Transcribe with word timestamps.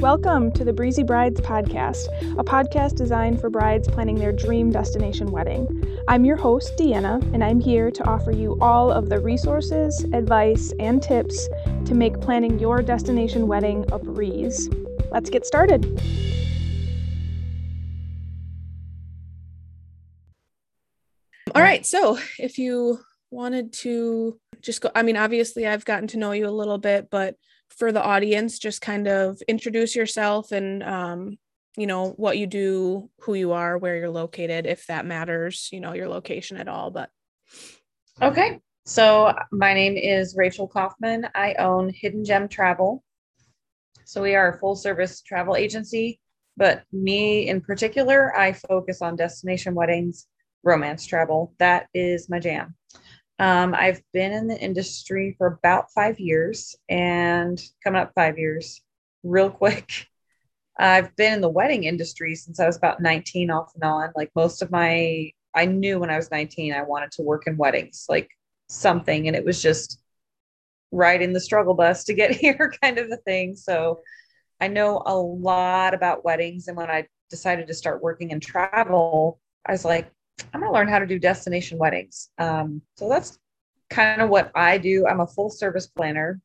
Welcome 0.00 0.52
to 0.52 0.62
the 0.62 0.74
Breezy 0.74 1.02
Brides 1.02 1.40
podcast, 1.40 2.08
a 2.38 2.44
podcast 2.44 2.96
designed 2.96 3.40
for 3.40 3.48
brides 3.48 3.88
planning 3.88 4.16
their 4.16 4.30
dream 4.30 4.70
destination 4.70 5.30
wedding. 5.32 5.66
I'm 6.06 6.26
your 6.26 6.36
host, 6.36 6.76
Deanna, 6.76 7.22
and 7.32 7.42
I'm 7.42 7.60
here 7.60 7.90
to 7.90 8.04
offer 8.04 8.30
you 8.30 8.58
all 8.60 8.92
of 8.92 9.08
the 9.08 9.18
resources, 9.18 10.04
advice, 10.12 10.70
and 10.78 11.02
tips 11.02 11.48
to 11.86 11.94
make 11.94 12.20
planning 12.20 12.58
your 12.58 12.82
destination 12.82 13.46
wedding 13.46 13.86
a 13.90 13.98
breeze. 13.98 14.68
Let's 15.10 15.30
get 15.30 15.46
started. 15.46 15.86
All 21.54 21.62
right, 21.62 21.86
so 21.86 22.18
if 22.38 22.58
you 22.58 23.00
wanted 23.30 23.72
to 23.72 24.38
just 24.60 24.82
go, 24.82 24.90
I 24.94 25.00
mean, 25.02 25.16
obviously, 25.16 25.66
I've 25.66 25.86
gotten 25.86 26.08
to 26.08 26.18
know 26.18 26.32
you 26.32 26.46
a 26.46 26.50
little 26.50 26.76
bit, 26.76 27.08
but 27.10 27.36
for 27.70 27.92
the 27.92 28.02
audience, 28.02 28.58
just 28.58 28.80
kind 28.80 29.06
of 29.06 29.40
introduce 29.48 29.94
yourself 29.94 30.52
and, 30.52 30.82
um, 30.82 31.38
you 31.76 31.86
know, 31.86 32.10
what 32.10 32.38
you 32.38 32.46
do, 32.46 33.10
who 33.20 33.34
you 33.34 33.52
are, 33.52 33.76
where 33.76 33.96
you're 33.96 34.08
located, 34.08 34.66
if 34.66 34.86
that 34.86 35.04
matters, 35.04 35.68
you 35.72 35.80
know, 35.80 35.92
your 35.92 36.08
location 36.08 36.56
at 36.56 36.68
all. 36.68 36.90
But 36.90 37.10
okay. 38.22 38.60
So 38.86 39.34
my 39.50 39.74
name 39.74 39.96
is 39.96 40.36
Rachel 40.36 40.68
Kaufman. 40.68 41.26
I 41.34 41.54
own 41.54 41.92
Hidden 41.92 42.24
Gem 42.24 42.48
Travel. 42.48 43.02
So 44.04 44.22
we 44.22 44.36
are 44.36 44.52
a 44.54 44.58
full 44.58 44.76
service 44.76 45.20
travel 45.20 45.56
agency, 45.56 46.20
but 46.56 46.84
me 46.92 47.48
in 47.48 47.60
particular, 47.60 48.34
I 48.36 48.52
focus 48.52 49.02
on 49.02 49.16
destination 49.16 49.74
weddings, 49.74 50.28
romance 50.62 51.04
travel. 51.04 51.52
That 51.58 51.88
is 51.92 52.30
my 52.30 52.38
jam. 52.38 52.76
Um, 53.38 53.74
I've 53.74 54.02
been 54.12 54.32
in 54.32 54.46
the 54.46 54.58
industry 54.58 55.34
for 55.36 55.46
about 55.46 55.92
five 55.92 56.18
years 56.18 56.74
and 56.88 57.60
coming 57.84 58.00
up 58.00 58.12
five 58.14 58.38
years 58.38 58.80
real 59.22 59.50
quick. 59.50 60.06
I've 60.78 61.14
been 61.16 61.34
in 61.34 61.40
the 61.40 61.48
wedding 61.48 61.84
industry 61.84 62.34
since 62.34 62.60
I 62.60 62.66
was 62.66 62.76
about 62.76 63.00
19 63.00 63.50
off 63.50 63.72
and 63.74 63.84
on. 63.84 64.12
Like 64.14 64.30
most 64.34 64.62
of 64.62 64.70
my, 64.70 65.30
I 65.54 65.66
knew 65.66 65.98
when 65.98 66.10
I 66.10 66.16
was 66.16 66.30
19, 66.30 66.74
I 66.74 66.82
wanted 66.82 67.12
to 67.12 67.22
work 67.22 67.46
in 67.46 67.56
weddings, 67.56 68.06
like 68.08 68.30
something. 68.68 69.26
And 69.26 69.36
it 69.36 69.44
was 69.44 69.62
just 69.62 70.00
riding 70.92 71.32
the 71.32 71.40
struggle 71.40 71.74
bus 71.74 72.04
to 72.04 72.14
get 72.14 72.30
here 72.36 72.72
kind 72.82 72.98
of 72.98 73.10
a 73.10 73.16
thing. 73.16 73.56
So 73.56 74.00
I 74.60 74.68
know 74.68 75.02
a 75.04 75.16
lot 75.16 75.94
about 75.94 76.24
weddings. 76.24 76.68
And 76.68 76.76
when 76.76 76.90
I 76.90 77.06
decided 77.30 77.66
to 77.68 77.74
start 77.74 78.02
working 78.02 78.30
in 78.30 78.40
travel, 78.40 79.40
I 79.66 79.72
was 79.72 79.84
like, 79.84 80.10
I'm 80.52 80.60
going 80.60 80.72
to 80.72 80.74
learn 80.74 80.88
how 80.88 80.98
to 80.98 81.06
do 81.06 81.18
destination 81.18 81.78
weddings. 81.78 82.30
Um, 82.38 82.82
so 82.96 83.08
that's 83.08 83.38
kind 83.90 84.20
of 84.20 84.28
what 84.28 84.50
I 84.54 84.78
do. 84.78 85.06
I'm 85.06 85.20
a 85.20 85.26
full 85.26 85.50
service 85.50 85.86
planner. 85.86 86.40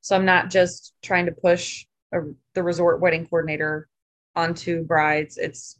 So 0.00 0.16
I'm 0.16 0.24
not 0.24 0.50
just 0.50 0.94
trying 1.02 1.26
to 1.26 1.32
push 1.32 1.86
a, 2.12 2.20
the 2.54 2.62
resort 2.62 3.00
wedding 3.00 3.26
coordinator 3.26 3.88
onto 4.34 4.84
brides. 4.84 5.38
It's, 5.38 5.78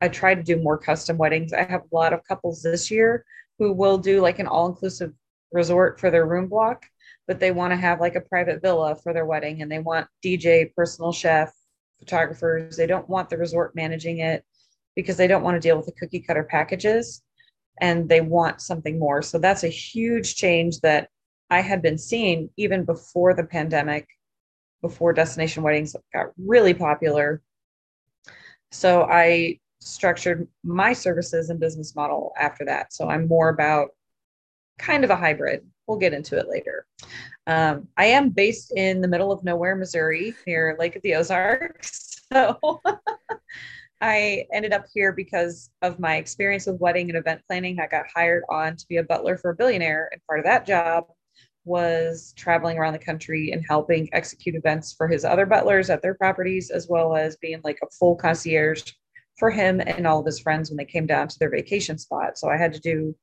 I 0.00 0.08
try 0.08 0.34
to 0.34 0.42
do 0.42 0.56
more 0.56 0.78
custom 0.78 1.18
weddings. 1.18 1.52
I 1.52 1.62
have 1.62 1.82
a 1.82 1.94
lot 1.94 2.12
of 2.12 2.24
couples 2.24 2.62
this 2.62 2.90
year 2.90 3.24
who 3.58 3.72
will 3.72 3.98
do 3.98 4.20
like 4.20 4.38
an 4.38 4.46
all 4.46 4.66
inclusive 4.66 5.12
resort 5.52 6.00
for 6.00 6.10
their 6.10 6.26
room 6.26 6.48
block, 6.48 6.86
but 7.28 7.38
they 7.38 7.50
want 7.50 7.72
to 7.72 7.76
have 7.76 8.00
like 8.00 8.16
a 8.16 8.20
private 8.20 8.62
villa 8.62 8.96
for 8.96 9.12
their 9.12 9.26
wedding 9.26 9.62
and 9.62 9.70
they 9.70 9.78
want 9.78 10.06
DJ, 10.24 10.74
personal 10.74 11.12
chef, 11.12 11.52
photographers. 11.98 12.76
They 12.76 12.86
don't 12.86 13.08
want 13.08 13.28
the 13.28 13.36
resort 13.36 13.74
managing 13.76 14.18
it 14.18 14.44
because 14.96 15.16
they 15.16 15.26
don't 15.26 15.42
want 15.42 15.54
to 15.54 15.60
deal 15.60 15.76
with 15.76 15.86
the 15.86 15.92
cookie 15.92 16.20
cutter 16.20 16.44
packages 16.44 17.22
and 17.80 18.08
they 18.08 18.20
want 18.20 18.60
something 18.60 18.98
more. 18.98 19.22
So 19.22 19.38
that's 19.38 19.64
a 19.64 19.68
huge 19.68 20.36
change 20.36 20.80
that 20.80 21.08
I 21.50 21.60
had 21.60 21.82
been 21.82 21.98
seeing 21.98 22.50
even 22.56 22.84
before 22.84 23.34
the 23.34 23.44
pandemic, 23.44 24.06
before 24.82 25.12
destination 25.12 25.62
weddings 25.62 25.96
got 26.12 26.26
really 26.38 26.74
popular. 26.74 27.42
So 28.70 29.02
I 29.02 29.58
structured 29.80 30.46
my 30.62 30.92
services 30.92 31.50
and 31.50 31.58
business 31.58 31.96
model 31.96 32.32
after 32.38 32.64
that. 32.66 32.92
So 32.92 33.08
I'm 33.08 33.26
more 33.26 33.48
about 33.48 33.90
kind 34.78 35.04
of 35.04 35.10
a 35.10 35.16
hybrid. 35.16 35.66
We'll 35.86 35.98
get 35.98 36.14
into 36.14 36.38
it 36.38 36.48
later. 36.48 36.86
Um, 37.46 37.88
I 37.96 38.06
am 38.06 38.28
based 38.30 38.72
in 38.76 39.00
the 39.00 39.08
middle 39.08 39.32
of 39.32 39.42
nowhere, 39.42 39.74
Missouri, 39.74 40.34
near 40.46 40.76
Lake 40.78 40.96
of 40.96 41.02
the 41.02 41.14
Ozarks. 41.14 42.06
So 42.32 42.80
I 44.00 44.46
ended 44.52 44.72
up 44.72 44.86
here 44.92 45.12
because 45.12 45.70
of 45.82 45.98
my 45.98 46.16
experience 46.16 46.66
with 46.66 46.80
wedding 46.80 47.10
and 47.10 47.18
event 47.18 47.42
planning. 47.46 47.78
I 47.78 47.86
got 47.86 48.06
hired 48.14 48.44
on 48.48 48.76
to 48.76 48.86
be 48.88 48.96
a 48.96 49.04
butler 49.04 49.36
for 49.36 49.50
a 49.50 49.54
billionaire, 49.54 50.08
and 50.12 50.20
part 50.26 50.38
of 50.38 50.46
that 50.46 50.66
job 50.66 51.04
was 51.64 52.32
traveling 52.36 52.78
around 52.78 52.94
the 52.94 52.98
country 52.98 53.52
and 53.52 53.62
helping 53.68 54.08
execute 54.12 54.54
events 54.54 54.94
for 54.94 55.06
his 55.06 55.24
other 55.24 55.44
butlers 55.44 55.90
at 55.90 56.00
their 56.00 56.14
properties, 56.14 56.70
as 56.70 56.88
well 56.88 57.14
as 57.14 57.36
being 57.36 57.60
like 57.62 57.78
a 57.82 57.90
full 57.90 58.16
concierge 58.16 58.82
for 59.38 59.50
him 59.50 59.80
and 59.80 60.06
all 60.06 60.20
of 60.20 60.26
his 60.26 60.40
friends 60.40 60.70
when 60.70 60.78
they 60.78 60.84
came 60.84 61.06
down 61.06 61.28
to 61.28 61.38
their 61.38 61.50
vacation 61.50 61.98
spot. 61.98 62.38
So 62.38 62.48
I 62.48 62.56
had 62.56 62.72
to 62.72 62.80
do 62.80 63.14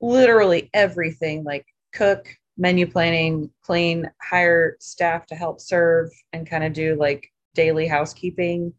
literally 0.00 0.68
everything 0.74 1.44
like 1.44 1.64
cook, 1.92 2.28
menu 2.58 2.90
planning, 2.90 3.50
clean, 3.62 4.10
hire 4.20 4.76
staff 4.80 5.26
to 5.26 5.36
help 5.36 5.60
serve, 5.60 6.10
and 6.32 6.48
kind 6.48 6.64
of 6.64 6.72
do 6.72 6.96
like 6.96 7.28
daily 7.54 7.86
housekeeping 7.86 8.72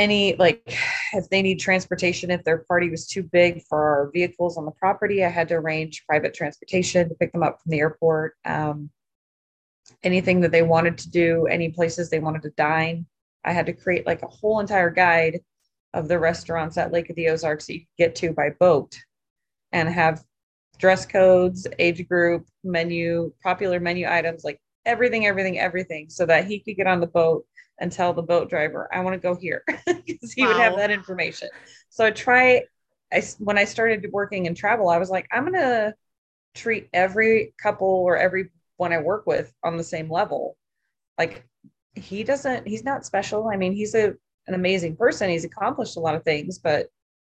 any 0.00 0.34
like 0.36 0.62
if 1.12 1.28
they 1.30 1.42
need 1.42 1.60
transportation 1.60 2.30
if 2.30 2.42
their 2.44 2.64
party 2.68 2.90
was 2.90 3.06
too 3.06 3.22
big 3.22 3.62
for 3.68 3.82
our 3.82 4.10
vehicles 4.12 4.56
on 4.56 4.64
the 4.64 4.70
property 4.72 5.24
i 5.24 5.28
had 5.28 5.48
to 5.48 5.54
arrange 5.54 6.04
private 6.06 6.34
transportation 6.34 7.08
to 7.08 7.14
pick 7.16 7.32
them 7.32 7.42
up 7.42 7.60
from 7.60 7.70
the 7.70 7.78
airport 7.78 8.34
um, 8.44 8.90
anything 10.02 10.40
that 10.40 10.52
they 10.52 10.62
wanted 10.62 10.98
to 10.98 11.10
do 11.10 11.46
any 11.46 11.70
places 11.70 12.08
they 12.08 12.18
wanted 12.18 12.42
to 12.42 12.50
dine. 12.50 13.06
I 13.44 13.52
had 13.52 13.66
to 13.66 13.72
create 13.72 14.06
like 14.06 14.22
a 14.22 14.28
whole 14.28 14.60
entire 14.60 14.90
guide 14.90 15.40
of 15.94 16.08
the 16.08 16.18
restaurants 16.18 16.76
at 16.76 16.92
lake 16.92 17.10
of 17.10 17.16
the 17.16 17.28
ozarks 17.28 17.66
that 17.66 17.74
you 17.74 17.80
could 17.80 17.96
get 17.98 18.14
to 18.16 18.32
by 18.32 18.50
boat 18.60 18.96
and 19.72 19.88
have 19.88 20.22
dress 20.78 21.04
codes 21.04 21.66
age 21.78 22.06
group 22.08 22.46
menu 22.64 23.32
popular 23.42 23.80
menu 23.80 24.06
items 24.08 24.44
like 24.44 24.58
everything 24.86 25.26
everything 25.26 25.58
everything 25.58 26.08
so 26.08 26.24
that 26.24 26.46
he 26.46 26.58
could 26.60 26.76
get 26.76 26.86
on 26.86 27.00
the 27.00 27.06
boat 27.06 27.44
and 27.80 27.90
tell 27.90 28.12
the 28.12 28.22
boat 28.22 28.48
driver, 28.50 28.88
I 28.92 29.00
want 29.00 29.14
to 29.14 29.20
go 29.20 29.34
here 29.34 29.64
because 30.06 30.32
he 30.32 30.42
wow. 30.42 30.48
would 30.48 30.56
have 30.56 30.76
that 30.76 30.90
information. 30.90 31.48
So 31.88 32.04
I 32.04 32.10
try, 32.10 32.64
I, 33.12 33.22
when 33.38 33.58
I 33.58 33.64
started 33.64 34.06
working 34.12 34.46
in 34.46 34.54
travel, 34.54 34.88
I 34.88 34.98
was 34.98 35.10
like, 35.10 35.26
I'm 35.32 35.42
going 35.42 35.54
to 35.54 35.94
treat 36.54 36.88
every 36.92 37.54
couple 37.60 37.88
or 37.88 38.16
every 38.16 38.50
one 38.76 38.92
I 38.92 38.98
work 38.98 39.26
with 39.26 39.52
on 39.64 39.76
the 39.76 39.84
same 39.84 40.10
level. 40.10 40.56
Like 41.18 41.44
he 41.94 42.22
doesn't, 42.22 42.68
he's 42.68 42.84
not 42.84 43.06
special. 43.06 43.48
I 43.48 43.56
mean, 43.56 43.72
he's 43.72 43.94
a, 43.94 44.14
an 44.46 44.54
amazing 44.54 44.96
person. 44.96 45.30
He's 45.30 45.44
accomplished 45.44 45.96
a 45.96 46.00
lot 46.00 46.14
of 46.14 46.22
things, 46.22 46.58
but 46.58 46.88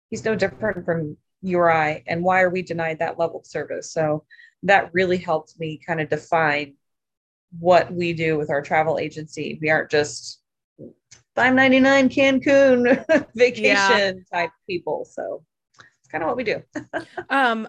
he's 0.10 0.26
no 0.26 0.36
different 0.36 0.86
from 0.86 1.18
you 1.42 1.60
or 1.60 1.72
I. 1.72 2.04
And 2.08 2.24
why 2.24 2.42
are 2.42 2.50
we 2.50 2.62
denied 2.62 3.00
that 3.00 3.20
level 3.20 3.40
of 3.40 3.46
service? 3.46 3.92
So 3.92 4.24
that 4.64 4.94
really 4.94 5.18
helped 5.18 5.60
me 5.60 5.80
kind 5.86 6.02
of 6.02 6.10
define 6.10 6.76
what 7.60 7.92
we 7.92 8.14
do 8.14 8.38
with 8.38 8.50
our 8.50 8.62
travel 8.62 9.00
agency. 9.00 9.58
We 9.62 9.70
aren't 9.70 9.92
just 9.92 10.37
599 11.36 12.10
Cancun 12.10 13.28
vacation 13.36 13.64
yeah. 13.64 14.14
type 14.34 14.50
people. 14.68 15.06
So 15.06 15.44
it's 15.78 16.10
kind 16.12 16.24
of 16.24 16.28
what 16.28 16.38
we 16.38 16.44
do. 16.44 16.64
um 17.30 17.68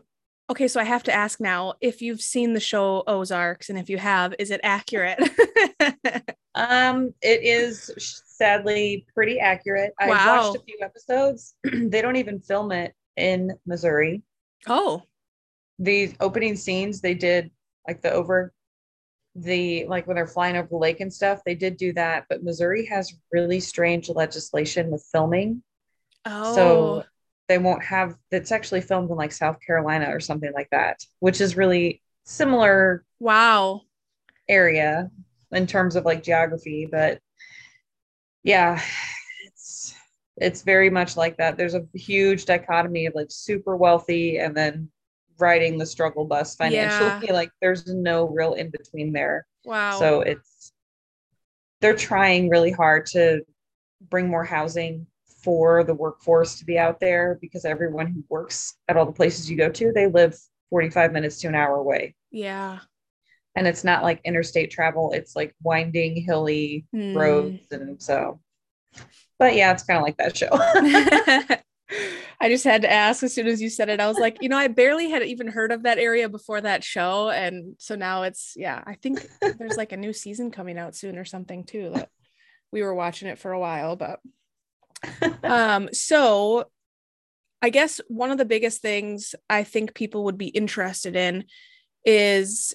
okay, 0.50 0.69
so 0.69 0.80
I 0.80 0.84
have 0.84 1.02
to 1.04 1.12
ask 1.12 1.41
now 1.41 1.74
if 1.80 2.00
you've 2.00 2.22
seen 2.22 2.54
the 2.54 2.60
show 2.60 3.04
Ozarks 3.06 3.69
and 3.69 3.78
if 3.78 3.91
you 3.91 3.98
have, 3.98 4.34
is 4.38 4.50
it 4.50 4.60
accurate? 4.62 5.19
um 6.54 7.12
it 7.20 7.42
is 7.42 7.91
sadly 8.26 9.04
pretty 9.14 9.38
accurate. 9.38 9.92
Wow. 10.00 10.06
I 10.08 10.38
watched 10.38 10.56
a 10.56 10.64
few 10.64 10.78
episodes. 10.82 11.54
they 11.64 12.00
don't 12.00 12.16
even 12.16 12.40
film 12.40 12.72
it 12.72 12.94
in 13.19 13.52
Missouri. 13.66 14.22
Oh. 14.66 15.02
The 15.78 16.14
opening 16.20 16.56
scenes 16.56 17.00
they 17.00 17.14
did 17.14 17.50
like 17.86 18.02
the 18.02 18.12
over 18.12 18.52
the 19.34 19.87
like 19.87 20.06
when 20.06 20.16
they're 20.16 20.27
flying 20.27 20.56
over 20.56 20.69
the 20.69 20.76
lake 20.76 21.00
and 21.00 21.12
stuff, 21.12 21.41
they 21.44 21.55
did 21.55 21.76
do 21.76 21.93
that. 21.94 22.25
But 22.29 22.43
Missouri 22.43 22.87
has 22.87 23.14
really 23.32 23.61
strange 23.61 24.08
legislation 24.08 24.91
with 24.91 25.06
filming. 25.12 25.62
Oh. 26.25 26.55
So 26.55 27.05
they 27.49 27.58
won't 27.58 27.82
have 27.85 28.17
it's 28.31 28.52
actually 28.52 28.81
filmed 28.81 29.11
in 29.11 29.17
like 29.17 29.32
South 29.32 29.58
Carolina 29.64 30.06
or 30.11 30.20
something 30.20 30.52
like 30.52 30.69
that, 30.70 31.00
which 31.20 31.41
is 31.41 31.56
really 31.56 32.02
similar. 32.25 33.05
Wow. 33.20 33.82
Area 34.49 35.11
in 35.52 35.67
terms 35.67 35.97
of 35.97 36.05
like 36.05 36.23
geography, 36.23 36.87
but 36.91 37.20
yeah, 38.43 38.81
it's 39.44 39.94
it's 40.37 40.62
very 40.62 40.91
much 40.91 41.17
like 41.17 41.37
that. 41.38 41.56
There's 41.56 41.75
a 41.75 41.87
huge 41.94 42.44
dichotomy 42.44 43.06
of 43.06 43.14
like 43.14 43.29
super 43.31 43.76
wealthy 43.76 44.38
and 44.38 44.56
then 44.56 44.91
riding 45.38 45.79
the 45.79 45.87
struggle 45.87 46.25
bus 46.25 46.55
financially. 46.56 47.26
Yeah. 47.29 47.32
Like 47.32 47.50
there's 47.61 47.87
no 47.87 48.29
real 48.29 48.55
in 48.55 48.70
between 48.70 49.12
there. 49.12 49.46
Wow. 49.64 49.99
So 49.99 50.20
it's 50.23 50.73
they're 51.81 51.96
trying 51.96 52.49
really 52.49 52.73
hard 52.73 53.06
to 53.06 53.43
bring 54.11 54.29
more 54.29 54.44
housing 54.44 55.06
for 55.44 55.85
the 55.85 55.94
workforce 55.94 56.58
to 56.58 56.64
be 56.64 56.79
out 56.79 56.99
there 57.00 57.38
because 57.40 57.64
everyone 57.64 58.06
who 58.08 58.25
works 58.29 58.75
at 58.88 58.96
all 58.96 59.06
the 59.06 59.12
places 59.12 59.49
you 59.50 59.56
go 59.56 59.69
to, 59.70 59.93
they 59.93 60.06
live 60.08 60.37
45 60.70 61.12
minutes 61.12 61.40
to 61.40 61.49
an 61.49 61.55
hour 61.55 61.76
away. 61.76 62.14
Yeah. 62.31 62.81
and 63.56 63.67
it's 63.67 63.82
not 63.85 64.02
like 64.02 64.20
interstate 64.25 64.70
travel 64.70 65.12
it's 65.14 65.35
like 65.35 65.55
winding 65.62 66.14
hilly 66.23 66.85
Hmm. 66.93 67.17
roads 67.17 67.67
and 67.73 68.00
so 68.02 68.38
but 69.38 69.55
yeah 69.56 69.73
it's 69.73 69.82
kind 69.85 69.96
of 69.99 70.02
like 70.05 70.17
that 70.19 70.37
show 70.37 70.50
I 72.40 72.49
just 72.49 72.64
had 72.64 72.82
to 72.82 72.93
ask 72.93 73.23
as 73.23 73.35
soon 73.35 73.46
as 73.46 73.61
you 73.61 73.70
said 73.70 73.88
it. 73.88 74.00
I 74.00 74.06
was 74.06 74.19
like, 74.19 74.38
you 74.40 74.49
know, 74.49 74.56
I 74.56 74.69
barely 74.69 75.11
had 75.11 75.23
even 75.23 75.49
heard 75.49 75.73
of 75.73 75.82
that 75.82 75.99
area 75.99 76.29
before 76.29 76.61
that 76.61 76.85
show. 76.85 77.31
And 77.31 77.75
so 77.79 77.94
now 77.94 78.23
it's, 78.23 78.52
yeah, 78.56 78.82
I 78.87 78.94
think 78.94 79.26
there's 79.40 79.76
like 79.76 79.93
a 79.93 79.96
new 79.96 80.12
season 80.12 80.50
coming 80.50 80.79
out 80.79 80.94
soon 80.94 81.19
or 81.19 81.25
something 81.25 81.64
too. 81.64 81.90
That 81.94 82.11
we 82.73 82.82
were 82.82 82.94
watching 82.94 83.29
it 83.29 83.38
for 83.38 83.52
a 83.52 83.61
while, 83.61 83.96
but 83.96 84.20
um, 85.43 85.88
so 85.93 86.67
I 87.62 87.70
guess 87.70 88.00
one 88.08 88.31
of 88.31 88.38
the 88.38 88.44
biggest 88.44 88.82
things 88.82 89.35
I 89.50 89.64
think 89.64 89.94
people 89.94 90.25
would 90.25 90.38
be 90.38 90.49
interested 90.49 91.17
in 91.17 91.44
is 92.05 92.75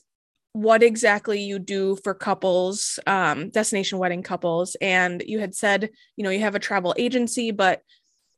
what 0.51 0.83
exactly 0.83 1.41
you 1.41 1.57
do 1.57 1.95
for 2.03 2.13
couples, 2.13 2.99
um, 3.07 3.49
destination 3.49 3.97
wedding 3.97 4.21
couples. 4.21 4.75
And 4.81 5.23
you 5.25 5.39
had 5.39 5.55
said, 5.55 5.89
you 6.15 6.23
know, 6.23 6.29
you 6.29 6.41
have 6.41 6.55
a 6.55 6.59
travel 6.59 6.93
agency, 6.97 7.51
but 7.51 7.81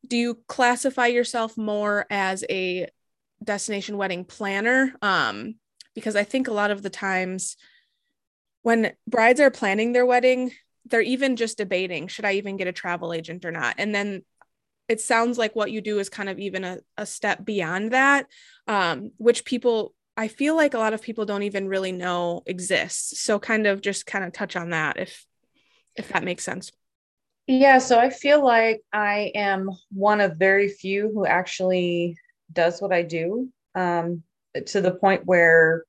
do 0.08 0.18
you 0.18 0.40
classify 0.48 1.08
yourself 1.08 1.58
more 1.58 2.06
as 2.10 2.44
a 2.50 2.88
destination 3.44 3.98
wedding 3.98 4.26
planner? 4.26 4.94
Um, 5.02 5.56
because 5.94 6.16
I 6.16 6.24
think 6.24 6.48
a 6.48 6.54
lot 6.54 6.72
of 6.72 6.82
the 6.82 6.90
times 6.90 7.58
when 8.62 8.94
brides 9.08 9.40
are 9.40 9.52
planning 9.52 9.94
their 9.94 10.06
wedding, 10.06 10.52
they're 10.86 11.02
even 11.02 11.36
just 11.36 11.58
debating 11.58 12.08
should 12.08 12.26
I 12.26 12.34
even 12.34 12.58
get 12.58 12.68
a 12.68 12.72
travel 12.72 13.14
agent 13.14 13.46
or 13.46 13.52
not? 13.52 13.76
And 13.78 13.94
then 13.94 14.24
it 14.88 15.02
sounds 15.02 15.38
like 15.38 15.56
what 15.56 15.72
you 15.72 15.82
do 15.82 16.00
is 16.00 16.10
kind 16.10 16.30
of 16.30 16.40
even 16.40 16.64
a, 16.64 16.80
a 16.98 17.06
step 17.06 17.44
beyond 17.44 17.92
that, 17.92 18.28
um, 18.68 19.12
which 19.18 19.46
people, 19.46 19.94
I 20.16 20.28
feel 20.28 20.56
like 20.56 20.74
a 20.74 20.80
lot 20.80 20.94
of 20.94 21.02
people 21.02 21.26
don't 21.26 21.44
even 21.44 21.68
really 21.68 21.92
know 21.92 22.44
exists. 22.46 23.20
So 23.22 23.40
kind 23.40 23.66
of 23.66 23.82
just 23.82 24.06
kind 24.06 24.24
of 24.24 24.32
touch 24.32 24.56
on 24.56 24.70
that 24.72 24.98
if 24.98 25.26
if 25.96 26.10
that 26.10 26.24
makes 26.24 26.44
sense. 26.44 26.72
Yeah, 27.48 27.78
so 27.78 28.00
I 28.00 28.10
feel 28.10 28.44
like 28.44 28.82
I 28.92 29.32
am 29.36 29.70
one 29.92 30.20
of 30.20 30.38
very 30.38 30.68
few 30.68 31.12
who 31.14 31.26
actually 31.26 32.18
does 32.52 32.82
what 32.82 32.92
I 32.92 33.04
do 33.04 33.50
um, 33.76 34.24
to 34.68 34.82
the 34.82 34.92
point 34.96 35.26
where 35.26 35.84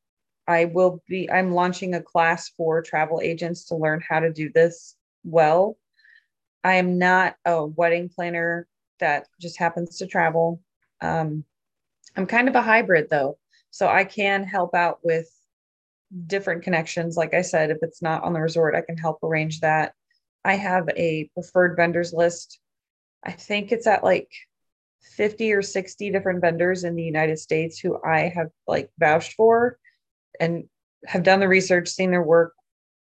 I 0.46 0.66
will 0.66 1.02
be, 1.08 1.30
I'm 1.30 1.52
launching 1.52 1.94
a 1.94 2.02
class 2.02 2.50
for 2.56 2.82
travel 2.82 3.20
agents 3.22 3.64
to 3.66 3.76
learn 3.76 4.02
how 4.06 4.20
to 4.20 4.32
do 4.32 4.50
this 4.52 4.96
well. 5.24 5.78
I 6.62 6.74
am 6.74 6.98
not 6.98 7.36
a 7.46 7.64
wedding 7.64 8.10
planner 8.10 8.66
that 9.00 9.26
just 9.40 9.58
happens 9.58 9.98
to 9.98 10.06
travel. 10.06 10.60
Um, 11.00 11.44
I'm 12.16 12.26
kind 12.26 12.48
of 12.48 12.54
a 12.54 12.62
hybrid 12.62 13.08
though. 13.08 13.38
So 13.70 13.88
I 13.88 14.04
can 14.04 14.44
help 14.44 14.74
out 14.74 14.98
with 15.02 15.28
different 16.26 16.62
connections. 16.62 17.16
Like 17.16 17.34
I 17.34 17.42
said, 17.42 17.70
if 17.70 17.78
it's 17.82 18.02
not 18.02 18.24
on 18.24 18.32
the 18.34 18.40
resort, 18.40 18.74
I 18.74 18.82
can 18.82 18.96
help 18.96 19.22
arrange 19.22 19.60
that. 19.60 19.94
I 20.46 20.54
have 20.54 20.88
a 20.96 21.28
preferred 21.34 21.74
vendors 21.76 22.12
list. 22.12 22.60
I 23.24 23.32
think 23.32 23.72
it's 23.72 23.88
at 23.88 24.04
like 24.04 24.30
50 25.16 25.52
or 25.52 25.60
60 25.60 26.12
different 26.12 26.40
vendors 26.40 26.84
in 26.84 26.94
the 26.94 27.02
United 27.02 27.40
States 27.40 27.80
who 27.80 27.98
I 28.00 28.28
have 28.28 28.50
like 28.64 28.88
vouched 28.96 29.32
for 29.32 29.76
and 30.38 30.68
have 31.04 31.24
done 31.24 31.40
the 31.40 31.48
research, 31.48 31.88
seen 31.88 32.12
their 32.12 32.22
work, 32.22 32.52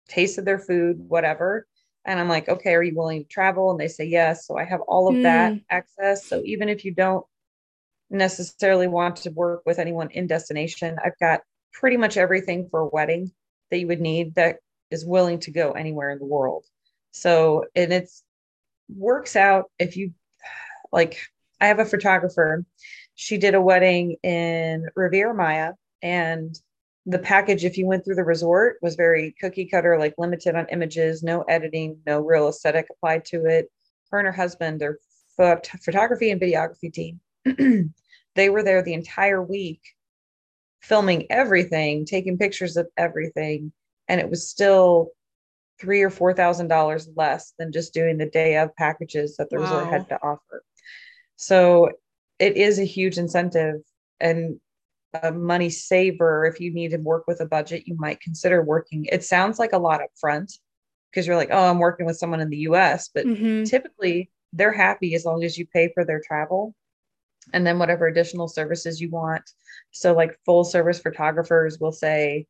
tasted 0.08 0.46
their 0.46 0.58
food, 0.58 0.96
whatever. 0.98 1.66
And 2.06 2.18
I'm 2.18 2.28
like, 2.28 2.48
okay, 2.48 2.74
are 2.74 2.82
you 2.82 2.96
willing 2.96 3.24
to 3.24 3.28
travel? 3.28 3.70
And 3.70 3.78
they 3.78 3.88
say 3.88 4.06
yes. 4.06 4.46
So 4.46 4.56
I 4.56 4.64
have 4.64 4.80
all 4.80 5.08
of 5.08 5.20
that 5.22 5.52
Mm. 5.52 5.64
access. 5.68 6.24
So 6.26 6.40
even 6.46 6.70
if 6.70 6.86
you 6.86 6.94
don't 6.94 7.26
necessarily 8.08 8.86
want 8.86 9.16
to 9.16 9.30
work 9.30 9.62
with 9.66 9.78
anyone 9.78 10.10
in 10.10 10.26
destination, 10.26 10.96
I've 11.04 11.18
got 11.20 11.42
pretty 11.74 11.98
much 11.98 12.16
everything 12.16 12.68
for 12.70 12.80
a 12.80 12.88
wedding 12.88 13.30
that 13.70 13.78
you 13.78 13.88
would 13.88 14.00
need 14.00 14.36
that 14.36 14.60
is 14.90 15.04
willing 15.04 15.40
to 15.40 15.50
go 15.50 15.72
anywhere 15.72 16.08
in 16.08 16.18
the 16.18 16.24
world. 16.24 16.64
So, 17.16 17.64
and 17.74 17.92
it's 17.94 18.22
works 18.94 19.36
out 19.36 19.70
if 19.78 19.96
you 19.96 20.12
like, 20.92 21.18
I 21.60 21.66
have 21.68 21.78
a 21.78 21.86
photographer. 21.86 22.64
She 23.14 23.38
did 23.38 23.54
a 23.54 23.60
wedding 23.60 24.16
in 24.22 24.86
Riviera 24.94 25.34
Maya, 25.34 25.72
and 26.02 26.54
the 27.06 27.18
package, 27.18 27.64
if 27.64 27.78
you 27.78 27.86
went 27.86 28.04
through 28.04 28.16
the 28.16 28.24
resort, 28.24 28.76
was 28.82 28.96
very 28.96 29.34
cookie 29.40 29.64
cutter, 29.64 29.98
like 29.98 30.14
limited 30.18 30.56
on 30.56 30.66
images, 30.70 31.22
no 31.22 31.40
editing, 31.42 31.98
no 32.06 32.20
real 32.20 32.48
aesthetic 32.48 32.86
applied 32.90 33.24
to 33.26 33.46
it. 33.46 33.70
Her 34.10 34.18
and 34.18 34.26
her 34.26 34.32
husband, 34.32 34.80
their 34.80 34.98
phot- 35.38 35.66
photography 35.82 36.30
and 36.30 36.40
videography 36.40 36.92
team, 36.92 37.20
they 38.34 38.50
were 38.50 38.62
there 38.62 38.82
the 38.82 38.92
entire 38.92 39.42
week 39.42 39.80
filming 40.82 41.26
everything, 41.30 42.04
taking 42.04 42.36
pictures 42.36 42.76
of 42.76 42.88
everything, 42.98 43.72
and 44.06 44.20
it 44.20 44.28
was 44.28 44.50
still 44.50 45.12
three 45.78 46.02
or 46.02 46.10
four 46.10 46.32
thousand 46.32 46.68
dollars 46.68 47.08
less 47.16 47.52
than 47.58 47.72
just 47.72 47.92
doing 47.94 48.18
the 48.18 48.26
day 48.30 48.56
of 48.56 48.74
packages 48.76 49.36
that 49.36 49.50
the 49.50 49.58
resort 49.58 49.88
had 49.92 50.08
to 50.08 50.16
offer. 50.22 50.62
So 51.36 51.90
it 52.38 52.56
is 52.56 52.78
a 52.78 52.84
huge 52.84 53.18
incentive 53.18 53.76
and 54.20 54.58
a 55.22 55.32
money 55.32 55.70
saver 55.70 56.44
if 56.44 56.60
you 56.60 56.72
need 56.72 56.90
to 56.90 56.98
work 56.98 57.24
with 57.26 57.40
a 57.40 57.46
budget 57.46 57.86
you 57.86 57.96
might 57.98 58.20
consider 58.20 58.62
working 58.62 59.06
it 59.10 59.24
sounds 59.24 59.58
like 59.58 59.72
a 59.72 59.78
lot 59.78 60.02
up 60.02 60.10
front 60.20 60.52
because 61.10 61.26
you're 61.26 61.36
like 61.36 61.48
oh 61.52 61.70
i'm 61.70 61.78
working 61.78 62.04
with 62.04 62.18
someone 62.18 62.40
in 62.40 62.50
the 62.50 62.58
us 62.58 63.08
but 63.14 63.24
Mhm. 63.24 63.64
typically 63.64 64.30
they're 64.52 64.72
happy 64.72 65.14
as 65.14 65.24
long 65.24 65.42
as 65.44 65.56
you 65.56 65.66
pay 65.66 65.90
for 65.94 66.04
their 66.04 66.20
travel 66.20 66.74
and 67.54 67.66
then 67.66 67.78
whatever 67.78 68.06
additional 68.06 68.48
services 68.48 69.00
you 69.00 69.08
want 69.10 69.48
so 69.90 70.12
like 70.12 70.38
full 70.44 70.64
service 70.64 70.98
photographers 71.00 71.78
will 71.80 71.92
say 71.92 72.46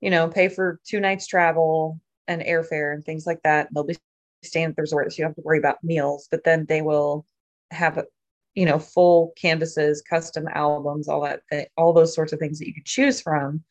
you 0.00 0.10
know 0.10 0.28
pay 0.28 0.48
for 0.48 0.80
two 0.84 0.98
nights 0.98 1.26
travel 1.26 2.00
and 2.32 2.42
airfare 2.42 2.94
and 2.94 3.04
things 3.04 3.26
like 3.26 3.40
that 3.44 3.68
they'll 3.72 3.84
be 3.84 3.96
staying 4.42 4.66
at 4.66 4.76
the 4.76 4.82
resort 4.82 5.12
so 5.12 5.16
you 5.18 5.24
don't 5.24 5.30
have 5.30 5.36
to 5.36 5.42
worry 5.42 5.58
about 5.58 5.82
meals 5.82 6.28
but 6.30 6.44
then 6.44 6.66
they 6.68 6.82
will 6.82 7.24
have 7.70 8.04
you 8.54 8.66
know 8.66 8.78
full 8.78 9.32
canvases 9.40 10.02
custom 10.02 10.46
albums 10.52 11.08
all 11.08 11.22
that 11.22 11.42
thi- 11.50 11.66
all 11.76 11.92
those 11.92 12.14
sorts 12.14 12.32
of 12.32 12.38
things 12.38 12.58
that 12.58 12.66
you 12.66 12.74
can 12.74 12.82
choose 12.84 13.20
from 13.20 13.62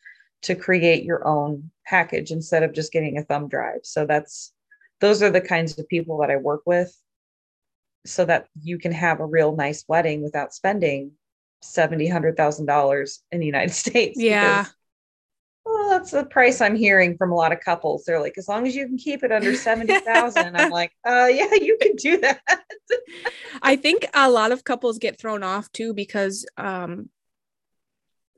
to 0.42 0.56
create 0.56 1.04
your 1.04 1.28
own 1.28 1.70
package 1.86 2.32
instead 2.32 2.64
of 2.64 2.74
just 2.74 2.92
getting 2.92 3.18
a 3.18 3.24
thumb 3.24 3.48
drive 3.48 3.82
so 3.84 4.06
that's 4.06 4.54
those 5.02 5.22
are 5.22 5.30
the 5.30 5.42
kinds 5.42 5.78
of 5.78 5.88
people 5.88 6.18
that 6.20 6.32
i 6.32 6.36
work 6.38 6.62
with 6.66 6.96
so 8.06 8.26
that 8.26 8.48
you 8.62 8.80
can 8.80 8.92
have 8.92 9.20
a 9.20 9.26
real 9.26 9.56
nice 9.56 9.86
wedding 9.88 10.24
without 10.24 10.54
spending 10.54 11.12
70 11.62 12.08
hundred 12.08 12.36
thousand 12.36 12.66
dollars 12.66 13.22
in 13.32 13.40
the 13.40 13.46
united 13.46 13.74
states 13.84 14.20
Yeah. 14.20 14.64
because, 14.64 14.74
well 15.66 15.90
that's 15.90 16.12
the 16.12 16.26
price 16.26 16.62
i'm 16.62 16.76
hearing 16.76 17.18
from 17.18 17.32
a 17.32 17.36
lot 17.36 17.52
of 17.52 17.60
couples 17.60 18.04
they're 18.06 18.20
like 18.20 18.38
as 18.38 18.48
long 18.48 18.66
as 18.68 18.76
you 18.76 18.86
can 18.88 18.98
keep 18.98 19.24
it 19.24 19.32
under 19.32 19.54
70,000 19.56 20.56
i'm 20.56 20.70
like 20.70 20.92
uh 21.08 21.28
yeah 21.32 21.54
you 21.54 21.78
can 21.82 21.96
do 21.96 22.18
that 22.22 22.42
I 23.62 23.76
think 23.76 24.06
a 24.14 24.30
lot 24.30 24.52
of 24.52 24.64
couples 24.64 24.98
get 24.98 25.20
thrown 25.20 25.44
off 25.44 25.72
too 25.72 25.94
because 25.94 26.46
um, 26.58 27.10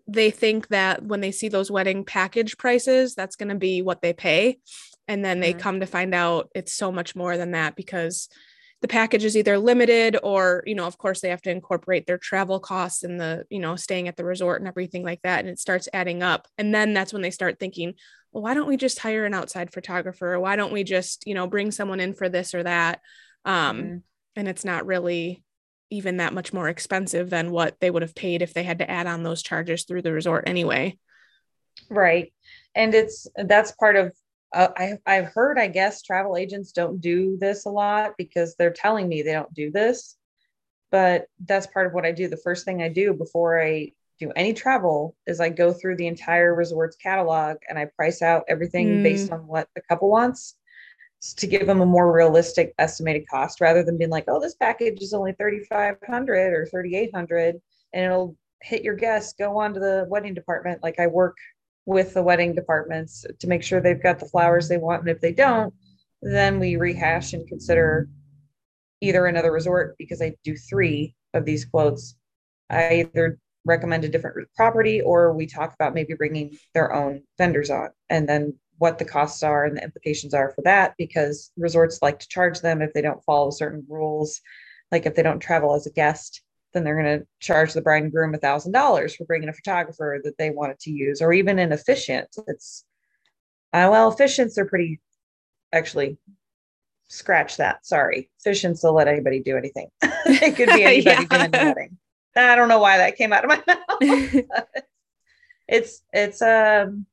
they 0.07 0.31
think 0.31 0.67
that 0.69 1.03
when 1.03 1.21
they 1.21 1.31
see 1.31 1.47
those 1.47 1.71
wedding 1.71 2.03
package 2.03 2.57
prices, 2.57 3.15
that's 3.15 3.35
going 3.35 3.49
to 3.49 3.55
be 3.55 3.81
what 3.81 4.01
they 4.01 4.13
pay. 4.13 4.59
And 5.07 5.23
then 5.23 5.39
they 5.39 5.53
Mhm. 5.53 5.59
come 5.59 5.79
to 5.79 5.85
find 5.85 6.13
out 6.13 6.49
it's 6.55 6.73
so 6.73 6.91
much 6.91 7.15
more 7.15 7.37
than 7.37 7.51
that 7.51 7.75
because 7.75 8.27
the 8.83 8.87
package 8.89 9.23
is 9.23 9.37
either 9.37 9.57
limited 9.57 10.17
or, 10.23 10.61
you 10.67 10.75
know, 10.75 10.85
of 10.85 10.97
course, 10.97 11.21
they 11.21 11.29
have 11.29 11.41
to 11.41 11.49
incorporate 11.49 12.05
their 12.05 12.17
travel 12.17 12.59
costs 12.59 13.03
and 13.03 13.17
the, 13.17 13.45
you 13.49 13.59
know, 13.59 13.77
staying 13.77 14.09
at 14.09 14.17
the 14.17 14.25
resort 14.25 14.59
and 14.59 14.67
everything 14.67 15.05
like 15.05 15.21
that. 15.21 15.39
And 15.39 15.47
it 15.47 15.57
starts 15.57 15.87
adding 15.93 16.21
up. 16.21 16.49
And 16.57 16.75
then 16.75 16.93
that's 16.93 17.13
when 17.13 17.21
they 17.21 17.31
start 17.31 17.59
thinking, 17.59 17.93
well, 18.33 18.43
why 18.43 18.53
don't 18.53 18.67
we 18.67 18.75
just 18.75 18.99
hire 18.99 19.23
an 19.23 19.33
outside 19.33 19.71
photographer? 19.71 20.33
Or 20.33 20.39
why 20.41 20.57
don't 20.57 20.73
we 20.73 20.83
just, 20.83 21.25
you 21.25 21.33
know, 21.33 21.47
bring 21.47 21.71
someone 21.71 22.01
in 22.01 22.13
for 22.13 22.27
this 22.27 22.53
or 22.53 22.61
that? 22.63 22.99
Um, 23.45 23.81
Mhm. 23.81 24.01
and 24.35 24.47
it's 24.49 24.65
not 24.65 24.85
really 24.85 25.45
even 25.89 26.17
that 26.17 26.33
much 26.33 26.51
more 26.51 26.67
expensive 26.67 27.29
than 27.29 27.51
what 27.51 27.79
they 27.79 27.89
would 27.89 28.01
have 28.01 28.15
paid 28.15 28.41
if 28.41 28.53
they 28.53 28.63
had 28.63 28.79
to 28.79 28.91
add 28.91 29.07
on 29.07 29.23
those 29.23 29.41
charges 29.41 29.85
through 29.85 30.01
the 30.01 30.11
resort 30.11 30.43
anyway. 30.45 30.99
Right. 31.89 32.33
And 32.75 32.93
it's 32.93 33.27
that's 33.37 33.71
part 33.71 33.95
of 33.95 34.13
uh, 34.53 34.69
I 34.77 34.97
I've 35.05 35.27
heard 35.27 35.57
I 35.59 35.67
guess 35.67 36.01
travel 36.01 36.37
agents 36.37 36.71
don't 36.71 37.01
do 37.01 37.37
this 37.39 37.65
a 37.65 37.69
lot 37.69 38.13
because 38.17 38.55
they're 38.55 38.71
telling 38.73 39.07
me 39.09 39.21
they 39.21 39.33
don't 39.33 39.53
do 39.53 39.71
this. 39.71 40.17
But 40.91 41.27
that's 41.45 41.67
part 41.67 41.87
of 41.87 41.93
what 41.93 42.05
I 42.05 42.11
do. 42.11 42.27
The 42.27 42.37
first 42.37 42.65
thing 42.65 42.81
I 42.81 42.89
do 42.89 43.13
before 43.13 43.61
I 43.61 43.91
do 44.19 44.31
any 44.35 44.53
travel 44.53 45.15
is 45.25 45.39
I 45.39 45.49
go 45.49 45.73
through 45.73 45.97
the 45.97 46.07
entire 46.07 46.53
resort's 46.53 46.95
catalog 46.97 47.57
and 47.67 47.79
I 47.79 47.85
price 47.95 48.21
out 48.21 48.43
everything 48.47 48.99
Mm. 48.99 49.03
based 49.03 49.31
on 49.31 49.47
what 49.47 49.67
the 49.75 49.81
couple 49.89 50.09
wants 50.09 50.55
to 51.37 51.47
give 51.47 51.67
them 51.67 51.81
a 51.81 51.85
more 51.85 52.11
realistic 52.11 52.73
estimated 52.77 53.27
cost 53.29 53.61
rather 53.61 53.83
than 53.83 53.97
being 53.97 54.09
like, 54.09 54.25
oh, 54.27 54.39
this 54.39 54.55
package 54.55 55.01
is 55.01 55.13
only 55.13 55.33
3,500 55.33 56.53
or 56.53 56.65
3,800 56.65 57.61
and 57.93 58.05
it'll 58.05 58.35
hit 58.61 58.83
your 58.83 58.95
guests, 58.95 59.33
go 59.33 59.57
on 59.57 59.73
to 59.73 59.79
the 59.79 60.05
wedding 60.09 60.33
department. 60.33 60.83
Like 60.83 60.99
I 60.99 61.07
work 61.07 61.37
with 61.85 62.13
the 62.13 62.23
wedding 62.23 62.55
departments 62.55 63.25
to 63.39 63.47
make 63.47 63.63
sure 63.63 63.81
they've 63.81 64.01
got 64.01 64.19
the 64.19 64.25
flowers 64.25 64.67
they 64.67 64.77
want. 64.77 65.01
And 65.01 65.09
if 65.09 65.21
they 65.21 65.33
don't, 65.33 65.73
then 66.21 66.59
we 66.59 66.77
rehash 66.77 67.33
and 67.33 67.47
consider 67.47 68.07
either 69.01 69.25
another 69.25 69.51
resort 69.51 69.95
because 69.97 70.21
I 70.21 70.35
do 70.43 70.55
three 70.55 71.15
of 71.33 71.45
these 71.45 71.65
quotes. 71.65 72.15
I 72.69 73.05
either 73.13 73.37
recommend 73.65 74.03
a 74.03 74.09
different 74.09 74.47
property 74.55 75.01
or 75.01 75.33
we 75.33 75.45
talk 75.45 75.73
about 75.73 75.93
maybe 75.93 76.13
bringing 76.13 76.57
their 76.73 76.93
own 76.93 77.23
vendors 77.37 77.69
on 77.69 77.89
and 78.09 78.27
then 78.27 78.53
what 78.77 78.97
the 78.97 79.05
costs 79.05 79.43
are 79.43 79.65
and 79.65 79.77
the 79.77 79.83
implications 79.83 80.33
are 80.33 80.51
for 80.53 80.61
that 80.63 80.93
because 80.97 81.51
resorts 81.55 81.99
like 82.01 82.19
to 82.19 82.27
charge 82.27 82.59
them 82.59 82.81
if 82.81 82.91
they 82.93 83.01
don't 83.01 83.23
follow 83.23 83.49
certain 83.49 83.85
rules 83.87 84.41
like 84.91 85.05
if 85.05 85.15
they 85.15 85.23
don't 85.23 85.39
travel 85.39 85.73
as 85.73 85.87
a 85.87 85.91
guest 85.91 86.41
then 86.73 86.83
they're 86.83 87.01
going 87.01 87.19
to 87.19 87.25
charge 87.39 87.73
the 87.73 87.81
bride 87.81 88.03
and 88.03 88.11
groom 88.11 88.33
a 88.33 88.37
thousand 88.37 88.71
dollars 88.71 89.15
for 89.15 89.25
bringing 89.25 89.49
a 89.49 89.53
photographer 89.53 90.19
that 90.23 90.37
they 90.37 90.49
wanted 90.49 90.79
to 90.79 90.91
use 90.91 91.21
or 91.21 91.33
even 91.33 91.59
an 91.59 91.71
officiant 91.71 92.27
it's 92.47 92.85
uh, 93.73 93.87
well 93.89 94.13
officiants 94.13 94.57
are 94.57 94.65
pretty 94.65 94.99
actually 95.71 96.17
scratch 97.07 97.57
that 97.57 97.85
sorry 97.85 98.29
officiants 98.45 98.83
will 98.83 98.93
let 98.93 99.07
anybody 99.07 99.39
do 99.39 99.57
anything 99.57 99.87
it 100.01 100.55
could 100.55 100.69
be 100.69 100.83
anybody 100.83 101.01
yeah. 101.01 101.25
doing 101.25 101.51
the 101.51 101.57
wedding 101.57 101.97
I 102.35 102.55
don't 102.55 102.67
know 102.69 102.79
why 102.79 102.97
that 102.97 103.15
came 103.15 103.31
out 103.31 103.45
of 103.45 103.49
my 103.49 103.63
mouth. 104.01 104.45
it's 105.67 106.01
it's 106.11 106.41
um 106.41 107.05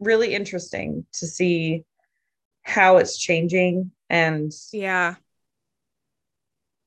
really 0.00 0.34
interesting 0.34 1.06
to 1.12 1.26
see 1.26 1.84
how 2.62 2.98
it's 2.98 3.18
changing 3.18 3.92
and 4.10 4.52
yeah 4.72 5.14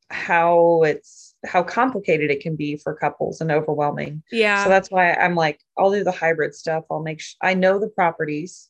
how 0.10 0.84
it's 0.84 1.31
how 1.46 1.64
complicated 1.64 2.30
it 2.30 2.42
can 2.42 2.56
be 2.56 2.78
for 2.78 2.96
couples 2.96 3.42
and 3.42 3.52
overwhelming. 3.52 4.24
Yeah. 4.32 4.64
So 4.64 4.70
that's 4.70 4.92
why 4.92 5.14
i'm 5.14 5.36
like 5.36 5.60
i'll 5.78 5.92
do 5.92 6.04
the 6.04 6.12
hybrid 6.12 6.54
stuff. 6.54 6.84
I'll 6.92 7.02
make 7.02 7.22
sh- 7.22 7.36
i 7.42 7.54
know 7.54 7.80
the 7.80 7.90
properties. 7.90 8.70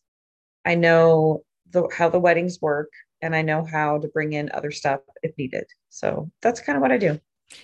I 0.66 0.76
know 0.76 1.44
the 1.70 1.90
how 1.96 2.10
the 2.10 2.20
weddings 2.20 2.60
work 2.62 2.92
and 3.22 3.36
i 3.36 3.42
know 3.42 3.64
how 3.64 3.98
to 4.00 4.08
bring 4.08 4.34
in 4.34 4.50
other 4.54 4.72
stuff 4.72 5.02
if 5.24 5.38
needed. 5.38 5.66
So 5.90 6.32
that's 6.42 6.62
kind 6.62 6.76
of 6.76 6.82
what 6.82 6.92
i 6.92 6.98
do. 6.98 7.20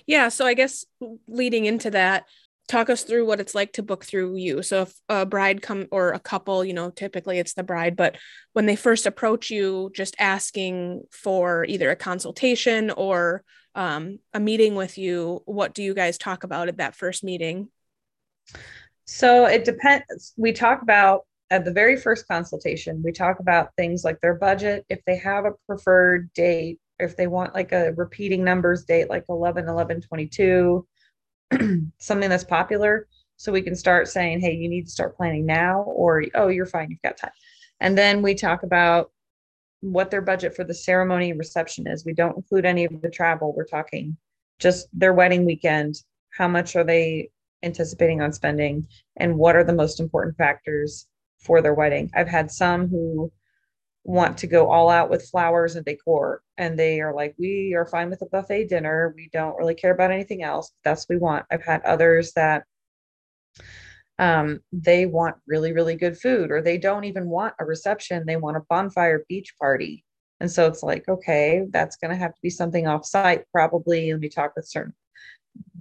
Yeah. 0.06 0.30
So 0.30 0.46
I 0.46 0.54
guess 0.54 0.86
leading 1.28 1.66
into 1.66 1.90
that, 1.92 2.26
talk 2.68 2.90
us 2.90 3.04
through 3.04 3.26
what 3.26 3.40
it's 3.40 3.56
like 3.56 3.74
to 3.74 3.84
book 3.84 4.04
through 4.04 4.36
you. 4.36 4.62
So 4.62 4.84
if 4.84 4.94
a 5.08 5.26
bride 5.26 5.62
come 5.62 5.88
or 5.92 6.12
a 6.12 6.20
couple, 6.20 6.66
you 6.66 6.74
know, 6.74 6.90
typically 6.90 7.40
it's 7.40 7.54
the 7.54 7.64
bride, 7.64 7.96
but 7.96 8.18
when 8.54 8.66
they 8.66 8.76
first 8.76 9.06
approach 9.06 9.50
you, 9.50 9.90
just 9.96 10.16
asking 10.20 11.04
for 11.12 11.66
either 11.66 11.90
a 11.90 11.96
consultation 11.96 12.92
or 12.92 13.44
um, 13.78 14.20
a 14.34 14.40
meeting 14.40 14.76
with 14.76 14.98
you, 14.98 15.42
what 15.46 15.74
do 15.74 15.84
you 15.84 15.94
guys 15.94 16.18
talk 16.18 16.44
about 16.44 16.68
at 16.68 16.78
that 16.78 16.96
first 16.96 17.24
meeting? 17.24 17.70
So 19.06 19.46
it 19.46 19.64
depends. 19.64 20.34
We 20.36 20.52
talk 20.52 20.82
about 20.82 21.22
at 21.50 21.64
the 21.64 21.72
very 21.72 21.96
first 21.96 22.28
consultation, 22.28 23.02
we 23.02 23.14
talk 23.14 23.40
about 23.40 23.70
things 23.78 24.04
like 24.04 24.20
their 24.20 24.36
budget, 24.36 24.86
if 24.90 25.00
they 25.06 25.16
have 25.18 25.46
a 25.46 25.52
preferred 25.66 26.34
date, 26.34 26.80
if 27.00 27.16
they 27.16 27.28
want 27.28 27.54
like 27.54 27.72
a 27.72 27.94
repeating 27.94 28.44
numbers 28.44 28.84
date 28.84 29.10
like 29.10 29.26
11 29.30 29.68
11 29.68 30.02
22 30.02 30.88
something 32.00 32.30
that's 32.30 32.44
popular 32.44 33.08
so 33.38 33.52
we 33.52 33.62
can 33.62 33.76
start 33.76 34.08
saying 34.08 34.40
hey 34.40 34.54
you 34.54 34.68
need 34.68 34.86
to 34.86 34.92
start 34.92 35.16
planning 35.16 35.46
now 35.46 35.82
or 35.82 36.24
oh 36.36 36.48
you're 36.48 36.66
fine 36.66 36.90
you've 36.90 37.02
got 37.02 37.18
time 37.18 37.32
and 37.80 37.98
then 37.98 38.22
we 38.22 38.34
talk 38.34 38.64
about 38.64 39.12
what 39.82 40.10
their 40.10 40.22
budget 40.22 40.56
for 40.56 40.64
the 40.64 40.74
ceremony 40.74 41.30
and 41.30 41.40
reception 41.40 41.88
is. 41.88 42.06
We 42.06 42.14
don't 42.14 42.38
include 42.38 42.66
any 42.66 42.86
of 42.86 43.02
the 43.02 43.10
travel. 43.10 43.54
We're 43.56 43.66
talking 43.66 44.18
just 44.60 44.88
their 44.92 45.14
wedding 45.14 45.46
weekend 45.46 45.96
how 46.36 46.48
much 46.48 46.76
are 46.76 46.84
they 46.84 47.30
anticipating 47.64 48.22
on 48.22 48.32
spending 48.32 48.88
and 49.18 49.38
what 49.38 49.56
are 49.56 49.64
the 49.64 49.74
most 49.74 50.00
important 50.00 50.38
factors 50.38 51.08
for 51.40 51.62
their 51.62 51.74
wedding. 51.74 52.10
I've 52.16 52.28
had 52.28 52.52
some 52.52 52.88
who 52.88 53.32
want 54.04 54.38
to 54.38 54.48
go 54.48 54.70
all 54.70 54.90
out 54.90 55.10
with 55.10 55.28
flowers 55.30 55.76
and 55.76 55.86
decor 55.86 56.42
and 56.58 56.80
they 56.80 57.02
are 57.02 57.14
like 57.14 57.36
we 57.38 57.74
are 57.76 57.86
fine 57.86 58.10
with 58.10 58.22
a 58.22 58.26
buffet 58.28 58.70
dinner. 58.70 59.14
We 59.16 59.30
don't 59.34 59.58
really 59.58 59.76
care 59.76 59.92
about 59.92 60.12
anything 60.12 60.44
else. 60.44 60.72
That's 60.84 61.04
what 61.08 61.16
we 61.16 61.20
want. 61.20 61.46
I've 61.52 61.66
had 61.66 61.84
others 61.84 62.32
that 62.34 62.64
um, 64.20 64.60
they 64.72 65.06
want 65.06 65.36
really 65.48 65.74
really 65.74 65.96
good 65.96 66.18
food 66.18 66.52
or 66.52 66.62
they 66.62 66.78
don't 66.78 67.04
even 67.04 67.30
want 67.30 67.54
a 67.60 67.66
reception 67.66 68.26
they 68.26 68.36
want 68.36 68.58
a 68.58 68.66
bonfire 68.70 69.24
beach 69.30 69.54
party 69.60 70.04
and 70.40 70.52
so 70.52 70.66
it's 70.68 70.84
like 70.84 71.08
okay 71.08 71.66
that's 71.70 71.98
going 71.98 72.12
to 72.12 72.18
have 72.18 72.34
to 72.34 72.42
be 72.42 72.50
something 72.50 72.88
off 72.88 73.06
site 73.06 73.44
probably 73.52 74.12
Let 74.12 74.22
me 74.22 74.30
talk 74.30 74.54
with 74.56 74.68
certain 74.68 74.94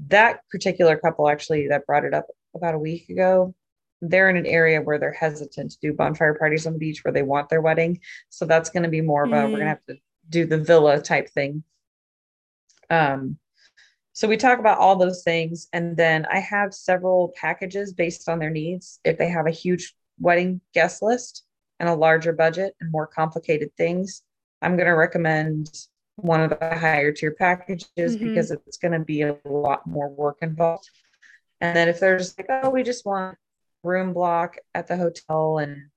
that 0.09 0.41
particular 0.51 0.97
couple 0.97 1.29
actually 1.29 1.69
that 1.69 1.87
brought 1.87 2.05
it 2.05 2.15
up 2.15 2.27
about 2.55 2.75
a 2.75 2.79
week 2.79 3.09
ago 3.09 3.55
they're 4.03 4.31
in 4.31 4.37
an 4.37 4.47
area 4.47 4.81
where 4.81 4.99
they're 4.99 5.13
hesitant 5.13 5.73
to 5.73 5.79
do 5.81 5.93
bonfire 5.93 6.35
parties 6.35 6.67
on 6.67 6.75
the 6.75 6.79
beach 6.79 7.05
where 7.05 7.13
they 7.13 7.23
want 7.23 7.49
their 7.49 7.61
wedding. 7.61 8.01
So 8.29 8.45
that's 8.45 8.71
going 8.71 8.83
to 8.83 8.89
be 8.89 9.01
more 9.01 9.25
of 9.25 9.33
a, 9.33 9.35
mm. 9.35 9.45
we're 9.45 9.59
going 9.59 9.61
to 9.61 9.69
have 9.69 9.87
to 9.89 9.97
do 10.29 10.47
the 10.47 10.59
villa 10.59 11.01
type 11.01 11.31
thing. 11.31 11.65
Um, 12.91 13.39
so 14.17 14.27
we 14.27 14.39
talk 14.39 14.59
about 14.59 14.79
all 14.79 14.97
those 14.97 15.23
things. 15.23 15.69
And 15.75 15.95
then 15.95 16.25
I 16.33 16.39
have 16.39 16.73
several 16.73 17.35
packages 17.37 17.93
based 17.93 18.31
on 18.31 18.39
their 18.39 18.49
needs. 18.49 18.99
If 19.05 19.19
they 19.19 19.29
have 19.29 19.47
a 19.47 19.51
huge 19.51 19.95
wedding 20.19 20.63
guest 20.73 21.03
list 21.03 21.45
and 21.81 21.87
a 21.87 21.95
larger 21.95 22.33
budget 22.33 22.75
and 22.81 22.91
more 22.91 23.07
complicated 23.07 23.73
things, 23.77 24.23
I'm 24.63 24.75
going 24.77 24.87
to 24.87 24.93
recommend 24.93 25.71
one 26.15 26.41
of 26.41 26.49
the 26.49 26.79
higher 26.79 27.13
tier 27.13 27.33
packages 27.33 27.91
mm-hmm. 27.99 28.29
because 28.29 28.51
it's 28.51 28.79
going 28.79 28.93
to 28.93 29.01
be 29.01 29.21
a 29.21 29.37
lot 29.45 29.87
more 29.87 30.09
work 30.09 30.39
involved. 30.41 30.89
And 31.61 31.77
then 31.77 31.91
if 31.91 32.01
there's 32.01 32.39
like, 32.39 32.47
oh, 32.49 32.71
we 32.71 32.85
just 32.85 33.05
want 33.05 33.37
room 33.83 34.15
block 34.15 34.57
at 34.75 34.87
the 34.87 34.97
hotel 34.97 35.59
and 35.59 35.91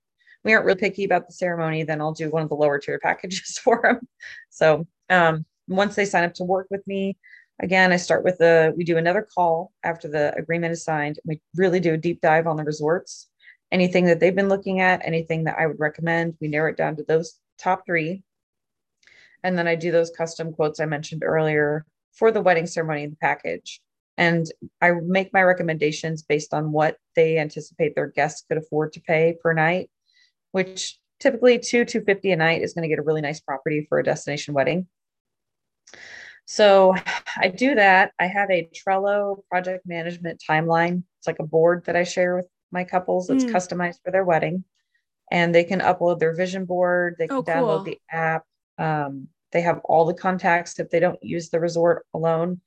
we 0.44 0.52
aren't 0.52 0.66
really 0.66 0.78
picky 0.78 1.04
about 1.04 1.26
the 1.26 1.32
ceremony, 1.32 1.84
then 1.84 2.02
I'll 2.02 2.12
do 2.12 2.28
one 2.28 2.42
of 2.42 2.50
the 2.50 2.54
lower 2.54 2.78
tier 2.78 2.98
packages 2.98 3.58
for 3.64 3.80
them. 3.82 4.06
So 4.50 4.86
um, 5.08 5.46
once 5.68 5.94
they 5.94 6.04
sign 6.04 6.24
up 6.24 6.34
to 6.34 6.44
work 6.44 6.66
with 6.68 6.86
me, 6.86 7.16
again, 7.60 7.92
I 7.92 7.96
start 7.96 8.24
with 8.24 8.38
the, 8.38 8.74
we 8.76 8.84
do 8.84 8.96
another 8.96 9.22
call 9.22 9.72
after 9.84 10.08
the 10.08 10.34
agreement 10.36 10.72
is 10.72 10.82
signed. 10.82 11.18
We 11.24 11.40
really 11.54 11.80
do 11.80 11.94
a 11.94 11.98
deep 11.98 12.20
dive 12.20 12.46
on 12.46 12.56
the 12.56 12.64
resorts, 12.64 13.28
anything 13.70 14.06
that 14.06 14.18
they've 14.18 14.34
been 14.34 14.48
looking 14.48 14.80
at, 14.80 15.04
anything 15.04 15.44
that 15.44 15.58
I 15.58 15.66
would 15.66 15.78
recommend. 15.78 16.36
We 16.40 16.48
narrow 16.48 16.70
it 16.70 16.76
down 16.76 16.96
to 16.96 17.04
those 17.04 17.38
top 17.58 17.84
three. 17.86 18.22
And 19.44 19.56
then 19.56 19.68
I 19.68 19.74
do 19.74 19.92
those 19.92 20.10
custom 20.10 20.52
quotes 20.52 20.80
I 20.80 20.86
mentioned 20.86 21.22
earlier 21.24 21.84
for 22.12 22.30
the 22.30 22.42
wedding 22.42 22.66
ceremony 22.66 23.06
the 23.06 23.16
package. 23.16 23.80
And 24.16 24.46
I 24.82 24.92
make 25.02 25.32
my 25.32 25.42
recommendations 25.42 26.22
based 26.22 26.52
on 26.52 26.72
what 26.72 26.96
they 27.16 27.38
anticipate 27.38 27.94
their 27.94 28.08
guests 28.08 28.44
could 28.46 28.58
afford 28.58 28.92
to 28.94 29.00
pay 29.00 29.36
per 29.42 29.54
night, 29.54 29.88
which 30.52 30.98
typically 31.20 31.58
two, 31.58 31.84
250 31.84 32.32
a 32.32 32.36
night 32.36 32.62
is 32.62 32.74
going 32.74 32.82
to 32.82 32.88
get 32.88 32.98
a 32.98 33.02
really 33.02 33.22
nice 33.22 33.40
property 33.40 33.86
for 33.88 33.98
a 33.98 34.04
destination 34.04 34.52
wedding. 34.52 34.88
So 36.50 36.96
I 37.38 37.48
do 37.48 37.76
that. 37.76 38.12
I 38.18 38.26
have 38.26 38.50
a 38.50 38.68
Trello 38.74 39.42
project 39.48 39.86
management 39.86 40.42
timeline. 40.48 41.04
It's 41.18 41.28
like 41.28 41.38
a 41.38 41.46
board 41.46 41.84
that 41.86 41.96
I 41.96 42.02
share 42.02 42.34
with 42.34 42.48
my 42.72 42.82
couples 42.82 43.28
that's 43.28 43.44
mm. 43.44 43.52
customized 43.52 44.00
for 44.04 44.10
their 44.10 44.24
wedding. 44.24 44.64
And 45.30 45.54
they 45.54 45.62
can 45.62 45.78
upload 45.78 46.18
their 46.18 46.34
vision 46.34 46.64
board, 46.64 47.14
they 47.18 47.28
can 47.28 47.36
oh, 47.36 47.42
download 47.44 47.76
cool. 47.76 47.84
the 47.84 48.00
app. 48.10 48.44
Um, 48.78 49.28
they 49.52 49.60
have 49.60 49.80
all 49.84 50.04
the 50.04 50.14
contacts 50.14 50.80
if 50.80 50.90
they 50.90 50.98
don't 50.98 51.22
use 51.22 51.50
the 51.50 51.60
resort 51.60 52.04
alone 52.14 52.60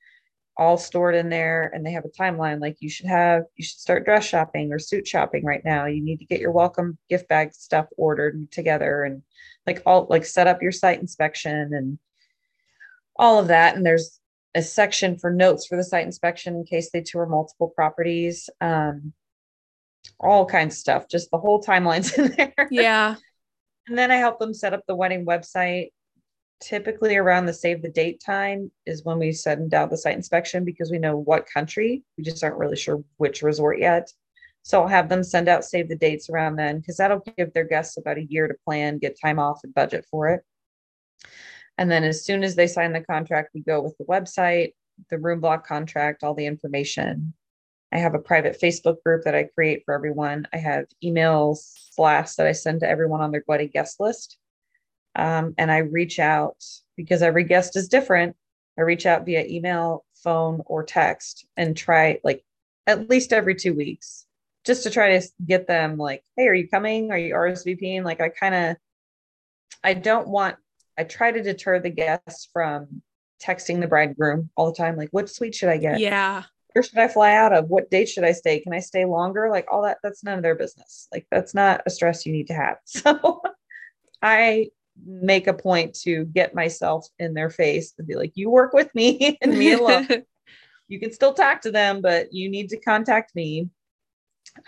all 0.56 0.78
stored 0.78 1.16
in 1.16 1.28
there 1.28 1.70
and 1.74 1.84
they 1.84 1.90
have 1.90 2.04
a 2.04 2.22
timeline 2.22 2.60
like 2.60 2.76
you 2.78 2.88
should 2.88 3.06
have 3.06 3.42
you 3.56 3.64
should 3.64 3.80
start 3.80 4.04
dress 4.04 4.24
shopping 4.24 4.72
or 4.72 4.78
suit 4.78 5.04
shopping 5.04 5.44
right 5.44 5.64
now 5.64 5.86
you 5.86 6.00
need 6.00 6.20
to 6.20 6.24
get 6.26 6.38
your 6.38 6.52
welcome 6.52 6.96
gift 7.10 7.28
bag 7.28 7.52
stuff 7.52 7.86
ordered 7.96 8.48
together 8.52 9.02
and 9.02 9.20
like 9.66 9.82
all 9.84 10.06
like 10.08 10.24
set 10.24 10.46
up 10.46 10.62
your 10.62 10.70
site 10.70 11.00
inspection 11.00 11.74
and 11.74 11.98
all 13.16 13.38
of 13.38 13.48
that 13.48 13.76
and 13.76 13.84
there's 13.84 14.20
a 14.54 14.62
section 14.62 15.18
for 15.18 15.30
notes 15.30 15.66
for 15.66 15.76
the 15.76 15.84
site 15.84 16.06
inspection 16.06 16.54
in 16.54 16.64
case 16.64 16.90
they 16.92 17.00
tour 17.00 17.26
multiple 17.26 17.72
properties 17.74 18.48
um 18.60 19.12
all 20.20 20.46
kinds 20.46 20.74
of 20.74 20.78
stuff 20.78 21.08
just 21.08 21.30
the 21.30 21.38
whole 21.38 21.62
timeline's 21.62 22.12
in 22.18 22.28
there 22.36 22.68
yeah 22.70 23.16
and 23.88 23.98
then 23.98 24.10
i 24.10 24.16
help 24.16 24.38
them 24.38 24.54
set 24.54 24.74
up 24.74 24.82
the 24.86 24.94
wedding 24.94 25.24
website 25.26 25.88
typically 26.64 27.16
around 27.16 27.44
the 27.44 27.52
save 27.52 27.82
the 27.82 27.90
date 27.90 28.22
time 28.24 28.70
is 28.86 29.04
when 29.04 29.18
we 29.18 29.32
send 29.32 29.74
out 29.74 29.90
the 29.90 29.96
site 29.96 30.16
inspection 30.16 30.64
because 30.64 30.90
we 30.90 30.98
know 30.98 31.16
what 31.16 31.46
country. 31.46 32.02
We 32.16 32.24
just 32.24 32.42
aren't 32.42 32.56
really 32.56 32.76
sure 32.76 33.04
which 33.18 33.42
resort 33.42 33.78
yet. 33.78 34.10
So 34.62 34.80
I'll 34.80 34.88
have 34.88 35.10
them 35.10 35.22
send 35.22 35.48
out 35.48 35.64
save 35.64 35.90
the 35.90 35.96
dates 35.96 36.30
around 36.30 36.56
then 36.56 36.78
because 36.78 36.96
that'll 36.96 37.22
give 37.36 37.52
their 37.52 37.66
guests 37.66 37.98
about 37.98 38.16
a 38.16 38.24
year 38.24 38.48
to 38.48 38.54
plan, 38.64 38.98
get 38.98 39.20
time 39.20 39.38
off, 39.38 39.60
and 39.62 39.74
budget 39.74 40.06
for 40.10 40.28
it. 40.28 40.42
And 41.78 41.90
then 41.90 42.04
as 42.04 42.24
soon 42.24 42.44
as 42.44 42.54
they 42.54 42.66
sign 42.66 42.92
the 42.92 43.00
contract, 43.00 43.50
we 43.54 43.60
go 43.60 43.80
with 43.80 43.96
the 43.98 44.04
website, 44.04 44.74
the 45.10 45.18
room 45.18 45.40
block 45.40 45.66
contract, 45.66 46.22
all 46.22 46.34
the 46.34 46.46
information. 46.46 47.34
I 47.92 47.98
have 47.98 48.14
a 48.14 48.18
private 48.18 48.60
Facebook 48.60 49.02
group 49.04 49.24
that 49.24 49.34
I 49.34 49.48
create 49.54 49.82
for 49.84 49.94
everyone. 49.94 50.46
I 50.52 50.58
have 50.58 50.86
emails, 51.02 51.72
blasts 51.96 52.36
that 52.36 52.46
I 52.46 52.52
send 52.52 52.80
to 52.80 52.88
everyone 52.88 53.20
on 53.20 53.30
their 53.30 53.44
wedding 53.46 53.70
guest 53.72 54.00
list. 54.00 54.36
Um, 55.16 55.54
and 55.58 55.70
I 55.70 55.78
reach 55.78 56.18
out 56.18 56.56
because 56.96 57.22
every 57.22 57.44
guest 57.44 57.76
is 57.76 57.88
different. 57.88 58.36
I 58.78 58.82
reach 58.82 59.06
out 59.06 59.24
via 59.24 59.44
email, 59.46 60.04
phone, 60.22 60.62
or 60.66 60.82
text 60.82 61.46
and 61.56 61.76
try 61.76 62.18
like 62.24 62.44
at 62.86 63.08
least 63.08 63.32
every 63.32 63.54
two 63.54 63.74
weeks 63.74 64.26
just 64.64 64.82
to 64.84 64.90
try 64.90 65.18
to 65.18 65.28
get 65.46 65.66
them 65.66 65.96
like, 65.96 66.22
hey, 66.36 66.48
are 66.48 66.54
you 66.54 66.68
coming? 66.68 67.10
Are 67.10 67.18
you 67.18 67.34
RSVPing? 67.34 68.02
Like, 68.02 68.20
I 68.20 68.30
kind 68.30 68.54
of, 68.54 68.76
I 69.82 69.94
don't 69.94 70.28
want, 70.28 70.56
I 70.98 71.04
try 71.04 71.30
to 71.32 71.42
deter 71.42 71.80
the 71.80 71.90
guests 71.90 72.48
from 72.52 73.02
texting 73.42 73.80
the 73.80 73.88
bridegroom 73.88 74.50
all 74.56 74.70
the 74.70 74.76
time. 74.76 74.96
Like, 74.96 75.10
what 75.10 75.28
suite 75.28 75.54
should 75.54 75.68
I 75.68 75.76
get? 75.76 75.98
Yeah. 76.00 76.44
where 76.72 76.82
should 76.82 76.98
I 76.98 77.08
fly 77.08 77.34
out 77.34 77.52
of? 77.52 77.68
What 77.68 77.90
date 77.90 78.08
should 78.08 78.24
I 78.24 78.32
stay? 78.32 78.60
Can 78.60 78.72
I 78.72 78.80
stay 78.80 79.04
longer? 79.04 79.48
Like 79.50 79.66
all 79.70 79.82
that, 79.82 79.98
that's 80.02 80.24
none 80.24 80.36
of 80.38 80.42
their 80.42 80.54
business. 80.56 81.08
Like 81.12 81.26
that's 81.30 81.54
not 81.54 81.82
a 81.86 81.90
stress 81.90 82.26
you 82.26 82.32
need 82.32 82.48
to 82.48 82.54
have. 82.54 82.76
So 82.86 83.42
I 84.22 84.68
make 85.04 85.48
a 85.48 85.52
point 85.52 85.94
to 86.02 86.24
get 86.26 86.54
myself 86.54 87.06
in 87.18 87.34
their 87.34 87.50
face 87.50 87.94
and 87.98 88.06
be 88.06 88.14
like, 88.14 88.32
you 88.34 88.48
work 88.50 88.72
with 88.72 88.94
me 88.94 89.36
and 89.42 89.58
me 89.58 89.72
alone. 89.72 90.08
you 90.88 91.00
can 91.00 91.12
still 91.12 91.34
talk 91.34 91.60
to 91.62 91.70
them, 91.70 92.00
but 92.00 92.32
you 92.32 92.48
need 92.48 92.68
to 92.70 92.80
contact 92.80 93.34
me. 93.34 93.68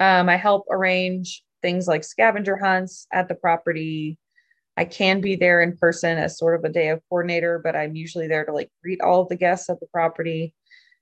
Um, 0.01 0.29
I 0.29 0.37
help 0.37 0.67
arrange 0.71 1.43
things 1.63 1.87
like 1.87 2.05
scavenger 2.05 2.57
hunts 2.57 3.07
at 3.13 3.29
the 3.29 3.35
property. 3.35 4.19
I 4.77 4.85
can 4.85 5.21
be 5.21 5.37
there 5.37 5.63
in 5.63 5.77
person 5.77 6.19
as 6.19 6.39
sort 6.39 6.59
of 6.59 6.65
a 6.65 6.73
day 6.73 6.89
of 6.89 7.01
coordinator, 7.09 7.59
but 7.63 7.75
I'm 7.75 7.97
usually 7.97 8.29
there 8.29 8.45
to 8.45 8.53
like 8.53 8.71
greet 8.83 9.01
all 9.01 9.23
of 9.23 9.29
the 9.29 9.37
guests 9.37 9.71
at 9.71 9.81
the 9.81 9.87
property. 9.87 10.55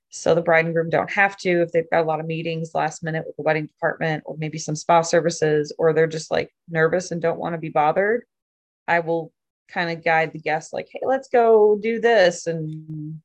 So 0.09 0.33
the 0.33 0.41
bride 0.41 0.65
and 0.65 0.73
groom 0.73 0.89
don't 0.89 1.11
have 1.11 1.35
to 1.39 1.61
if 1.61 1.71
they've 1.71 1.89
got 1.91 2.03
a 2.03 2.07
lot 2.07 2.21
of 2.21 2.25
meetings 2.25 2.71
last 2.73 3.03
minute 3.03 3.25
with 3.27 3.35
the 3.35 3.43
wedding 3.43 3.65
department 3.65 4.23
or 4.25 4.37
maybe 4.37 4.57
some 4.57 4.75
spa 4.75 5.01
services, 5.01 5.73
or 5.77 5.91
they're 5.91 6.07
just 6.07 6.31
like 6.31 6.51
nervous 6.69 7.11
and 7.11 7.21
don't 7.21 7.39
want 7.39 7.53
to 7.53 7.59
be 7.59 7.69
bothered. 7.69 8.23
I 8.87 8.99
will 8.99 9.33
kind 9.67 9.89
of 9.89 10.05
guide 10.05 10.31
the 10.31 10.39
guests 10.39 10.71
like, 10.71 10.87
hey, 10.91 11.01
let's 11.03 11.27
go 11.27 11.77
do 11.81 11.99
this. 11.99 12.47
And 12.47 13.19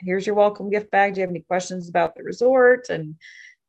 here's 0.00 0.26
your 0.26 0.34
welcome 0.34 0.68
gift 0.68 0.90
bag. 0.90 1.14
Do 1.14 1.20
you 1.20 1.22
have 1.22 1.30
any 1.30 1.40
questions 1.40 1.88
about 1.88 2.14
the 2.14 2.24
resort? 2.24 2.90
And 2.90 3.14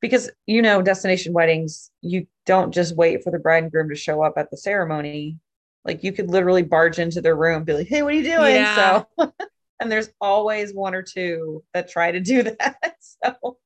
because 0.02 0.30
you 0.46 0.62
know, 0.62 0.82
destination 0.82 1.32
weddings, 1.32 1.92
you 2.02 2.28
don't 2.46 2.74
just 2.74 2.96
wait 2.96 3.24
for 3.24 3.32
the 3.32 3.40
bride 3.40 3.64
and 3.64 3.72
groom 3.72 3.90
to 3.90 3.96
show 3.96 4.22
up 4.22 4.34
at 4.38 4.52
the 4.52 4.58
ceremony. 4.58 5.38
Like 5.86 6.04
you 6.04 6.12
could 6.12 6.30
literally 6.30 6.64
barge 6.64 7.00
into 7.00 7.22
their 7.22 7.36
room, 7.36 7.64
be 7.64 7.74
like, 7.74 7.88
hey, 7.88 8.02
what 8.02 8.14
are 8.14 8.18
you 8.18 8.24
doing? 8.24 8.56
Yeah. 8.56 9.04
So 9.18 9.34
and 9.80 9.92
there's 9.92 10.10
always 10.20 10.74
one 10.74 10.96
or 10.96 11.04
two 11.04 11.64
that 11.74 11.90
try 11.90 12.12
to 12.12 12.20
do 12.20 12.44
that. 12.60 12.96
So 13.00 13.58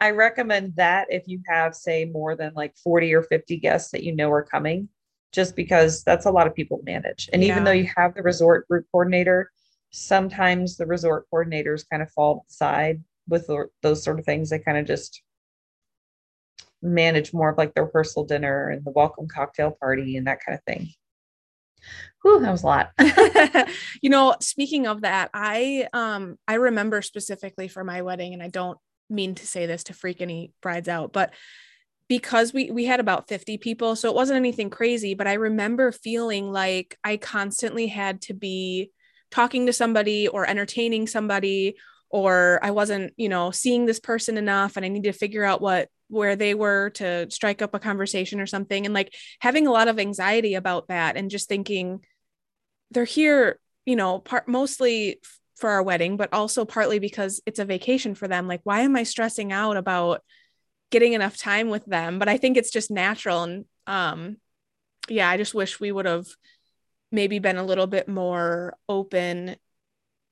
I 0.00 0.10
recommend 0.12 0.76
that 0.76 1.08
if 1.10 1.28
you 1.28 1.40
have, 1.46 1.74
say, 1.74 2.06
more 2.06 2.34
than 2.34 2.54
like 2.54 2.76
40 2.78 3.14
or 3.14 3.22
50 3.22 3.58
guests 3.58 3.90
that 3.90 4.02
you 4.02 4.14
know 4.14 4.30
are 4.32 4.42
coming, 4.42 4.88
just 5.32 5.54
because 5.54 6.02
that's 6.02 6.26
a 6.26 6.30
lot 6.30 6.46
of 6.46 6.54
people 6.54 6.78
to 6.78 6.84
manage. 6.84 7.28
And 7.32 7.42
yeah. 7.42 7.52
even 7.52 7.64
though 7.64 7.72
you 7.72 7.88
have 7.96 8.14
the 8.14 8.22
resort 8.22 8.66
group 8.66 8.86
coordinator, 8.90 9.50
sometimes 9.90 10.76
the 10.76 10.86
resort 10.86 11.26
coordinators 11.32 11.84
kind 11.90 12.02
of 12.02 12.10
fall 12.12 12.46
aside 12.48 13.02
with 13.28 13.48
those 13.82 14.02
sort 14.02 14.18
of 14.18 14.24
things. 14.24 14.50
They 14.50 14.58
kind 14.58 14.78
of 14.78 14.86
just 14.86 15.22
manage 16.82 17.34
more 17.34 17.50
of 17.50 17.58
like 17.58 17.74
the 17.74 17.84
rehearsal 17.84 18.24
dinner 18.24 18.70
and 18.70 18.84
the 18.84 18.90
welcome 18.90 19.28
cocktail 19.28 19.76
party 19.78 20.16
and 20.16 20.26
that 20.26 20.40
kind 20.44 20.56
of 20.56 20.64
thing. 20.64 20.88
Whew, 22.22 22.40
that 22.40 22.50
was 22.50 22.62
a 22.62 22.66
lot. 22.66 22.92
you 24.02 24.10
know, 24.10 24.36
speaking 24.40 24.86
of 24.86 25.02
that, 25.02 25.30
I 25.32 25.88
um 25.92 26.38
I 26.46 26.54
remember 26.54 27.02
specifically 27.02 27.68
for 27.68 27.84
my 27.84 28.02
wedding, 28.02 28.34
and 28.34 28.42
I 28.42 28.48
don't 28.48 28.78
mean 29.08 29.34
to 29.36 29.46
say 29.46 29.66
this 29.66 29.84
to 29.84 29.94
freak 29.94 30.20
any 30.20 30.52
brides 30.60 30.88
out, 30.88 31.12
but 31.12 31.32
because 32.10 32.52
we 32.52 32.72
we 32.72 32.84
had 32.86 32.98
about 32.98 33.28
50 33.28 33.56
people 33.58 33.94
so 33.94 34.08
it 34.08 34.16
wasn't 34.16 34.36
anything 34.36 34.68
crazy 34.68 35.14
but 35.14 35.28
i 35.28 35.34
remember 35.34 35.92
feeling 35.92 36.50
like 36.50 36.98
i 37.04 37.16
constantly 37.16 37.86
had 37.86 38.20
to 38.20 38.34
be 38.34 38.90
talking 39.30 39.66
to 39.66 39.72
somebody 39.72 40.26
or 40.26 40.44
entertaining 40.44 41.06
somebody 41.06 41.76
or 42.10 42.58
i 42.64 42.72
wasn't 42.72 43.12
you 43.16 43.28
know 43.28 43.52
seeing 43.52 43.86
this 43.86 44.00
person 44.00 44.36
enough 44.36 44.76
and 44.76 44.84
i 44.84 44.88
need 44.88 45.04
to 45.04 45.12
figure 45.12 45.44
out 45.44 45.62
what 45.62 45.88
where 46.10 46.36
they 46.36 46.54
were 46.54 46.90
to 46.90 47.30
strike 47.30 47.62
up 47.62 47.74
a 47.74 47.78
conversation 47.78 48.40
or 48.40 48.46
something 48.46 48.84
and 48.84 48.94
like 48.94 49.14
having 49.40 49.66
a 49.66 49.72
lot 49.72 49.88
of 49.88 49.98
anxiety 49.98 50.54
about 50.54 50.88
that 50.88 51.16
and 51.16 51.30
just 51.30 51.48
thinking 51.48 52.00
they're 52.90 53.04
here 53.04 53.58
you 53.86 53.96
know 53.96 54.18
part 54.18 54.48
mostly 54.48 55.20
for 55.56 55.70
our 55.70 55.82
wedding 55.82 56.16
but 56.16 56.32
also 56.32 56.64
partly 56.64 56.98
because 56.98 57.40
it's 57.46 57.58
a 57.58 57.64
vacation 57.64 58.14
for 58.14 58.26
them. 58.26 58.48
Like 58.48 58.60
why 58.64 58.80
am 58.80 58.96
i 58.96 59.04
stressing 59.04 59.52
out 59.52 59.76
about 59.76 60.22
getting 60.90 61.12
enough 61.12 61.36
time 61.36 61.68
with 61.68 61.84
them? 61.86 62.18
But 62.18 62.28
i 62.28 62.36
think 62.36 62.56
it's 62.56 62.70
just 62.70 62.90
natural 62.90 63.42
and 63.44 63.64
um 63.86 64.36
yeah 65.08 65.28
i 65.28 65.36
just 65.36 65.54
wish 65.54 65.80
we 65.80 65.90
would 65.90 66.06
have 66.06 66.26
maybe 67.12 67.38
been 67.38 67.56
a 67.56 67.64
little 67.64 67.86
bit 67.86 68.08
more 68.08 68.76
open 68.88 69.56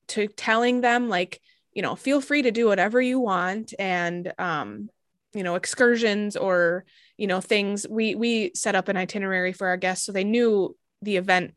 to 0.07 0.27
telling 0.27 0.81
them 0.81 1.09
like 1.09 1.41
you 1.73 1.81
know 1.81 1.95
feel 1.95 2.21
free 2.21 2.41
to 2.41 2.51
do 2.51 2.67
whatever 2.67 3.01
you 3.01 3.19
want 3.19 3.73
and 3.77 4.33
um 4.37 4.89
you 5.33 5.43
know 5.43 5.55
excursions 5.55 6.35
or 6.35 6.85
you 7.17 7.27
know 7.27 7.41
things 7.41 7.87
we 7.89 8.15
we 8.15 8.51
set 8.55 8.75
up 8.75 8.87
an 8.87 8.97
itinerary 8.97 9.53
for 9.53 9.67
our 9.67 9.77
guests 9.77 10.05
so 10.05 10.11
they 10.11 10.23
knew 10.23 10.75
the 11.01 11.17
event 11.17 11.53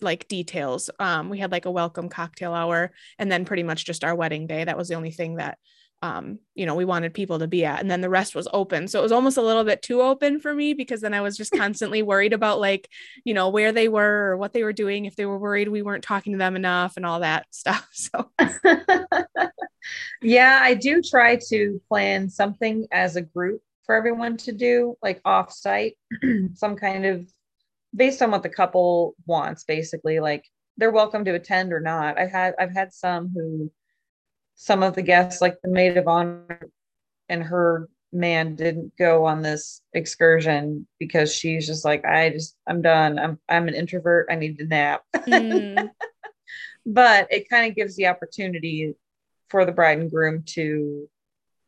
like 0.00 0.28
details 0.28 0.90
um 0.98 1.28
we 1.28 1.38
had 1.38 1.50
like 1.50 1.64
a 1.64 1.70
welcome 1.70 2.08
cocktail 2.08 2.52
hour 2.52 2.92
and 3.18 3.32
then 3.32 3.44
pretty 3.44 3.62
much 3.62 3.84
just 3.84 4.04
our 4.04 4.14
wedding 4.14 4.46
day 4.46 4.64
that 4.64 4.76
was 4.76 4.88
the 4.88 4.94
only 4.94 5.10
thing 5.10 5.36
that 5.36 5.58
um, 6.00 6.38
you 6.54 6.64
know, 6.64 6.74
we 6.74 6.84
wanted 6.84 7.12
people 7.12 7.40
to 7.40 7.48
be 7.48 7.64
at. 7.64 7.80
And 7.80 7.90
then 7.90 8.00
the 8.00 8.08
rest 8.10 8.34
was 8.34 8.46
open. 8.52 8.86
So 8.86 9.00
it 9.00 9.02
was 9.02 9.12
almost 9.12 9.36
a 9.36 9.42
little 9.42 9.64
bit 9.64 9.82
too 9.82 10.00
open 10.00 10.40
for 10.40 10.54
me 10.54 10.74
because 10.74 11.00
then 11.00 11.14
I 11.14 11.20
was 11.20 11.36
just 11.36 11.50
constantly 11.56 12.02
worried 12.02 12.32
about 12.32 12.60
like, 12.60 12.88
you 13.24 13.34
know, 13.34 13.48
where 13.48 13.72
they 13.72 13.88
were 13.88 14.30
or 14.30 14.36
what 14.36 14.52
they 14.52 14.62
were 14.62 14.72
doing, 14.72 15.06
if 15.06 15.16
they 15.16 15.26
were 15.26 15.38
worried 15.38 15.68
we 15.68 15.82
weren't 15.82 16.04
talking 16.04 16.32
to 16.32 16.38
them 16.38 16.56
enough 16.56 16.96
and 16.96 17.04
all 17.04 17.20
that 17.20 17.46
stuff. 17.50 17.86
So 17.92 18.30
yeah, 20.22 20.60
I 20.62 20.74
do 20.74 21.02
try 21.02 21.38
to 21.48 21.80
plan 21.88 22.28
something 22.28 22.86
as 22.92 23.16
a 23.16 23.22
group 23.22 23.62
for 23.84 23.94
everyone 23.94 24.36
to 24.38 24.52
do, 24.52 24.96
like 25.02 25.22
offsite, 25.22 25.94
some 26.54 26.76
kind 26.76 27.06
of 27.06 27.28
based 27.94 28.20
on 28.22 28.30
what 28.30 28.42
the 28.42 28.48
couple 28.48 29.14
wants, 29.26 29.64
basically. 29.64 30.20
Like 30.20 30.44
they're 30.76 30.90
welcome 30.90 31.24
to 31.24 31.34
attend 31.34 31.72
or 31.72 31.80
not. 31.80 32.18
I've 32.18 32.30
had 32.30 32.54
I've 32.58 32.72
had 32.72 32.92
some 32.92 33.30
who 33.34 33.70
some 34.54 34.82
of 34.82 34.94
the 34.94 35.02
guests, 35.02 35.40
like 35.40 35.56
the 35.62 35.70
maid 35.70 35.96
of 35.96 36.08
honor 36.08 36.60
and 37.28 37.42
her 37.42 37.88
man 38.12 38.56
didn't 38.56 38.92
go 38.98 39.24
on 39.24 39.42
this 39.42 39.82
excursion 39.92 40.86
because 40.98 41.32
she's 41.32 41.66
just 41.66 41.84
like, 41.84 42.04
I 42.04 42.30
just, 42.30 42.56
I'm 42.66 42.82
done. 42.82 43.18
I'm, 43.18 43.38
I'm 43.48 43.68
an 43.68 43.74
introvert. 43.74 44.26
I 44.30 44.34
need 44.34 44.58
to 44.58 44.64
nap. 44.64 45.02
Mm. 45.14 45.90
but 46.86 47.28
it 47.30 47.48
kind 47.48 47.70
of 47.70 47.76
gives 47.76 47.96
the 47.96 48.06
opportunity 48.06 48.94
for 49.50 49.64
the 49.64 49.72
bride 49.72 49.98
and 49.98 50.10
groom 50.10 50.42
to 50.46 51.08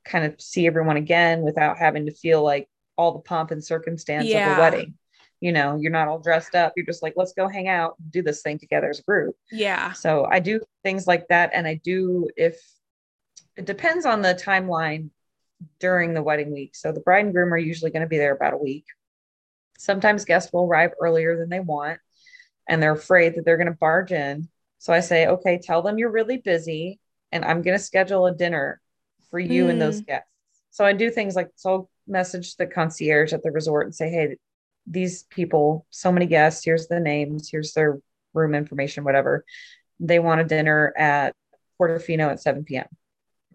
kind 0.04 0.24
of 0.24 0.40
see 0.40 0.66
everyone 0.66 0.96
again 0.96 1.42
without 1.42 1.78
having 1.78 2.06
to 2.06 2.12
feel 2.12 2.42
like 2.42 2.68
all 2.96 3.12
the 3.12 3.20
pomp 3.20 3.50
and 3.50 3.64
circumstance 3.64 4.26
yeah. 4.26 4.52
of 4.52 4.58
a 4.58 4.60
wedding. 4.60 4.94
You 5.40 5.52
know, 5.52 5.78
you're 5.80 5.92
not 5.92 6.08
all 6.08 6.18
dressed 6.18 6.54
up. 6.54 6.74
You're 6.76 6.84
just 6.84 7.02
like, 7.02 7.14
let's 7.16 7.32
go 7.32 7.48
hang 7.48 7.66
out, 7.66 7.94
do 8.10 8.22
this 8.22 8.42
thing 8.42 8.58
together 8.58 8.90
as 8.90 8.98
a 8.98 9.02
group. 9.02 9.36
Yeah. 9.50 9.92
So 9.92 10.26
I 10.30 10.40
do 10.40 10.60
things 10.82 11.06
like 11.06 11.28
that. 11.28 11.50
And 11.54 11.66
I 11.66 11.80
do, 11.82 12.28
if 12.36 12.60
it 13.56 13.64
depends 13.64 14.04
on 14.04 14.20
the 14.20 14.34
timeline 14.34 15.08
during 15.78 16.12
the 16.12 16.22
wedding 16.22 16.52
week. 16.52 16.74
So 16.74 16.92
the 16.92 17.00
bride 17.00 17.24
and 17.24 17.34
groom 17.34 17.54
are 17.54 17.58
usually 17.58 17.90
going 17.90 18.02
to 18.02 18.08
be 18.08 18.18
there 18.18 18.34
about 18.34 18.52
a 18.52 18.58
week. 18.58 18.84
Sometimes 19.78 20.26
guests 20.26 20.52
will 20.52 20.66
arrive 20.66 20.92
earlier 21.00 21.38
than 21.38 21.48
they 21.48 21.60
want 21.60 22.00
and 22.68 22.82
they're 22.82 22.92
afraid 22.92 23.34
that 23.34 23.44
they're 23.44 23.56
going 23.56 23.66
to 23.66 23.72
barge 23.72 24.12
in. 24.12 24.48
So 24.78 24.92
I 24.92 25.00
say, 25.00 25.26
okay, 25.26 25.58
tell 25.62 25.82
them 25.82 25.98
you're 25.98 26.10
really 26.10 26.38
busy 26.38 26.99
and 27.32 27.44
I'm 27.44 27.62
going 27.62 27.76
to 27.76 27.82
schedule 27.82 28.26
a 28.26 28.34
dinner 28.34 28.80
for 29.30 29.38
you 29.38 29.66
mm. 29.66 29.70
and 29.70 29.80
those 29.80 29.98
hmm. 29.98 30.06
guests. 30.06 30.28
So 30.70 30.84
I 30.84 30.92
do 30.92 31.10
things 31.10 31.36
like, 31.36 31.48
so 31.56 31.70
I'll 31.70 31.90
message 32.06 32.56
the 32.56 32.66
concierge 32.66 33.32
at 33.32 33.42
the 33.42 33.50
resort 33.50 33.86
and 33.86 33.94
say, 33.94 34.10
hey, 34.10 34.36
these 34.86 35.24
people, 35.24 35.86
so 35.90 36.10
many 36.10 36.26
guests, 36.26 36.64
here's 36.64 36.88
the 36.88 37.00
names, 37.00 37.48
here's 37.50 37.72
their 37.72 37.98
room 38.34 38.54
information, 38.54 39.04
whatever. 39.04 39.44
They 39.98 40.18
want 40.18 40.40
a 40.40 40.44
dinner 40.44 40.92
at 40.96 41.34
Portofino 41.78 42.30
at 42.30 42.40
7 42.40 42.64
p.m 42.64 42.86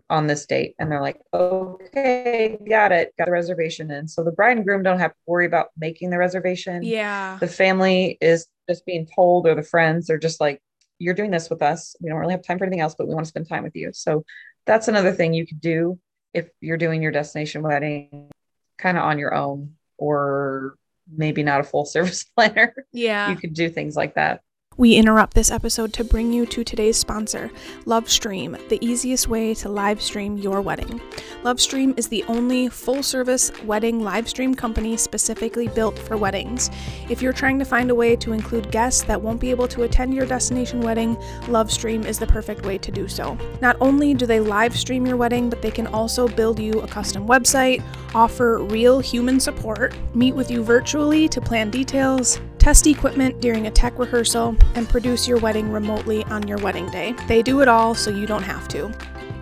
on 0.10 0.28
this 0.28 0.46
date 0.46 0.76
and 0.78 0.92
they're 0.92 1.02
like 1.02 1.20
okay 1.34 2.58
got 2.70 2.92
it 2.92 3.14
got 3.18 3.26
the 3.26 3.32
reservation 3.32 3.90
in 3.90 4.08
so 4.08 4.24
the 4.24 4.32
bride 4.32 4.58
and 4.58 4.66
groom 4.66 4.84
don't 4.84 5.00
have 5.00 5.12
to 5.12 5.18
worry 5.26 5.48
about 5.48 5.70
making 5.78 6.12
the 6.12 6.18
reservation 6.18 6.84
yeah 6.84 7.38
the 7.40 7.48
family 7.48 8.18
is 8.22 8.48
just 8.70 8.86
being 8.86 9.08
told 9.16 9.48
or 9.48 9.56
the 9.56 9.64
friends 9.64 10.10
are 10.10 10.18
just 10.18 10.40
like 10.40 10.62
you're 11.00 11.14
doing 11.14 11.32
this 11.32 11.50
with 11.50 11.62
us. 11.62 11.96
We 12.00 12.10
don't 12.10 12.20
really 12.20 12.34
have 12.34 12.44
time 12.44 12.58
for 12.58 12.66
anything 12.66 12.82
else 12.82 12.96
but 12.98 13.08
we 13.08 13.14
want 13.14 13.26
to 13.26 13.30
spend 13.30 13.48
time 13.48 13.64
with 13.64 13.76
you. 13.76 13.92
So 13.94 14.26
that's 14.66 14.88
another 14.88 15.12
thing 15.12 15.34
you 15.34 15.46
could 15.46 15.62
do 15.62 16.00
if 16.34 16.50
you're 16.60 16.78
doing 16.78 17.02
your 17.02 17.12
destination 17.12 17.62
wedding 17.62 18.30
kind 18.78 18.98
of 18.98 19.04
on 19.04 19.20
your 19.20 19.34
own 19.34 19.76
or 19.98 20.76
maybe 21.10 21.44
not 21.44 21.62
a 21.62 21.64
full 21.64 21.86
service 21.86 22.24
planner. 22.24 22.74
Yeah. 22.92 23.30
You 23.30 23.38
could 23.38 23.54
do 23.54 23.70
things 23.70 23.96
like 23.96 24.16
that 24.16 24.42
we 24.78 24.96
interrupt 24.96 25.36
this 25.36 25.52
episode 25.52 25.94
to 25.94 26.04
bring 26.04 26.34
you 26.34 26.46
to 26.46 26.64
today's 26.64 26.98
sponsor, 26.98 27.50
Lovestream, 27.86 28.68
the 28.68 28.84
easiest 28.86 29.30
way 29.30 29.54
to 29.54 29.70
live 29.70 30.02
stream 30.02 30.38
your 30.38 30.60
wedding. 30.60 31.00
Lovestream 31.44 31.98
is 31.98 32.10
the 32.10 32.24
only 32.24 32.68
full 32.68 33.02
service 33.02 33.52
wedding 33.64 34.04
live 34.04 34.28
stream 34.28 34.54
company 34.54 34.98
specifically 34.98 35.70
built 35.70 35.98
for 35.98 36.18
weddings. 36.18 36.70
If 37.10 37.22
you're 37.22 37.32
trying 37.32 37.58
to 37.60 37.66
find 37.66 37.90
a 37.90 37.96
way 37.96 38.18
to 38.18 38.34
include 38.34 38.70
guests 38.70 39.04
that 39.04 39.22
won't 39.22 39.40
be 39.40 39.50
able 39.50 39.68
to 39.70 39.84
attend 39.84 40.14
your 40.14 40.26
destination 40.26 40.82
wedding, 40.82 41.16
Lovestream 41.46 42.04
is 42.04 42.20
the 42.20 42.28
perfect 42.28 42.66
way 42.66 42.78
to 42.78 42.92
do 42.92 43.08
so. 43.08 43.38
Not 43.62 43.78
only 43.80 44.14
do 44.14 44.26
they 44.26 44.42
live 44.42 44.78
stream 44.78 45.06
your 45.06 45.18
wedding, 45.18 45.50
but 45.50 45.62
they 45.62 45.72
can 45.72 45.88
also 45.88 46.28
build 46.28 46.60
you 46.60 46.82
a 46.82 46.88
custom 46.88 47.26
website, 47.26 47.82
offer 48.14 48.58
real 48.58 49.00
human 49.00 49.40
support, 49.40 49.96
meet 50.14 50.36
with 50.36 50.52
you 50.52 50.64
virtually 50.64 51.30
to 51.30 51.40
plan 51.40 51.70
details, 51.70 52.42
test 52.66 52.88
equipment 52.88 53.40
during 53.42 53.68
a 53.68 53.70
tech 53.70 54.00
rehearsal, 54.00 54.58
and 54.74 54.90
produce 54.90 55.28
your 55.28 55.38
wedding 55.38 55.72
remotely 55.72 56.24
on 56.24 56.48
your 56.48 56.58
wedding 56.58 56.90
day. 56.90 57.14
They 57.28 57.44
do 57.44 57.62
it 57.62 57.68
all 57.68 57.94
so 57.94 58.10
you 58.10 58.26
don't 58.26 58.42
have 58.42 58.68
to. 58.70 58.92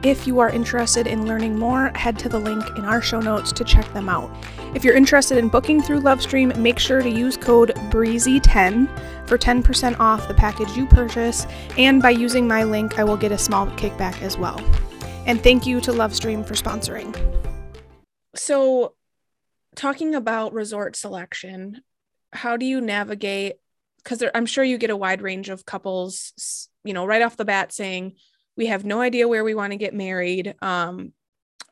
If 0.04 0.28
you 0.28 0.40
are 0.40 0.50
interested 0.50 1.08
in 1.08 1.26
learning 1.26 1.58
more, 1.58 1.90
head 1.96 2.20
to 2.20 2.28
the 2.28 2.38
link 2.38 2.62
in 2.78 2.84
our 2.84 3.02
show 3.02 3.22
notes 3.22 3.54
to 3.54 3.64
check 3.64 3.88
them 3.94 4.10
out. 4.10 4.30
If 4.76 4.84
you're 4.84 4.98
interested 4.98 5.38
in 5.38 5.48
booking 5.48 5.82
through 5.82 6.02
Lovestream, 6.02 6.54
make 6.58 6.80
sure 6.80 7.02
to 7.02 7.10
use 7.10 7.38
code 7.38 7.70
BREEZY10 7.92 8.90
for 9.26 9.38
10% 9.38 10.00
off 10.02 10.28
the 10.28 10.34
package 10.34 10.76
you 10.76 10.86
purchase, 10.86 11.48
and 11.78 12.02
by 12.02 12.10
using 12.10 12.46
my 12.46 12.66
link, 12.66 13.00
I 13.00 13.06
will 13.06 13.16
get 13.16 13.32
a 13.32 13.38
small 13.38 13.68
kickback 13.68 14.22
as 14.22 14.38
well. 14.38 14.60
And 15.26 15.42
thank 15.42 15.66
you 15.66 15.80
to 15.80 15.94
Lovestream 15.94 16.46
for 16.46 16.56
sponsoring. 16.56 17.16
So, 18.36 18.96
talking 19.78 20.14
about 20.14 20.52
resort 20.52 20.98
selection, 20.98 21.84
how 22.34 22.58
do 22.58 22.66
you 22.66 22.82
navigate? 22.82 23.56
Because 23.98 24.24
I'm 24.34 24.46
sure 24.46 24.64
you 24.64 24.78
get 24.78 24.90
a 24.90 24.98
wide 24.98 25.22
range 25.22 25.50
of 25.50 25.66
couples, 25.66 26.70
you 26.84 26.94
know, 26.94 27.06
right 27.06 27.22
off 27.22 27.38
the 27.38 27.46
bat 27.46 27.72
saying, 27.72 28.16
we 28.58 28.68
have 28.68 28.86
no 28.86 29.02
idea 29.02 29.28
where 29.28 29.44
we 29.44 29.56
want 29.56 29.72
to 29.72 29.78
get 29.78 29.94
married. 29.94 30.56
Um, 30.62 31.14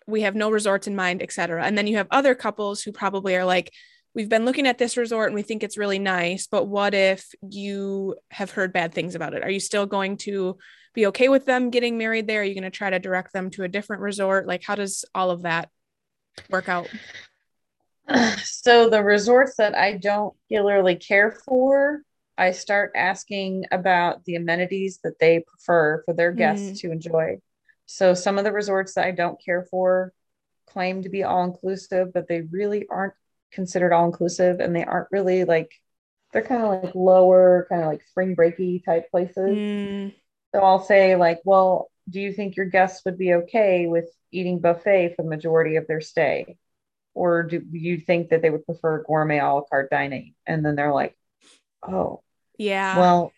we 0.08 0.22
have 0.22 0.36
no 0.36 0.50
resorts 0.50 0.88
in 0.88 0.96
mind, 0.96 1.22
etc. 1.22 1.64
And 1.64 1.78
then 1.78 1.88
you 1.88 1.98
have 1.98 2.08
other 2.10 2.36
couples 2.36 2.82
who 2.82 2.92
probably 2.92 3.36
are 3.36 3.46
like, 3.46 3.72
we've 4.14 4.30
been 4.30 4.46
looking 4.46 4.68
at 4.68 4.78
this 4.78 4.98
resort 4.98 5.28
and 5.28 5.36
we 5.36 5.42
think 5.42 5.64
it's 5.64 5.78
really 5.78 6.00
nice, 6.00 6.48
but 6.48 6.66
what 6.66 6.94
if 6.94 7.26
you 7.48 8.16
have 8.30 8.52
heard 8.52 8.74
bad 8.74 8.94
things 8.94 9.16
about 9.16 9.34
it? 9.34 9.44
Are 9.44 9.50
you 9.50 9.60
still 9.60 9.86
going 9.86 10.18
to 10.18 10.58
be 10.94 11.08
okay 11.08 11.30
with 11.30 11.46
them 11.46 11.70
getting 11.70 11.98
married 11.98 12.28
there? 12.28 12.42
Are 12.42 12.44
you 12.44 12.54
going 12.54 12.64
to 12.64 12.70
try 12.70 12.90
to 12.90 13.00
direct 13.00 13.32
them 13.32 13.50
to 13.52 13.64
a 13.64 13.70
different 13.70 14.02
resort? 14.02 14.48
Like, 14.48 14.64
how 14.64 14.76
does 14.76 15.06
all 15.16 15.32
of 15.32 15.44
that 15.44 15.70
work 16.50 16.68
out? 16.68 16.90
So, 18.44 18.90
the 18.90 19.04
resorts 19.04 19.56
that 19.58 19.76
I 19.76 19.98
don't 19.98 20.36
particularly 20.48 20.96
care 20.96 21.32
for, 21.32 22.02
I 22.38 22.52
start 22.52 22.92
asking 22.96 23.66
about 23.72 24.24
the 24.26 24.36
amenities 24.36 25.00
that 25.04 25.20
they 25.20 25.44
prefer 25.48 26.04
for 26.06 26.14
their 26.14 26.32
guests 26.32 26.72
mm. 26.72 26.80
to 26.82 26.92
enjoy. 26.92 27.38
So, 27.86 28.14
some 28.14 28.38
of 28.38 28.44
the 28.44 28.52
resorts 28.52 28.94
that 28.96 29.06
I 29.06 29.12
don't 29.12 29.44
care 29.44 29.66
for 29.70 30.14
claim 30.68 31.04
to 31.04 31.10
be 31.10 31.24
all 31.24 31.44
inclusive, 31.44 32.14
but 32.14 32.28
they 32.28 32.42
really 32.42 32.88
aren't 32.90 33.14
considered 33.52 33.94
all 33.94 34.06
inclusive 34.06 34.60
and 34.60 34.76
they 34.76 34.86
aren't 34.86 35.12
really 35.12 35.44
like 35.44 35.72
they're 36.32 36.42
kind 36.42 36.64
of 36.64 36.84
like 36.84 36.96
lower, 36.96 37.66
kind 37.70 37.82
of 37.82 37.88
like 37.88 38.04
spring 38.04 38.36
breaky 38.36 38.84
type 38.84 39.12
places. 39.12 39.38
Mm. 39.38 40.14
So 40.54 40.62
I'll 40.62 40.84
say, 40.84 41.16
like, 41.16 41.42
well, 41.44 41.92
do 42.10 42.20
you 42.20 42.34
think 42.34 42.56
your 42.56 42.66
guests 42.66 43.04
would 43.06 43.18
be 43.18 43.34
okay 43.34 43.88
with 43.88 44.06
eating 44.32 44.60
buffet 44.60 45.16
for 45.16 45.24
the 45.24 45.30
majority 45.30 45.76
of 45.76 45.88
their 45.88 46.02
stay? 46.02 46.58
Or 47.14 47.44
do 47.44 47.62
you 47.72 47.98
think 47.98 48.30
that 48.30 48.42
they 48.42 48.50
would 48.50 48.66
prefer 48.66 49.04
gourmet 49.04 49.40
a 49.40 49.54
la 49.54 49.62
carte 49.62 49.90
dining? 49.90 50.34
And 50.46 50.66
then 50.66 50.76
they're 50.76 50.94
like, 50.94 51.16
oh, 51.88 52.22
yeah. 52.58 52.98
Well, 52.98 53.34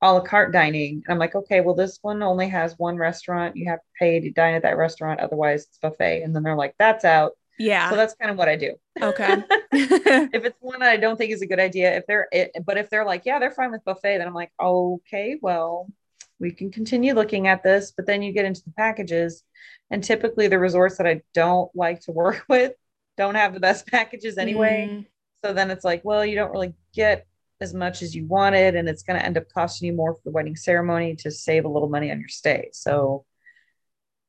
a 0.00 0.12
la 0.12 0.20
carte 0.20 0.52
dining. 0.52 1.02
And 1.04 1.12
I'm 1.12 1.18
like, 1.18 1.34
okay, 1.34 1.60
well, 1.60 1.74
this 1.74 1.98
one 2.02 2.22
only 2.22 2.48
has 2.48 2.78
one 2.78 2.96
restaurant. 2.96 3.56
You 3.56 3.68
have 3.68 3.80
to 3.80 3.86
pay 3.98 4.20
to 4.20 4.30
dine 4.30 4.54
at 4.54 4.62
that 4.62 4.76
restaurant. 4.76 5.20
Otherwise, 5.20 5.64
it's 5.64 5.78
buffet. 5.78 6.22
And 6.22 6.34
then 6.34 6.42
they're 6.42 6.56
like, 6.56 6.74
that's 6.78 7.04
out. 7.04 7.32
Yeah. 7.58 7.90
So 7.90 7.96
that's 7.96 8.14
kind 8.14 8.30
of 8.30 8.38
what 8.38 8.48
I 8.48 8.56
do. 8.56 8.74
Okay. 9.00 9.42
if 9.72 10.44
it's 10.44 10.56
one 10.60 10.80
that 10.80 10.90
I 10.90 10.96
don't 10.96 11.16
think 11.16 11.32
is 11.32 11.42
a 11.42 11.46
good 11.46 11.60
idea, 11.60 11.96
if 11.96 12.06
they're, 12.06 12.28
it, 12.32 12.52
but 12.64 12.78
if 12.78 12.88
they're 12.88 13.04
like, 13.04 13.22
yeah, 13.26 13.38
they're 13.38 13.50
fine 13.50 13.72
with 13.72 13.84
buffet, 13.84 14.18
then 14.18 14.26
I'm 14.26 14.34
like, 14.34 14.52
okay, 14.60 15.36
well, 15.42 15.88
we 16.40 16.52
can 16.52 16.70
continue 16.70 17.14
looking 17.14 17.48
at 17.48 17.62
this, 17.62 17.92
but 17.96 18.06
then 18.06 18.22
you 18.22 18.32
get 18.32 18.44
into 18.44 18.62
the 18.64 18.72
packages. 18.72 19.42
And 19.90 20.04
typically 20.04 20.48
the 20.48 20.58
resorts 20.58 20.98
that 20.98 21.06
I 21.06 21.22
don't 21.34 21.70
like 21.74 22.00
to 22.02 22.12
work 22.12 22.44
with 22.48 22.72
don't 23.16 23.34
have 23.34 23.54
the 23.54 23.60
best 23.60 23.86
packages 23.86 24.38
anyway. 24.38 24.88
Mm. 24.90 25.06
So 25.44 25.52
then 25.52 25.70
it's 25.70 25.84
like, 25.84 26.04
well, 26.04 26.24
you 26.24 26.36
don't 26.36 26.52
really 26.52 26.74
get 26.94 27.26
as 27.60 27.74
much 27.74 28.02
as 28.02 28.14
you 28.14 28.24
wanted, 28.26 28.76
and 28.76 28.88
it's 28.88 29.02
going 29.02 29.18
to 29.18 29.24
end 29.24 29.36
up 29.36 29.44
costing 29.52 29.86
you 29.88 29.92
more 29.92 30.14
for 30.14 30.20
the 30.24 30.30
wedding 30.30 30.54
ceremony 30.54 31.16
to 31.16 31.30
save 31.30 31.64
a 31.64 31.68
little 31.68 31.88
money 31.88 32.10
on 32.10 32.20
your 32.20 32.28
stay. 32.28 32.70
So 32.72 33.24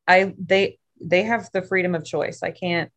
I 0.08 0.34
they 0.44 0.80
they 1.00 1.24
have 1.24 1.50
the 1.54 1.62
freedom 1.62 1.94
of 1.94 2.04
choice. 2.04 2.42
I 2.42 2.52
can't 2.52 2.92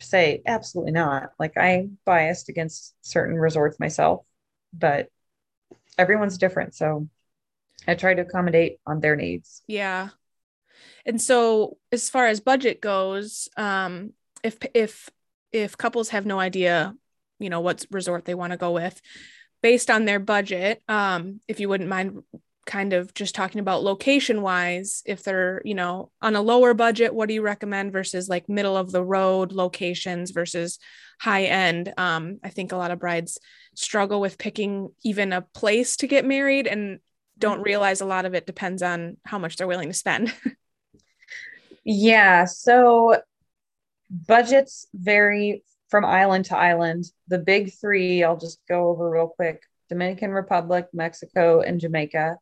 say 0.00 0.42
absolutely 0.46 0.92
not. 0.92 1.30
Like 1.38 1.56
I'm 1.56 1.98
biased 2.04 2.48
against 2.48 2.94
certain 3.00 3.36
resorts 3.36 3.80
myself, 3.80 4.24
but 4.72 5.08
everyone's 5.96 6.38
different. 6.38 6.74
So 6.74 7.08
I 7.88 7.94
try 7.94 8.14
to 8.14 8.22
accommodate 8.22 8.78
on 8.86 9.00
their 9.00 9.16
needs. 9.16 9.62
Yeah. 9.66 10.10
And 11.06 11.20
so 11.20 11.78
as 11.90 12.10
far 12.10 12.26
as 12.26 12.38
budget 12.38 12.80
goes, 12.80 13.48
um, 13.56 14.12
if 14.44 14.58
if 14.74 15.08
if 15.50 15.76
couples 15.78 16.10
have 16.10 16.26
no 16.26 16.38
idea, 16.38 16.94
you 17.38 17.48
know, 17.48 17.60
what 17.60 17.84
resort 17.90 18.26
they 18.26 18.34
want 18.34 18.52
to 18.52 18.58
go 18.58 18.72
with, 18.72 19.00
based 19.62 19.90
on 19.90 20.04
their 20.04 20.20
budget, 20.20 20.82
um, 20.86 21.40
if 21.48 21.60
you 21.60 21.68
wouldn't 21.68 21.88
mind 21.88 22.22
kind 22.66 22.92
of 22.92 23.14
just 23.14 23.34
talking 23.34 23.60
about 23.60 23.82
location 23.82 24.42
wise, 24.42 25.02
if 25.06 25.22
they're, 25.22 25.62
you 25.64 25.74
know, 25.74 26.10
on 26.20 26.36
a 26.36 26.42
lower 26.42 26.74
budget, 26.74 27.14
what 27.14 27.26
do 27.26 27.34
you 27.34 27.40
recommend 27.40 27.90
versus 27.90 28.28
like 28.28 28.46
middle 28.46 28.76
of 28.76 28.92
the 28.92 29.02
road 29.02 29.52
locations 29.52 30.30
versus 30.32 30.78
high 31.18 31.44
end? 31.44 31.94
Um, 31.96 32.38
I 32.44 32.50
think 32.50 32.72
a 32.72 32.76
lot 32.76 32.90
of 32.90 32.98
brides 32.98 33.38
struggle 33.74 34.20
with 34.20 34.36
picking 34.36 34.90
even 35.02 35.32
a 35.32 35.40
place 35.40 35.96
to 35.96 36.06
get 36.06 36.26
married 36.26 36.66
and 36.66 36.98
don't 37.38 37.62
realize 37.62 38.00
a 38.00 38.06
lot 38.06 38.24
of 38.24 38.34
it 38.34 38.46
depends 38.46 38.82
on 38.82 39.16
how 39.24 39.38
much 39.38 39.56
they're 39.56 39.66
willing 39.66 39.88
to 39.88 39.94
spend. 39.94 40.34
yeah. 41.84 42.44
So 42.44 43.20
budgets 44.10 44.86
vary 44.94 45.62
from 45.88 46.04
island 46.04 46.46
to 46.46 46.56
island. 46.56 47.04
The 47.28 47.38
big 47.38 47.72
three, 47.72 48.22
I'll 48.22 48.36
just 48.36 48.60
go 48.68 48.88
over 48.88 49.10
real 49.10 49.28
quick 49.28 49.62
Dominican 49.88 50.32
Republic, 50.32 50.86
Mexico, 50.92 51.60
and 51.60 51.80
Jamaica. 51.80 52.36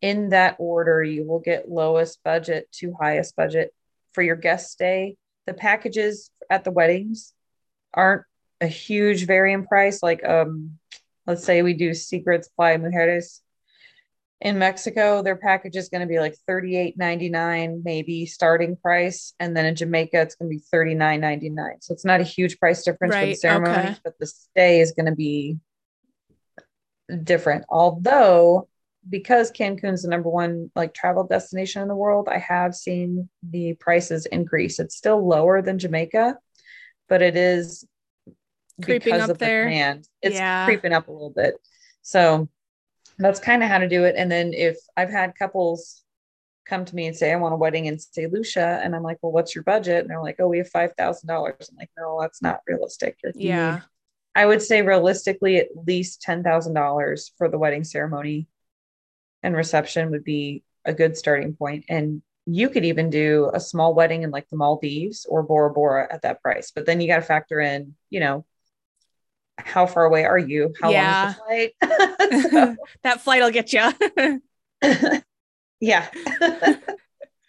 In 0.00 0.30
that 0.30 0.56
order, 0.58 1.02
you 1.02 1.24
will 1.26 1.40
get 1.40 1.70
lowest 1.70 2.22
budget 2.22 2.70
to 2.72 2.94
highest 3.00 3.36
budget 3.36 3.72
for 4.12 4.22
your 4.22 4.36
guest 4.36 4.70
stay. 4.70 5.16
The 5.46 5.54
packages 5.54 6.30
at 6.50 6.64
the 6.64 6.70
weddings 6.70 7.32
aren't 7.94 8.24
a 8.60 8.66
huge 8.66 9.26
varying 9.26 9.64
price. 9.64 10.02
Like, 10.02 10.24
um, 10.24 10.78
let's 11.26 11.44
say 11.44 11.62
we 11.62 11.72
do 11.72 11.94
Secrets 11.94 12.48
Playa 12.48 12.78
Mujeres 12.78 13.40
in 14.44 14.58
Mexico, 14.58 15.22
their 15.22 15.36
package 15.36 15.74
is 15.74 15.88
going 15.88 16.02
to 16.02 16.06
be 16.06 16.20
like 16.20 16.36
$38.99, 16.48 17.80
maybe 17.82 18.26
starting 18.26 18.76
price. 18.76 19.32
And 19.40 19.56
then 19.56 19.64
in 19.64 19.74
Jamaica, 19.74 20.20
it's 20.20 20.34
going 20.34 20.50
to 20.50 20.56
be 20.56 20.62
$39.99. 20.72 21.76
So 21.80 21.94
it's 21.94 22.04
not 22.04 22.20
a 22.20 22.24
huge 22.24 22.58
price 22.58 22.84
difference 22.84 23.14
right, 23.14 23.22
for 23.22 23.26
the 23.26 23.34
ceremony, 23.36 23.88
okay. 23.90 23.96
but 24.04 24.18
the 24.20 24.26
stay 24.26 24.80
is 24.80 24.92
going 24.92 25.06
to 25.06 25.14
be 25.14 25.56
different. 27.22 27.64
Although, 27.70 28.68
because 29.08 29.50
Cancun's 29.50 30.02
the 30.02 30.08
number 30.08 30.28
one 30.28 30.70
like 30.76 30.92
travel 30.92 31.26
destination 31.26 31.80
in 31.80 31.88
the 31.88 31.96
world, 31.96 32.28
I 32.30 32.38
have 32.38 32.74
seen 32.74 33.30
the 33.42 33.72
prices 33.80 34.26
increase. 34.26 34.78
It's 34.78 34.94
still 34.94 35.26
lower 35.26 35.62
than 35.62 35.78
Jamaica, 35.78 36.36
but 37.08 37.22
it 37.22 37.34
is 37.34 37.86
creeping 38.82 39.14
up 39.14 39.30
of 39.30 39.38
there. 39.38 39.64
The 39.64 39.70
demand. 39.70 40.08
It's 40.20 40.36
yeah. 40.36 40.66
creeping 40.66 40.92
up 40.92 41.08
a 41.08 41.12
little 41.12 41.32
bit. 41.34 41.54
So 42.02 42.50
that's 43.18 43.40
kind 43.40 43.62
of 43.62 43.68
how 43.68 43.78
to 43.78 43.88
do 43.88 44.04
it. 44.04 44.14
And 44.16 44.30
then 44.30 44.52
if 44.52 44.76
I've 44.96 45.10
had 45.10 45.34
couples 45.38 46.04
come 46.64 46.84
to 46.84 46.94
me 46.94 47.06
and 47.06 47.16
say, 47.16 47.32
I 47.32 47.36
want 47.36 47.54
a 47.54 47.58
wedding 47.58 47.86
in 47.86 47.98
St. 47.98 48.32
Lucia. 48.32 48.80
And 48.82 48.96
I'm 48.96 49.02
like, 49.02 49.18
well, 49.22 49.32
what's 49.32 49.54
your 49.54 49.64
budget? 49.64 50.00
And 50.00 50.10
they're 50.10 50.22
like, 50.22 50.36
oh, 50.38 50.48
we 50.48 50.58
have 50.58 50.70
$5,000. 50.70 51.28
I'm 51.28 51.76
like, 51.76 51.90
no, 51.96 52.18
that's 52.20 52.42
not 52.42 52.60
realistic. 52.66 53.18
Yeah. 53.34 53.80
I 54.34 54.46
would 54.46 54.62
say 54.62 54.82
realistically, 54.82 55.58
at 55.58 55.68
least 55.86 56.24
$10,000 56.26 57.30
for 57.38 57.48
the 57.48 57.58
wedding 57.58 57.84
ceremony 57.84 58.48
and 59.42 59.54
reception 59.54 60.10
would 60.10 60.24
be 60.24 60.64
a 60.84 60.94
good 60.94 61.16
starting 61.16 61.54
point. 61.54 61.84
And 61.88 62.22
you 62.46 62.68
could 62.68 62.84
even 62.84 63.10
do 63.10 63.50
a 63.54 63.60
small 63.60 63.94
wedding 63.94 64.22
in 64.22 64.30
like 64.30 64.48
the 64.48 64.56
Maldives 64.56 65.26
or 65.28 65.42
Bora 65.42 65.70
Bora 65.70 66.08
at 66.10 66.22
that 66.22 66.42
price. 66.42 66.72
But 66.74 66.86
then 66.86 67.00
you 67.00 67.08
got 67.08 67.16
to 67.16 67.22
factor 67.22 67.60
in, 67.60 67.94
you 68.10 68.20
know, 68.20 68.44
how 69.58 69.86
far 69.86 70.04
away 70.04 70.24
are 70.24 70.38
you? 70.38 70.74
How 70.80 70.90
yeah. 70.90 71.34
long 71.38 71.58
is 71.58 71.70
the 71.80 71.86
flight? 71.86 72.78
that 73.02 73.20
flight 73.20 73.42
will 73.42 73.50
get 73.50 73.72
you. 73.72 74.40
yeah. 75.80 76.08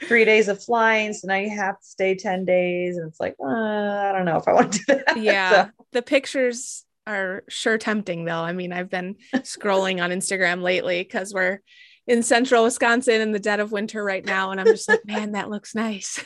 Three 0.03 0.25
days 0.25 0.47
of 0.47 0.63
flying. 0.63 1.13
So 1.13 1.27
now 1.27 1.35
you 1.35 1.49
have 1.49 1.79
to 1.79 1.85
stay 1.85 2.15
10 2.15 2.45
days. 2.45 2.97
And 2.97 3.07
it's 3.07 3.19
like, 3.19 3.35
uh, 3.43 3.47
I 3.47 4.11
don't 4.11 4.25
know 4.25 4.37
if 4.37 4.47
I 4.47 4.53
want 4.53 4.73
to 4.73 4.79
do 4.79 5.01
that. 5.05 5.17
Yeah. 5.17 5.65
So. 5.65 5.71
The 5.93 6.01
pictures 6.01 6.85
are 7.07 7.43
sure 7.49 7.77
tempting 7.77 8.25
though. 8.25 8.41
I 8.41 8.53
mean, 8.53 8.71
I've 8.71 8.89
been 8.89 9.15
scrolling 9.35 10.03
on 10.03 10.11
Instagram 10.11 10.61
lately 10.61 11.01
because 11.03 11.33
we're 11.33 11.61
in 12.07 12.23
central 12.23 12.63
Wisconsin 12.63 13.21
in 13.21 13.31
the 13.31 13.39
dead 13.39 13.59
of 13.59 13.71
winter 13.71 14.03
right 14.03 14.25
now. 14.25 14.51
And 14.51 14.59
I'm 14.59 14.67
just 14.67 14.87
like, 14.87 15.05
man, 15.05 15.31
that 15.31 15.49
looks 15.49 15.73
nice. 15.73 16.23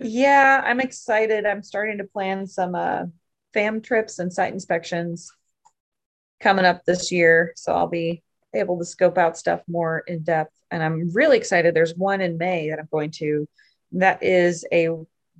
yeah, 0.00 0.62
I'm 0.64 0.80
excited. 0.80 1.44
I'm 1.44 1.62
starting 1.62 1.98
to 1.98 2.04
plan 2.04 2.46
some 2.46 2.74
uh 2.74 3.04
fam 3.52 3.80
trips 3.80 4.18
and 4.18 4.32
site 4.32 4.52
inspections 4.52 5.30
coming 6.40 6.64
up 6.64 6.84
this 6.84 7.12
year. 7.12 7.52
So 7.56 7.72
I'll 7.72 7.88
be 7.88 8.22
able 8.54 8.78
to 8.78 8.84
scope 8.84 9.18
out 9.18 9.38
stuff 9.38 9.62
more 9.68 10.02
in 10.06 10.22
depth. 10.22 10.54
And 10.70 10.82
I'm 10.82 11.12
really 11.12 11.36
excited. 11.36 11.74
There's 11.74 11.96
one 11.96 12.20
in 12.20 12.38
May 12.38 12.70
that 12.70 12.78
I'm 12.78 12.88
going 12.90 13.10
to. 13.12 13.48
That 13.92 14.22
is 14.22 14.64
a 14.72 14.88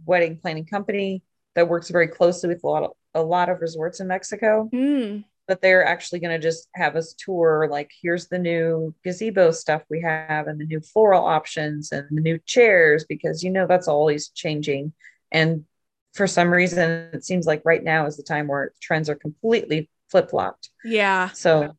wedding 0.05 0.38
planning 0.38 0.66
company 0.66 1.22
that 1.55 1.68
works 1.68 1.90
very 1.90 2.09
closely 2.09 2.48
with 2.48 2.64
a 2.64 2.68
lot 2.68 2.83
of 2.85 2.92
a 3.14 3.22
lot 3.22 3.51
of 3.51 3.61
resorts 3.61 4.01
in 4.01 4.09
Mexico. 4.09 4.70
Mm. 4.72 5.25
but 5.46 5.61
they're 5.61 5.85
actually 5.85 6.20
going 6.20 6.35
to 6.35 6.42
just 6.42 6.68
have 6.75 6.96
us 6.96 7.14
tour 7.18 7.68
like 7.70 7.90
here's 8.01 8.29
the 8.29 8.38
new 8.38 8.94
gazebo 9.05 9.51
stuff 9.51 9.83
we 9.90 10.01
have 10.01 10.46
and 10.46 10.59
the 10.59 10.64
new 10.64 10.81
floral 10.81 11.25
options 11.25 11.92
and 11.92 12.07
the 12.11 12.22
new 12.22 12.38
chairs 12.46 13.05
because 13.07 13.42
you 13.42 13.51
know 13.51 13.66
that's 13.66 13.88
always 13.88 14.29
changing 14.29 14.92
and 15.31 15.64
for 16.12 16.27
some 16.27 16.51
reason 16.51 17.09
it 17.12 17.25
seems 17.25 17.46
like 17.46 17.62
right 17.64 17.83
now 17.83 18.07
is 18.07 18.16
the 18.16 18.22
time 18.22 18.46
where 18.48 18.72
trends 18.81 19.09
are 19.09 19.14
completely 19.14 19.88
flip-flopped. 20.11 20.70
Yeah. 20.85 21.31
So 21.31 21.77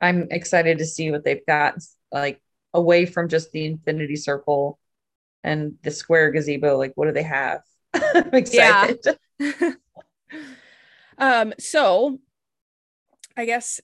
i'm 0.00 0.26
excited 0.32 0.78
to 0.78 0.84
see 0.84 1.10
what 1.12 1.24
they've 1.24 1.46
got 1.46 1.76
like 2.10 2.40
away 2.74 3.06
from 3.06 3.28
just 3.28 3.52
the 3.52 3.64
infinity 3.64 4.16
circle 4.16 4.78
and 5.44 5.74
the 5.82 5.90
square 5.90 6.32
gazebo 6.32 6.76
like 6.76 6.92
what 6.96 7.06
do 7.06 7.12
they 7.12 7.22
have? 7.22 7.62
I'm 7.94 8.34
excited. 8.34 8.98
Yeah. 9.38 9.72
um 11.18 11.54
so 11.58 12.18
I 13.36 13.44
guess 13.44 13.80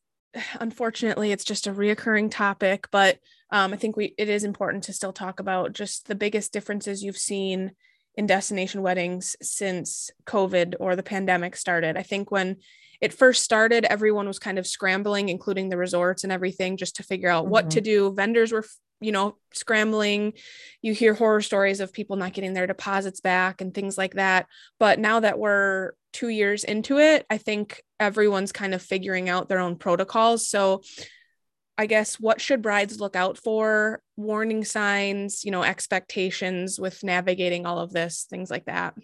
unfortunately 0.61 1.31
it's 1.31 1.45
just 1.45 1.69
a 1.69 1.73
reoccurring 1.73 2.31
topic, 2.31 2.89
but 2.91 3.19
um, 3.51 3.73
I 3.73 3.77
think 3.77 3.97
we 3.97 4.15
it 4.19 4.29
is 4.29 4.43
important 4.43 4.83
to 4.85 4.93
still 4.93 5.13
talk 5.13 5.39
about 5.39 5.73
just 5.73 6.09
the 6.09 6.17
biggest 6.17 6.53
differences 6.53 7.05
you've 7.05 7.17
seen 7.17 7.73
in 8.17 8.27
destination 8.27 8.83
weddings 8.83 9.37
since 9.43 10.11
COVID 10.27 10.75
or 10.81 10.97
the 10.97 11.03
pandemic 11.03 11.57
started. 11.57 11.97
I 11.97 12.03
think 12.03 12.31
when 12.31 12.57
it 13.01 13.13
first 13.13 13.43
started, 13.43 13.85
everyone 13.85 14.27
was 14.27 14.39
kind 14.39 14.59
of 14.59 14.67
scrambling, 14.67 15.29
including 15.29 15.69
the 15.69 15.77
resorts 15.77 16.25
and 16.25 16.33
everything, 16.33 16.77
just 16.77 16.97
to 16.97 17.03
figure 17.03 17.29
out 17.29 17.45
mm-hmm. 17.45 17.53
what 17.53 17.71
to 17.71 17.81
mm-hmm. 17.81 17.85
do. 17.85 18.15
Vendors 18.15 18.53
were, 18.53 18.65
you 19.01 19.13
know, 19.13 19.37
scrambling. 19.53 20.35
You 20.81 20.95
hear 20.95 21.15
horror 21.15 21.41
stories 21.41 21.81
of 21.81 21.93
people 21.93 22.17
not 22.17 22.33
getting 22.33 22.55
their 22.55 22.67
deposits 22.67 23.21
back 23.21 23.61
and 23.61 23.75
things 23.75 23.99
like 23.99 24.15
that. 24.15 24.47
But 24.79 24.99
now 24.99 25.21
that 25.21 25.39
we're 25.39 25.93
two 26.13 26.29
years 26.29 26.65
into 26.65 26.99
it, 26.99 27.27
I 27.29 27.39
think 27.39 27.83
everyone's 27.99 28.53
kind 28.53 28.75
of 28.75 28.83
figuring 28.83 29.29
out 29.29 29.49
their 29.49 29.61
own 29.61 29.77
protocols. 29.77 30.49
So, 30.49 30.83
I 31.77 31.87
guess 31.87 32.21
what 32.21 32.41
should 32.41 32.63
brides 32.63 33.01
look 33.01 33.17
out 33.17 33.37
for? 33.37 34.01
Warning 34.17 34.65
signs, 34.65 35.45
you 35.45 35.51
know, 35.51 35.63
expectations 35.63 36.79
with 36.79 37.03
navigating 37.03 37.67
all 37.67 37.79
of 37.79 37.93
this, 37.93 38.27
things 38.31 38.51
like 38.51 38.67
that. 38.67 38.95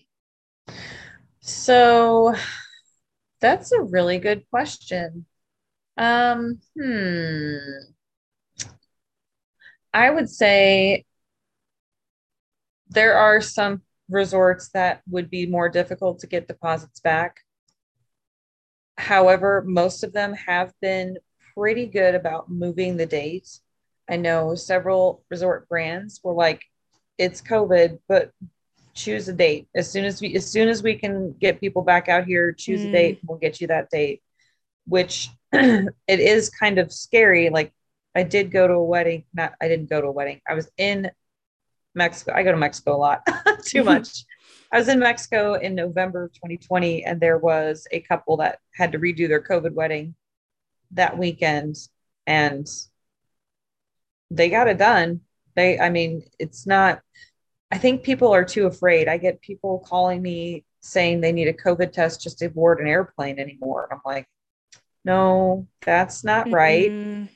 So, 1.41 2.35
that's 3.41 3.73
a 3.73 3.83
really 3.83 4.19
good 4.19 4.45
question. 4.51 5.27
Um, 5.97 6.61
hmm. 6.79 7.57
I 9.93 10.11
would 10.11 10.31
say 10.31 11.05
there 12.89 13.15
are 13.15 13.41
some 13.41 13.83
resorts 14.09 14.71
that 14.71 15.03
would 15.09 15.31
be 15.31 15.47
more 15.47 15.69
difficult 15.69 16.21
to 16.21 16.27
get 16.27 16.49
deposits 16.49 17.01
back. 17.01 17.39
However, 18.99 19.65
most 19.67 20.05
of 20.05 20.13
them 20.13 20.35
have 20.35 20.73
been 20.81 21.17
pretty 21.61 21.85
good 21.85 22.15
about 22.15 22.51
moving 22.51 22.97
the 22.97 23.05
dates. 23.05 23.61
I 24.09 24.17
know 24.17 24.55
several 24.55 25.23
resort 25.31 25.69
brands 25.69 26.19
were 26.25 26.33
like, 26.33 26.63
it's 27.19 27.43
COVID, 27.43 27.99
but 28.09 28.33
choose 28.95 29.29
a 29.29 29.35
date. 29.35 29.69
As 29.75 29.91
soon 29.91 30.07
as 30.07 30.23
we 30.23 30.35
as 30.35 30.51
soon 30.51 30.71
as 30.71 30.83
we 30.83 30.95
can 30.95 31.33
get 31.33 31.61
people 31.61 31.83
back 31.83 32.09
out 32.09 32.25
here, 32.25 32.55
choose 32.55 32.81
mm. 32.81 32.89
a 32.89 32.93
date, 32.93 33.21
we'll 33.27 33.39
get 33.39 33.61
you 33.61 33.67
that 33.67 33.91
date. 33.91 34.23
Which 34.87 35.29
it 35.53 35.93
is 36.09 36.49
kind 36.49 36.79
of 36.79 36.91
scary. 36.91 37.51
Like 37.51 37.75
I 38.15 38.23
did 38.23 38.51
go 38.51 38.67
to 38.67 38.75
a 38.75 38.83
wedding, 38.83 39.25
not 39.35 39.53
I 39.61 39.69
didn't 39.69 39.91
go 39.91 40.01
to 40.01 40.07
a 40.07 40.13
wedding. 40.13 40.41
I 40.49 40.55
was 40.55 40.71
in 40.79 41.11
Mexico. 41.95 42.33
I 42.35 42.43
go 42.43 42.53
to 42.53 42.57
Mexico 42.57 42.97
a 42.97 42.97
lot, 42.97 43.21
too 43.67 43.85
much. 43.93 44.25
I 44.73 44.79
was 44.79 44.89
in 44.89 44.99
Mexico 44.99 45.55
in 45.55 45.75
November 45.75 46.25
of 46.25 46.33
2020, 46.33 47.05
and 47.05 47.21
there 47.21 47.37
was 47.37 47.87
a 47.91 48.01
couple 48.01 48.39
that 48.39 48.61
had 48.75 48.93
to 48.93 48.99
redo 48.99 49.29
their 49.29 49.43
COVID 49.43 49.75
wedding 49.75 50.15
that 50.93 51.19
weekend, 51.19 51.77
and 52.27 52.67
they 54.31 54.51
got 54.51 54.69
it 54.69 54.79
done. 54.79 55.21
They, 55.57 55.79
I 55.79 55.91
mean, 55.91 56.23
it's 56.39 56.67
not, 56.67 57.01
I 57.71 57.79
think 57.79 58.03
people 58.03 58.33
are 58.33 58.45
too 58.45 58.67
afraid. 58.67 59.09
I 59.09 59.19
get 59.19 59.41
people 59.41 59.85
calling 59.87 60.23
me 60.23 60.65
saying 60.81 61.21
they 61.21 61.33
need 61.33 61.49
a 61.49 61.53
COVID 61.53 61.93
test 61.93 62.23
just 62.23 62.39
to 62.39 62.49
board 62.49 62.81
an 62.81 62.87
airplane 62.87 63.39
anymore. 63.39 63.89
I'm 63.91 64.01
like, 64.05 64.27
no, 65.05 65.67
that's 65.83 66.25
not 66.25 66.47
mm-hmm. 66.47 66.55
right. 66.55 67.29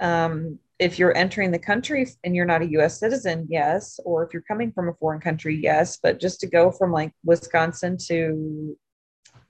Um, 0.00 0.58
if 0.78 0.98
you're 0.98 1.16
entering 1.16 1.50
the 1.50 1.58
country 1.58 2.06
and 2.22 2.36
you're 2.36 2.46
not 2.46 2.62
a 2.62 2.70
US 2.78 3.00
citizen, 3.00 3.46
yes. 3.50 3.98
Or 4.04 4.24
if 4.24 4.32
you're 4.32 4.42
coming 4.42 4.72
from 4.72 4.88
a 4.88 4.94
foreign 4.94 5.20
country, 5.20 5.58
yes. 5.60 5.98
But 6.00 6.20
just 6.20 6.40
to 6.40 6.46
go 6.46 6.70
from 6.70 6.92
like 6.92 7.12
Wisconsin 7.24 7.96
to 8.06 8.76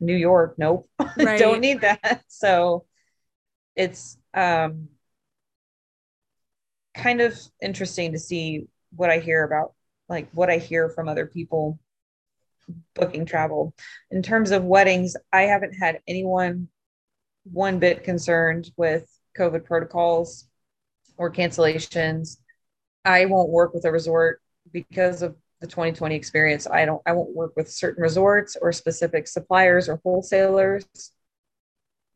New 0.01 0.17
York, 0.17 0.55
nope. 0.59 0.89
Right. 1.17 1.39
Don't 1.39 1.61
need 1.61 1.83
that. 1.83 2.23
So 2.29 2.87
it's 3.79 4.19
um, 4.35 4.89
kind 6.95 7.21
of 7.21 7.39
interesting 7.63 8.13
to 8.13 8.19
see 8.19 8.67
what 8.91 9.09
I 9.09 9.21
hear 9.21 9.45
about, 9.45 9.73
like 10.09 10.29
what 10.33 10.51
I 10.51 10.59
hear 10.59 10.91
from 10.91 11.09
other 11.09 11.27
people 11.27 11.79
booking 12.95 13.25
travel. 13.25 13.73
In 14.11 14.21
terms 14.21 14.51
of 14.51 14.65
weddings, 14.65 15.17
I 15.33 15.43
haven't 15.43 15.75
had 15.75 16.01
anyone 16.09 16.69
one 17.45 17.79
bit 17.79 18.03
concerned 18.03 18.71
with 18.77 19.09
COVID 19.39 19.65
protocols 19.65 20.49
or 21.17 21.33
cancellations. 21.33 22.39
I 23.05 23.27
won't 23.27 23.49
work 23.49 23.73
with 23.75 23.85
a 23.85 23.93
resort 23.93 24.43
because 24.73 25.23
of 25.23 25.37
the 25.61 25.69
2020 25.69 26.17
experience. 26.17 26.67
I 26.67 26.85
don't 26.85 27.01
I 27.07 27.13
won't 27.13 27.35
work 27.35 27.53
with 27.57 27.71
certain 27.71 28.03
resorts 28.03 28.57
or 28.61 28.73
specific 28.73 29.29
suppliers 29.29 29.89
or 29.89 30.01
wholesalers 30.03 30.85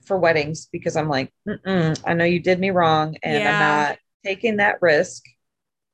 for 0.05 0.19
weddings 0.19 0.69
because 0.73 0.97
I'm 0.97 1.09
like, 1.09 1.33
I 1.67 2.15
know 2.15 2.25
you 2.25 2.41
did 2.41 2.59
me 2.61 2.71
wrong 2.71 3.17
and 3.23 3.43
yeah. 3.43 3.53
I'm 3.53 3.59
not 3.59 3.99
taking 4.25 4.57
that 4.59 4.83
risk. 4.83 5.25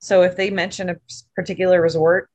So 0.00 0.22
if 0.22 0.36
they 0.36 0.50
mention 0.50 0.90
a 0.90 0.96
particular 1.34 1.80
resort, 1.80 2.30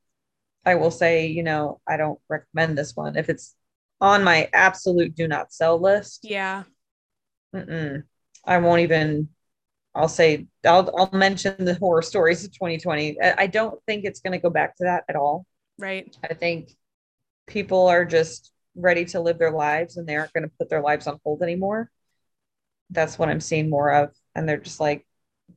I 0.64 0.74
will 0.76 0.90
say, 0.90 1.26
you 1.26 1.42
know, 1.42 1.80
I 1.86 1.96
don't 1.96 2.18
recommend 2.28 2.76
this 2.76 2.96
one. 2.96 3.16
If 3.16 3.28
it's 3.28 3.54
on 4.00 4.24
my 4.24 4.48
absolute 4.52 5.14
do 5.14 5.28
not 5.28 5.52
sell 5.52 5.80
list, 5.80 6.20
yeah, 6.22 6.64
I 7.54 8.58
won't 8.58 8.80
even 8.80 9.28
I'll 9.94 10.08
say 10.08 10.46
I'll 10.64 10.90
I'll 10.98 11.10
mention 11.12 11.64
the 11.64 11.74
horror 11.74 12.02
stories 12.02 12.44
of 12.44 12.52
2020. 12.52 13.20
I 13.20 13.46
don't 13.46 13.80
think 13.86 14.04
it's 14.04 14.20
going 14.20 14.32
to 14.32 14.38
go 14.38 14.50
back 14.50 14.76
to 14.76 14.84
that 14.84 15.04
at 15.08 15.16
all. 15.16 15.46
Right. 15.78 16.16
I 16.22 16.34
think 16.34 16.70
people 17.46 17.86
are 17.86 18.04
just 18.04 18.50
ready 18.74 19.04
to 19.06 19.20
live 19.20 19.38
their 19.38 19.50
lives 19.50 19.96
and 19.96 20.06
they 20.06 20.16
aren't 20.16 20.32
going 20.32 20.44
to 20.44 20.52
put 20.58 20.68
their 20.68 20.82
lives 20.82 21.06
on 21.06 21.18
hold 21.24 21.42
anymore. 21.42 21.90
That's 22.90 23.18
what 23.18 23.28
I'm 23.28 23.40
seeing 23.40 23.70
more 23.70 23.92
of 23.92 24.10
and 24.34 24.48
they're 24.48 24.58
just 24.58 24.80
like 24.80 25.06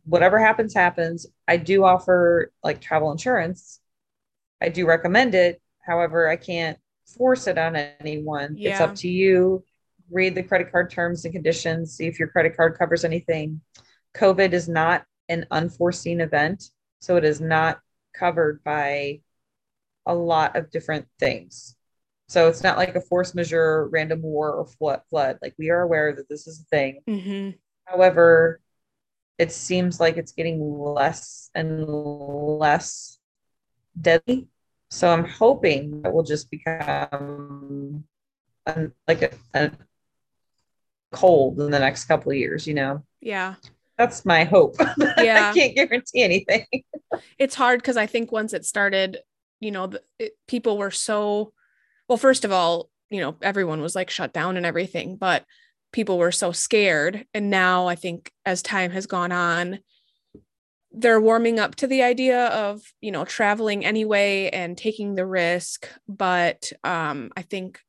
whatever 0.05 0.39
happens 0.39 0.73
happens. 0.73 1.25
I 1.47 1.57
do 1.57 1.83
offer 1.83 2.51
like 2.63 2.81
travel 2.81 3.11
insurance. 3.11 3.79
I 4.61 4.69
do 4.69 4.85
recommend 4.85 5.35
it. 5.35 5.61
However, 5.85 6.29
I 6.29 6.35
can't 6.35 6.77
force 7.17 7.47
it 7.47 7.57
on 7.57 7.75
anyone. 7.75 8.55
Yeah. 8.57 8.71
It's 8.71 8.81
up 8.81 8.95
to 8.95 9.09
you. 9.09 9.63
Read 10.09 10.35
the 10.35 10.43
credit 10.43 10.71
card 10.71 10.89
terms 10.89 11.25
and 11.25 11.33
conditions, 11.33 11.95
see 11.95 12.07
if 12.07 12.17
your 12.17 12.29
credit 12.29 12.55
card 12.55 12.77
covers 12.77 13.03
anything 13.03 13.61
COVID 14.17 14.53
is 14.53 14.67
not 14.67 15.05
an 15.29 15.45
unforeseen 15.51 16.21
event. 16.21 16.71
So 16.99 17.15
it 17.17 17.23
is 17.23 17.39
not 17.39 17.79
covered 18.13 18.63
by 18.63 19.21
a 20.05 20.15
lot 20.15 20.55
of 20.55 20.71
different 20.71 21.07
things. 21.19 21.75
So 22.27 22.47
it's 22.47 22.63
not 22.63 22.77
like 22.77 22.95
a 22.95 23.01
force 23.01 23.33
majeure, 23.33 23.87
random 23.87 24.21
war, 24.21 24.51
or 24.53 24.65
flood. 24.65 25.01
flood. 25.09 25.39
Like 25.41 25.55
we 25.57 25.69
are 25.69 25.81
aware 25.81 26.13
that 26.13 26.27
this 26.29 26.47
is 26.47 26.61
a 26.61 26.65
thing. 26.65 27.01
Mm-hmm. 27.07 27.51
However, 27.85 28.59
it 29.37 29.51
seems 29.51 29.99
like 29.99 30.17
it's 30.17 30.33
getting 30.33 30.59
less 30.61 31.49
and 31.55 31.85
less 31.87 33.19
deadly. 33.99 34.47
So 34.89 35.09
I'm 35.09 35.25
hoping 35.25 36.01
it 36.05 36.13
will 36.13 36.23
just 36.23 36.49
become 36.51 38.03
like 39.07 39.21
a, 39.21 39.31
a 39.53 39.71
cold 41.11 41.59
in 41.61 41.71
the 41.71 41.79
next 41.79 42.05
couple 42.05 42.31
of 42.31 42.37
years, 42.37 42.67
you 42.67 42.73
know? 42.73 43.03
Yeah 43.21 43.55
that's 43.97 44.25
my 44.25 44.43
hope. 44.43 44.75
Yeah. 45.17 45.49
I 45.49 45.53
can't 45.53 45.75
guarantee 45.75 46.21
anything. 46.21 46.65
it's 47.39 47.55
hard 47.55 47.81
because 47.81 47.97
I 47.97 48.05
think 48.05 48.31
once 48.31 48.53
it 48.53 48.65
started, 48.65 49.17
you 49.59 49.71
know, 49.71 49.91
it, 50.19 50.33
people 50.47 50.77
were 50.77 50.91
so, 50.91 51.53
well, 52.07 52.17
first 52.17 52.45
of 52.45 52.51
all, 52.51 52.89
you 53.09 53.21
know, 53.21 53.35
everyone 53.41 53.81
was 53.81 53.95
like 53.95 54.09
shut 54.09 54.33
down 54.33 54.57
and 54.57 54.65
everything, 54.65 55.15
but 55.15 55.45
people 55.91 56.17
were 56.17 56.31
so 56.31 56.51
scared. 56.51 57.25
And 57.33 57.49
now 57.49 57.87
I 57.87 57.95
think 57.95 58.31
as 58.45 58.61
time 58.61 58.91
has 58.91 59.05
gone 59.05 59.31
on, 59.31 59.79
they're 60.91 61.21
warming 61.21 61.59
up 61.59 61.75
to 61.75 61.87
the 61.87 62.03
idea 62.03 62.47
of, 62.47 62.81
you 63.01 63.11
know, 63.11 63.25
traveling 63.25 63.85
anyway 63.85 64.49
and 64.51 64.77
taking 64.77 65.15
the 65.15 65.25
risk. 65.25 65.87
But 66.07 66.71
um, 66.83 67.31
I 67.37 67.41
think 67.41 67.79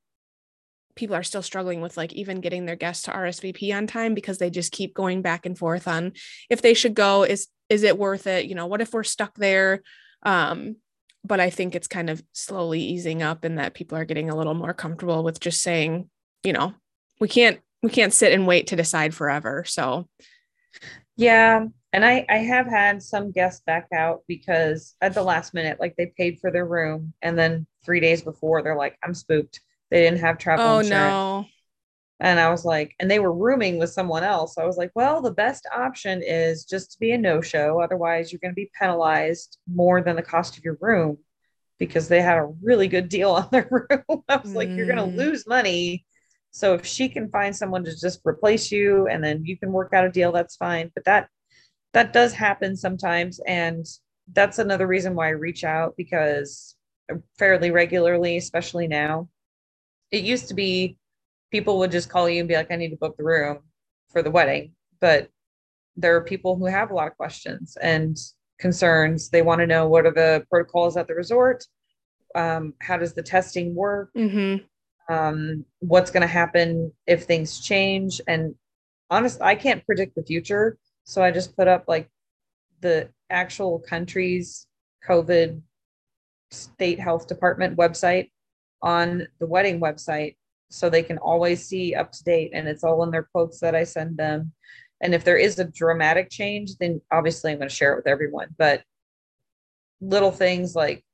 people 0.99 1.15
are 1.17 1.23
still 1.23 1.43
struggling 1.43 1.81
with 1.81 1.97
like 1.97 2.13
even 2.13 2.41
getting 2.41 2.67
their 2.67 2.77
guests 2.77 3.05
to 3.05 3.13
RSVP 3.13 3.75
on 3.75 3.87
time 3.87 4.15
because 4.15 4.39
they 4.39 4.51
just 4.51 4.73
keep 4.73 4.95
going 4.95 5.23
back 5.23 5.47
and 5.47 5.57
forth 5.57 5.87
on 5.87 6.13
if 6.51 6.61
they 6.61 6.75
should 6.75 6.95
go 6.95 7.23
is 7.23 7.47
is 7.69 7.85
it 7.85 7.97
worth 7.97 8.27
it 8.27 8.47
you 8.47 8.55
know 8.57 8.67
what 8.67 8.81
if 8.81 8.93
we're 8.93 9.05
stuck 9.05 9.33
there 9.37 9.83
um 10.25 10.75
but 11.29 11.41
I 11.41 11.51
think 11.51 11.75
it's 11.75 11.89
kind 11.89 12.11
of 12.11 12.23
slowly 12.33 12.81
easing 12.81 13.23
up 13.23 13.45
and 13.45 13.59
that 13.59 13.75
people 13.75 13.97
are 13.97 14.05
getting 14.05 14.31
a 14.31 14.37
little 14.37 14.55
more 14.55 14.75
comfortable 14.75 15.23
with 15.23 15.39
just 15.39 15.63
saying 15.63 16.11
you 16.43 16.53
know 16.53 16.75
we 17.21 17.29
can't 17.29 17.61
we 17.83 17.91
can't 17.91 18.13
sit 18.13 18.33
and 18.33 18.47
wait 18.47 18.69
to 18.69 18.77
decide 18.77 19.15
forever. 19.15 19.65
So 19.67 20.09
yeah. 21.17 21.67
And 21.93 22.05
I, 22.05 22.27
I 22.29 22.39
have 22.39 22.67
had 22.67 23.03
some 23.03 23.33
guests 23.33 23.63
back 23.67 23.89
out 23.95 24.23
because 24.29 24.95
at 25.01 25.15
the 25.15 25.23
last 25.23 25.55
minute, 25.55 25.81
like 25.81 25.97
they 25.97 26.13
paid 26.17 26.39
for 26.39 26.51
their 26.51 26.67
room 26.67 27.15
and 27.23 27.39
then 27.39 27.67
three 27.85 28.01
days 28.01 28.23
before 28.23 28.63
they're 28.63 28.77
like, 28.77 28.97
I'm 29.03 29.15
spooked. 29.15 29.61
They 29.91 30.03
didn't 30.03 30.21
have 30.21 30.39
travel 30.39 30.67
oh 30.67 30.79
insurance. 30.81 30.93
no. 30.93 31.47
And 32.21 32.41
I 32.41 32.51
was 32.51 32.65
like, 32.65 32.95
and 32.99 33.09
they 33.11 33.21
were 33.21 33.33
rooming 33.33 33.79
with 33.79 33.91
someone 33.91 34.25
else. 34.25 34.55
So 34.57 34.63
I 34.63 34.67
was 34.67 34.77
like, 34.77 34.91
well, 34.95 35.23
the 35.23 35.31
best 35.31 35.67
option 35.73 36.21
is 36.25 36.65
just 36.65 36.93
to 36.93 36.99
be 36.99 37.13
a 37.13 37.19
no 37.19 37.41
show. 37.41 37.81
Otherwise, 37.81 38.33
you're 38.33 38.41
going 38.41 38.51
to 38.53 38.57
be 38.57 38.71
penalized 38.79 39.59
more 39.73 40.03
than 40.03 40.17
the 40.17 40.23
cost 40.23 40.59
of 40.59 40.65
your 40.65 40.79
room 40.81 41.19
because 41.79 42.09
they 42.09 42.21
had 42.21 42.39
a 42.39 42.53
really 42.61 42.89
good 42.89 43.09
deal 43.09 43.31
on 43.41 43.49
their 43.53 43.69
room. 43.71 44.23
I 44.29 44.37
was 44.37 44.55
like, 44.55 44.69
you're 44.71 44.87
going 44.87 44.99
Mm. 44.99 45.17
to 45.17 45.23
lose 45.25 45.47
money. 45.47 46.05
So 46.51 46.75
if 46.75 46.85
she 46.85 47.09
can 47.09 47.31
find 47.31 47.55
someone 47.55 47.85
to 47.85 47.93
just 47.97 48.21
replace 48.25 48.73
you 48.73 49.07
and 49.07 49.23
then 49.23 49.45
you 49.45 49.57
can 49.57 49.71
work 49.71 49.93
out 49.93 50.05
a 50.05 50.11
deal, 50.11 50.33
that's 50.33 50.57
fine. 50.57 50.91
But 50.95 51.05
that, 51.05 51.29
that 51.93 52.13
does 52.13 52.33
happen 52.33 52.75
sometimes. 52.77 53.39
And 53.47 53.87
that's 54.33 54.59
another 54.59 54.89
reason 54.89 55.15
why 55.15 55.29
I 55.29 55.31
reach 55.31 55.63
out 55.63 55.95
because 55.97 56.75
fairly 57.39 57.71
regularly, 57.71 58.37
especially 58.39 58.89
now. 58.89 59.29
It 60.11 60.25
used 60.25 60.49
to 60.49 60.55
be 60.55 60.97
people 61.51 61.79
would 61.79 61.91
just 61.91 62.09
call 62.09 62.29
you 62.29 62.41
and 62.41 62.49
be 62.49 62.55
like, 62.55 62.71
I 62.71 62.77
need 62.77 62.91
to 62.91 62.97
book 62.97 63.17
the 63.17 63.25
room 63.25 63.59
for 64.11 64.23
the 64.23 64.31
wedding. 64.31 64.73
But 65.01 65.29
there 65.97 66.15
are 66.17 66.23
people 66.23 66.57
who 66.57 66.67
have 66.67 66.91
a 66.91 66.95
lot 66.95 67.09
of 67.09 67.17
questions 67.17 67.77
and 67.81 68.17
concerns. 68.59 69.31
They 69.31 69.43
want 69.43 69.61
to 69.61 69.67
know 69.67 69.89
what 69.89 70.07
are 70.07 70.13
the 70.13 70.45
protocols 70.51 70.97
at 70.97 71.09
the 71.09 71.15
resort? 71.15 71.65
Um, 72.35 72.75
how 72.81 72.97
does 72.97 73.15
the 73.15 73.23
testing 73.23 73.75
work? 73.75 74.11
Mm-hmm. 74.17 74.65
Um, 75.13 75.65
what's 75.81 76.11
going 76.11 76.21
to 76.21 76.27
happen 76.27 76.93
if 77.07 77.25
things 77.25 77.61
change? 77.61 78.21
And 78.29 78.55
honestly, 79.11 79.43
I 79.43 79.55
can't 79.55 79.85
predict 79.87 80.15
the 80.15 80.23
future. 80.23 80.79
So 81.05 81.23
I 81.23 81.31
just 81.31 81.57
put 81.57 81.69
up 81.69 81.85
like 81.89 82.11
the 82.81 83.09
actual 83.31 83.79
country's 83.79 84.67
COVID 85.09 85.63
state 86.51 87.01
health 87.01 87.27
department 87.27 87.77
website 87.77 88.31
on 88.83 89.27
the 89.41 89.47
wedding 89.47 89.81
website 89.81 90.37
so 90.71 90.89
they 90.89 91.03
can 91.03 91.19
always 91.19 91.67
see 91.67 91.95
up 91.95 92.13
to 92.13 92.25
date 92.25 92.51
and 92.55 92.69
it's 92.69 92.85
all 92.85 93.03
in 93.03 93.11
their 93.11 93.29
quotes 93.33 93.61
that 93.61 93.75
I 93.75 93.85
send 93.85 94.17
them. 94.17 94.53
And 95.01 95.15
if 95.15 95.25
there 95.25 95.37
is 95.37 95.59
a 95.59 95.65
dramatic 95.65 96.29
change, 96.31 96.77
then 96.77 97.01
obviously 97.13 97.53
I'm 97.53 97.59
going 97.59 97.69
to 97.69 97.75
share 97.75 97.93
it 97.93 97.97
with 97.97 98.07
everyone. 98.07 98.49
But 98.59 98.83
little 100.01 100.33
things 100.33 100.75
like 100.75 101.05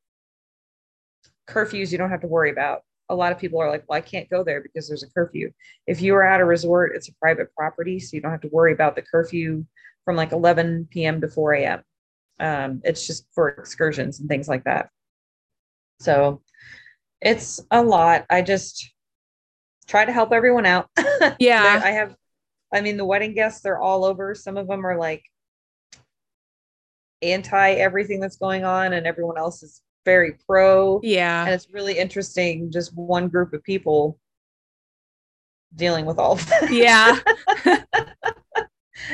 curfews, 1.48 1.92
you 1.92 1.98
don't 1.98 2.10
have 2.10 2.22
to 2.22 2.26
worry 2.26 2.50
about. 2.50 2.82
A 3.10 3.14
lot 3.14 3.32
of 3.32 3.38
people 3.38 3.60
are 3.60 3.70
like, 3.70 3.84
well, 3.86 3.98
I 3.98 4.00
can't 4.00 4.30
go 4.30 4.42
there 4.42 4.62
because 4.62 4.88
there's 4.88 5.02
a 5.02 5.10
curfew. 5.10 5.52
If 5.86 6.00
you 6.00 6.14
are 6.14 6.26
at 6.26 6.40
a 6.40 6.44
resort, 6.44 6.92
it's 6.94 7.08
a 7.08 7.14
private 7.20 7.54
property, 7.54 8.00
so 8.00 8.16
you 8.16 8.22
don't 8.22 8.30
have 8.30 8.40
to 8.40 8.48
worry 8.48 8.72
about 8.72 8.96
the 8.96 9.02
curfew 9.02 9.66
from 10.04 10.16
like 10.16 10.32
11 10.32 10.88
p.m. 10.90 11.20
to 11.20 11.28
4 11.28 11.52
a.m. 11.54 11.82
Um, 12.40 12.80
it's 12.82 13.06
just 13.06 13.26
for 13.34 13.48
excursions 13.48 14.20
and 14.20 14.28
things 14.28 14.48
like 14.48 14.64
that. 14.64 14.88
So 16.00 16.42
it's 17.20 17.60
a 17.70 17.82
lot. 17.82 18.24
I 18.30 18.42
just 18.42 18.93
try 19.86 20.04
to 20.04 20.12
help 20.12 20.32
everyone 20.32 20.66
out. 20.66 20.88
Yeah. 21.38 21.80
I 21.82 21.90
have, 21.92 22.14
I 22.72 22.80
mean, 22.80 22.96
the 22.96 23.04
wedding 23.04 23.34
guests, 23.34 23.60
they're 23.62 23.78
all 23.80 24.04
over. 24.04 24.34
Some 24.34 24.56
of 24.56 24.68
them 24.68 24.84
are 24.86 24.98
like 24.98 25.24
anti 27.22 27.72
everything 27.72 28.20
that's 28.20 28.36
going 28.36 28.64
on, 28.64 28.92
and 28.92 29.06
everyone 29.06 29.38
else 29.38 29.62
is 29.62 29.82
very 30.04 30.34
pro. 30.46 31.00
Yeah. 31.02 31.44
And 31.44 31.54
it's 31.54 31.70
really 31.70 31.98
interesting, 31.98 32.70
just 32.70 32.94
one 32.94 33.28
group 33.28 33.52
of 33.54 33.62
people 33.62 34.18
dealing 35.74 36.04
with 36.04 36.18
all 36.18 36.32
of 36.32 36.46
that 36.46 36.70
Yeah. 36.70 37.18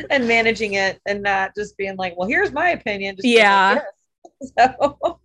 and 0.11 0.29
managing 0.29 0.75
it 0.75 1.01
and 1.07 1.23
not 1.23 1.55
just 1.57 1.77
being 1.77 1.97
like, 1.97 2.17
well, 2.17 2.29
here's 2.29 2.53
my 2.53 2.71
opinion. 2.71 3.17
Just 3.17 3.29
Yeah. 3.29 3.81
like, 4.45 4.53
yes. 4.57 4.73
So, 4.79 5.21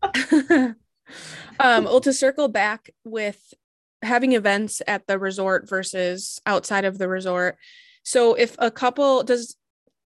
um, 1.60 1.86
well, 1.86 2.02
to 2.02 2.14
circle 2.14 2.48
back 2.48 2.92
with 3.04 3.54
having 4.06 4.34
events 4.34 4.82
at 4.88 5.08
the 5.08 5.20
resort 5.20 5.68
versus 5.68 6.40
outside 6.46 6.86
of 6.86 6.98
the 6.98 7.08
resort. 7.08 7.58
So, 8.04 8.34
if 8.36 8.56
a 8.60 8.72
couple 8.72 9.24
does, 9.24 9.56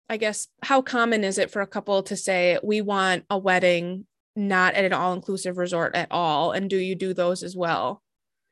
I 0.09 0.17
guess, 0.17 0.47
how 0.63 0.81
common 0.81 1.23
is 1.23 1.37
it 1.37 1.51
for 1.51 1.61
a 1.61 1.67
couple 1.67 2.03
to 2.03 2.15
say, 2.15 2.59
we 2.63 2.81
want 2.81 3.25
a 3.29 3.37
wedding 3.37 4.05
not 4.35 4.75
at 4.75 4.85
an 4.85 4.93
all 4.93 5.13
inclusive 5.13 5.57
resort 5.57 5.95
at 5.95 6.11
all? 6.11 6.51
And 6.51 6.69
do 6.69 6.77
you 6.77 6.95
do 6.95 7.13
those 7.13 7.43
as 7.43 7.55
well? 7.55 8.03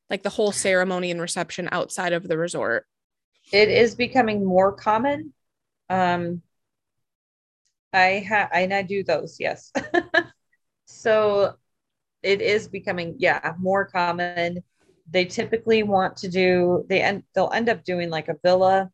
Like 0.10 0.24
the 0.24 0.30
whole 0.30 0.52
ceremony 0.52 1.12
and 1.12 1.22
reception 1.22 1.70
outside 1.72 2.14
of 2.14 2.28
the 2.28 2.38
resort? 2.38 2.86
it 3.52 3.70
is 3.70 3.96
becoming 3.96 4.44
more 4.44 4.72
common. 4.72 5.34
Um, 5.90 6.42
I 7.94 8.24
have, 8.28 8.50
and 8.54 8.74
I 8.74 8.82
do 8.82 9.04
those, 9.04 9.38
yes. 9.40 9.72
so 10.86 11.56
it 12.24 12.42
is 12.42 12.68
becoming, 12.68 13.16
yeah, 13.20 13.54
more 13.60 13.86
common. 13.86 14.64
They 15.10 15.26
typically 15.26 15.84
want 15.84 16.18
to 16.18 16.28
do, 16.28 16.86
they 16.90 17.02
end, 17.02 17.24
they'll 17.34 17.52
end 17.54 17.70
up 17.70 17.84
doing 17.84 18.10
like 18.10 18.28
a 18.28 18.38
villa. 18.44 18.92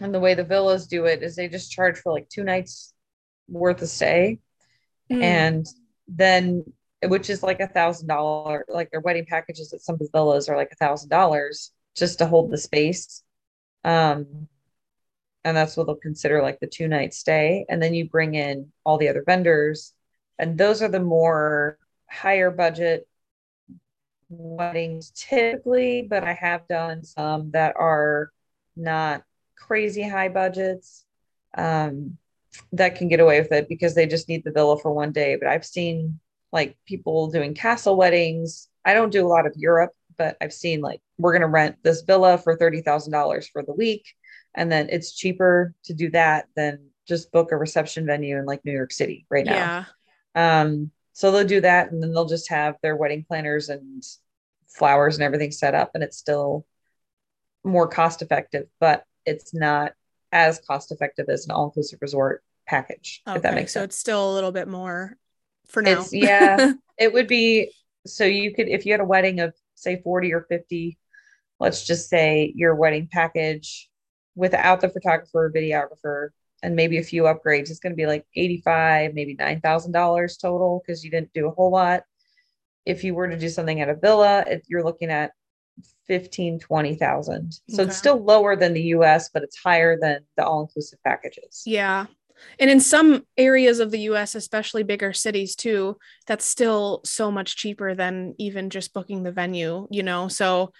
And 0.00 0.14
the 0.14 0.20
way 0.20 0.34
the 0.34 0.44
villas 0.44 0.86
do 0.86 1.06
it 1.06 1.22
is 1.22 1.36
they 1.36 1.48
just 1.48 1.70
charge 1.70 1.98
for 1.98 2.12
like 2.12 2.28
two 2.28 2.44
nights 2.44 2.94
worth 3.48 3.82
of 3.82 3.88
stay. 3.88 4.38
Mm, 5.10 5.22
And 5.22 5.66
then, 6.08 6.64
which 7.04 7.30
is 7.30 7.42
like 7.42 7.60
a 7.60 7.68
thousand 7.68 8.08
dollar, 8.08 8.64
like 8.68 8.90
their 8.90 9.00
wedding 9.00 9.26
packages 9.26 9.72
at 9.72 9.82
some 9.82 9.94
of 9.94 9.98
the 10.00 10.08
villas 10.12 10.48
are 10.48 10.56
like 10.56 10.72
a 10.72 10.76
thousand 10.76 11.08
dollars 11.10 11.72
just 11.96 12.18
to 12.18 12.26
hold 12.26 12.50
the 12.50 12.58
space. 12.58 13.22
Um, 13.84 14.48
and 15.44 15.56
that's 15.56 15.76
what 15.76 15.86
they'll 15.86 15.96
consider 15.96 16.42
like 16.42 16.60
the 16.60 16.66
two 16.66 16.88
night 16.88 17.14
stay. 17.14 17.66
And 17.68 17.82
then 17.82 17.94
you 17.94 18.08
bring 18.08 18.34
in 18.34 18.72
all 18.84 18.98
the 18.98 19.08
other 19.08 19.24
vendors, 19.26 19.92
and 20.38 20.56
those 20.56 20.82
are 20.82 20.88
the 20.88 21.00
more 21.00 21.78
higher 22.08 22.50
budget 22.50 23.08
weddings 24.38 25.12
typically, 25.14 26.02
but 26.02 26.24
I 26.24 26.32
have 26.32 26.66
done 26.68 27.04
some 27.04 27.50
that 27.52 27.74
are 27.76 28.30
not 28.76 29.22
crazy 29.56 30.08
high 30.08 30.28
budgets 30.28 31.04
um, 31.56 32.16
that 32.72 32.96
can 32.96 33.08
get 33.08 33.20
away 33.20 33.40
with 33.40 33.52
it 33.52 33.68
because 33.68 33.94
they 33.94 34.06
just 34.06 34.28
need 34.28 34.44
the 34.44 34.52
villa 34.52 34.78
for 34.78 34.92
one 34.92 35.12
day. 35.12 35.36
But 35.36 35.48
I've 35.48 35.64
seen 35.64 36.18
like 36.52 36.76
people 36.86 37.30
doing 37.30 37.54
castle 37.54 37.96
weddings. 37.96 38.68
I 38.84 38.94
don't 38.94 39.12
do 39.12 39.26
a 39.26 39.28
lot 39.28 39.46
of 39.46 39.54
Europe, 39.56 39.92
but 40.18 40.36
I've 40.40 40.52
seen 40.52 40.80
like 40.80 41.00
we're 41.18 41.32
going 41.32 41.42
to 41.42 41.48
rent 41.48 41.76
this 41.82 42.02
villa 42.02 42.38
for 42.38 42.56
$30,000 42.56 43.48
for 43.52 43.62
the 43.62 43.72
week. 43.72 44.04
And 44.54 44.70
then 44.70 44.88
it's 44.90 45.14
cheaper 45.14 45.74
to 45.84 45.94
do 45.94 46.10
that 46.10 46.46
than 46.56 46.90
just 47.08 47.32
book 47.32 47.52
a 47.52 47.56
reception 47.56 48.06
venue 48.06 48.38
in 48.38 48.44
like 48.44 48.64
New 48.64 48.72
York 48.72 48.92
City 48.92 49.26
right 49.30 49.46
now. 49.46 49.86
yeah. 50.34 50.60
Um, 50.60 50.90
so 51.12 51.30
they'll 51.30 51.46
do 51.46 51.60
that 51.60 51.92
and 51.92 52.02
then 52.02 52.12
they'll 52.12 52.24
just 52.24 52.48
have 52.50 52.76
their 52.82 52.96
wedding 52.96 53.24
planners 53.26 53.68
and 53.68 54.02
flowers 54.74 55.16
and 55.16 55.24
everything 55.24 55.50
set 55.50 55.74
up 55.74 55.90
and 55.94 56.02
it's 56.02 56.16
still 56.16 56.66
more 57.64 57.86
cost 57.86 58.22
effective, 58.22 58.66
but 58.80 59.04
it's 59.24 59.54
not 59.54 59.92
as 60.32 60.60
cost 60.60 60.90
effective 60.92 61.28
as 61.28 61.44
an 61.44 61.52
all-inclusive 61.52 62.00
resort 62.00 62.42
package, 62.66 63.22
if 63.26 63.42
that 63.42 63.54
makes 63.54 63.72
So 63.72 63.80
sense. 63.80 63.82
So 63.82 63.84
it's 63.84 63.98
still 63.98 64.32
a 64.32 64.34
little 64.34 64.52
bit 64.52 64.68
more 64.68 65.16
for 65.68 65.82
now. 65.82 66.00
It's 66.00 66.12
yeah, 66.12 66.72
it 66.98 67.12
would 67.12 67.28
be 67.28 67.72
so 68.06 68.24
you 68.24 68.54
could 68.54 68.68
if 68.68 68.86
you 68.86 68.92
had 68.92 69.00
a 69.00 69.04
wedding 69.04 69.40
of 69.40 69.54
say 69.74 70.00
40 70.02 70.32
or 70.32 70.46
50, 70.48 70.98
let's 71.60 71.84
just 71.86 72.08
say 72.08 72.52
your 72.56 72.74
wedding 72.74 73.08
package 73.10 73.88
without 74.34 74.80
the 74.80 74.88
photographer, 74.88 75.52
videographer, 75.54 76.30
and 76.62 76.76
maybe 76.76 76.98
a 76.98 77.02
few 77.02 77.24
upgrades, 77.24 77.70
it's 77.70 77.80
going 77.80 77.92
to 77.92 77.96
be 77.96 78.06
like 78.06 78.24
85, 78.34 79.14
maybe 79.14 79.36
$9,000 79.36 80.40
total 80.40 80.82
because 80.84 81.04
you 81.04 81.10
didn't 81.10 81.32
do 81.32 81.48
a 81.48 81.50
whole 81.50 81.70
lot. 81.70 82.04
If 82.84 83.04
you 83.04 83.14
were 83.14 83.28
to 83.28 83.38
do 83.38 83.48
something 83.48 83.80
at 83.80 83.88
a 83.88 83.94
villa, 83.94 84.44
if 84.46 84.62
you're 84.68 84.84
looking 84.84 85.10
at 85.10 85.32
15, 86.06 86.58
20,000. 86.58 87.52
So 87.52 87.60
Okay. 87.74 87.82
it's 87.84 87.96
still 87.96 88.22
lower 88.22 88.56
than 88.56 88.74
the 88.74 88.82
US, 88.96 89.30
but 89.32 89.42
it's 89.42 89.56
higher 89.56 89.98
than 89.98 90.20
the 90.36 90.44
all-inclusive 90.44 90.98
packages. 91.04 91.62
Yeah. 91.64 92.06
And 92.58 92.70
in 92.70 92.80
some 92.80 93.24
areas 93.36 93.78
of 93.78 93.90
the 93.90 94.00
US, 94.00 94.34
especially 94.34 94.82
bigger 94.82 95.12
cities 95.12 95.54
too, 95.54 95.96
that's 96.26 96.44
still 96.44 97.00
so 97.04 97.30
much 97.30 97.56
cheaper 97.56 97.94
than 97.94 98.34
even 98.38 98.68
just 98.68 98.92
booking 98.92 99.22
the 99.22 99.32
venue, 99.32 99.86
you 99.90 100.02
know? 100.02 100.28
So 100.28 100.72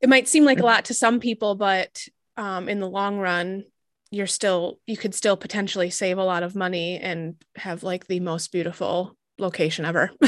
it 0.00 0.08
might 0.08 0.28
seem 0.28 0.44
like 0.44 0.60
a 0.60 0.64
lot 0.64 0.86
to 0.86 0.94
some 0.94 1.20
people, 1.20 1.54
but 1.54 2.06
um, 2.36 2.68
in 2.68 2.80
the 2.80 2.88
long 2.88 3.18
run, 3.18 3.64
you're 4.10 4.26
still, 4.26 4.78
you 4.86 4.96
could 4.96 5.14
still 5.14 5.36
potentially 5.36 5.90
save 5.90 6.18
a 6.18 6.24
lot 6.24 6.42
of 6.42 6.56
money 6.56 6.98
and 6.98 7.36
have 7.56 7.82
like 7.82 8.06
the 8.06 8.20
most 8.20 8.52
beautiful 8.52 9.16
location 9.38 9.84
ever. 9.84 10.10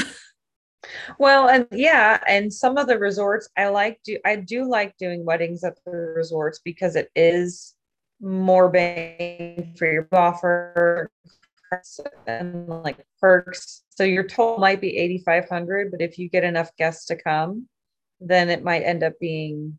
Well, 1.19 1.49
and 1.49 1.67
yeah, 1.71 2.19
and 2.27 2.53
some 2.53 2.77
of 2.77 2.87
the 2.87 2.97
resorts 2.97 3.49
I 3.57 3.67
like 3.69 3.99
do 4.03 4.17
I 4.25 4.35
do 4.37 4.63
like 4.69 4.97
doing 4.97 5.25
weddings 5.25 5.63
at 5.63 5.77
the 5.85 5.91
resorts 5.91 6.59
because 6.63 6.95
it 6.95 7.09
is 7.15 7.75
more 8.21 8.69
bang 8.69 9.73
for 9.77 9.91
your 9.91 10.07
offer 10.11 11.11
and 12.27 12.67
like 12.67 13.05
perks. 13.19 13.83
So 13.89 14.03
your 14.03 14.23
total 14.23 14.57
might 14.59 14.81
be 14.81 14.97
8,500, 14.97 15.91
but 15.91 16.01
if 16.01 16.17
you 16.17 16.29
get 16.29 16.43
enough 16.43 16.75
guests 16.77 17.05
to 17.07 17.15
come, 17.15 17.67
then 18.19 18.49
it 18.49 18.63
might 18.63 18.83
end 18.83 19.03
up 19.03 19.13
being 19.19 19.77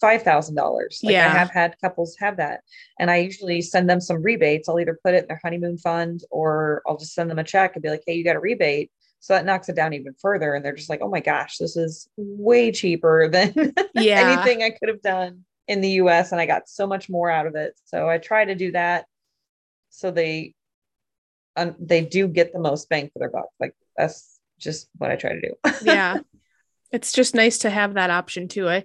five 0.00 0.22
thousand 0.22 0.54
dollars. 0.54 1.00
Like 1.02 1.14
Yeah. 1.14 1.26
I 1.26 1.38
have 1.38 1.50
had 1.50 1.76
couples 1.80 2.16
have 2.18 2.36
that, 2.38 2.60
and 2.98 3.10
I 3.10 3.18
usually 3.18 3.60
send 3.62 3.88
them 3.88 4.00
some 4.00 4.22
rebates. 4.22 4.68
I'll 4.68 4.80
either 4.80 4.98
put 5.04 5.14
it 5.14 5.22
in 5.24 5.28
their 5.28 5.40
honeymoon 5.42 5.78
fund 5.78 6.22
or 6.30 6.82
I'll 6.86 6.96
just 6.96 7.14
send 7.14 7.30
them 7.30 7.38
a 7.38 7.44
check 7.44 7.74
and 7.74 7.82
be 7.82 7.90
like, 7.90 8.02
"Hey, 8.06 8.14
you 8.14 8.24
got 8.24 8.36
a 8.36 8.40
rebate." 8.40 8.90
So 9.26 9.34
that 9.34 9.44
knocks 9.44 9.68
it 9.68 9.74
down 9.74 9.92
even 9.92 10.14
further, 10.20 10.54
and 10.54 10.64
they're 10.64 10.72
just 10.72 10.88
like, 10.88 11.00
"Oh 11.02 11.08
my 11.08 11.18
gosh, 11.18 11.58
this 11.58 11.76
is 11.76 12.08
way 12.16 12.70
cheaper 12.70 13.28
than 13.32 13.74
Yeah. 13.92 14.20
anything 14.20 14.62
I 14.62 14.70
could 14.70 14.88
have 14.88 15.02
done 15.02 15.44
in 15.66 15.80
the 15.80 15.90
U.S." 16.02 16.30
And 16.30 16.40
I 16.40 16.46
got 16.46 16.68
so 16.68 16.86
much 16.86 17.10
more 17.10 17.28
out 17.28 17.48
of 17.48 17.56
it. 17.56 17.74
So 17.86 18.08
I 18.08 18.18
try 18.18 18.44
to 18.44 18.54
do 18.54 18.70
that, 18.70 19.06
so 19.90 20.12
they, 20.12 20.54
um, 21.56 21.74
they 21.80 22.02
do 22.02 22.28
get 22.28 22.52
the 22.52 22.60
most 22.60 22.88
bang 22.88 23.10
for 23.12 23.18
their 23.18 23.30
buck. 23.30 23.48
Like 23.58 23.74
that's 23.96 24.38
just 24.60 24.88
what 24.96 25.10
I 25.10 25.16
try 25.16 25.32
to 25.32 25.40
do. 25.40 25.70
yeah. 25.84 26.18
It's 26.92 27.12
just 27.12 27.34
nice 27.34 27.58
to 27.58 27.70
have 27.70 27.94
that 27.94 28.10
option 28.10 28.46
too. 28.46 28.68
I 28.68 28.84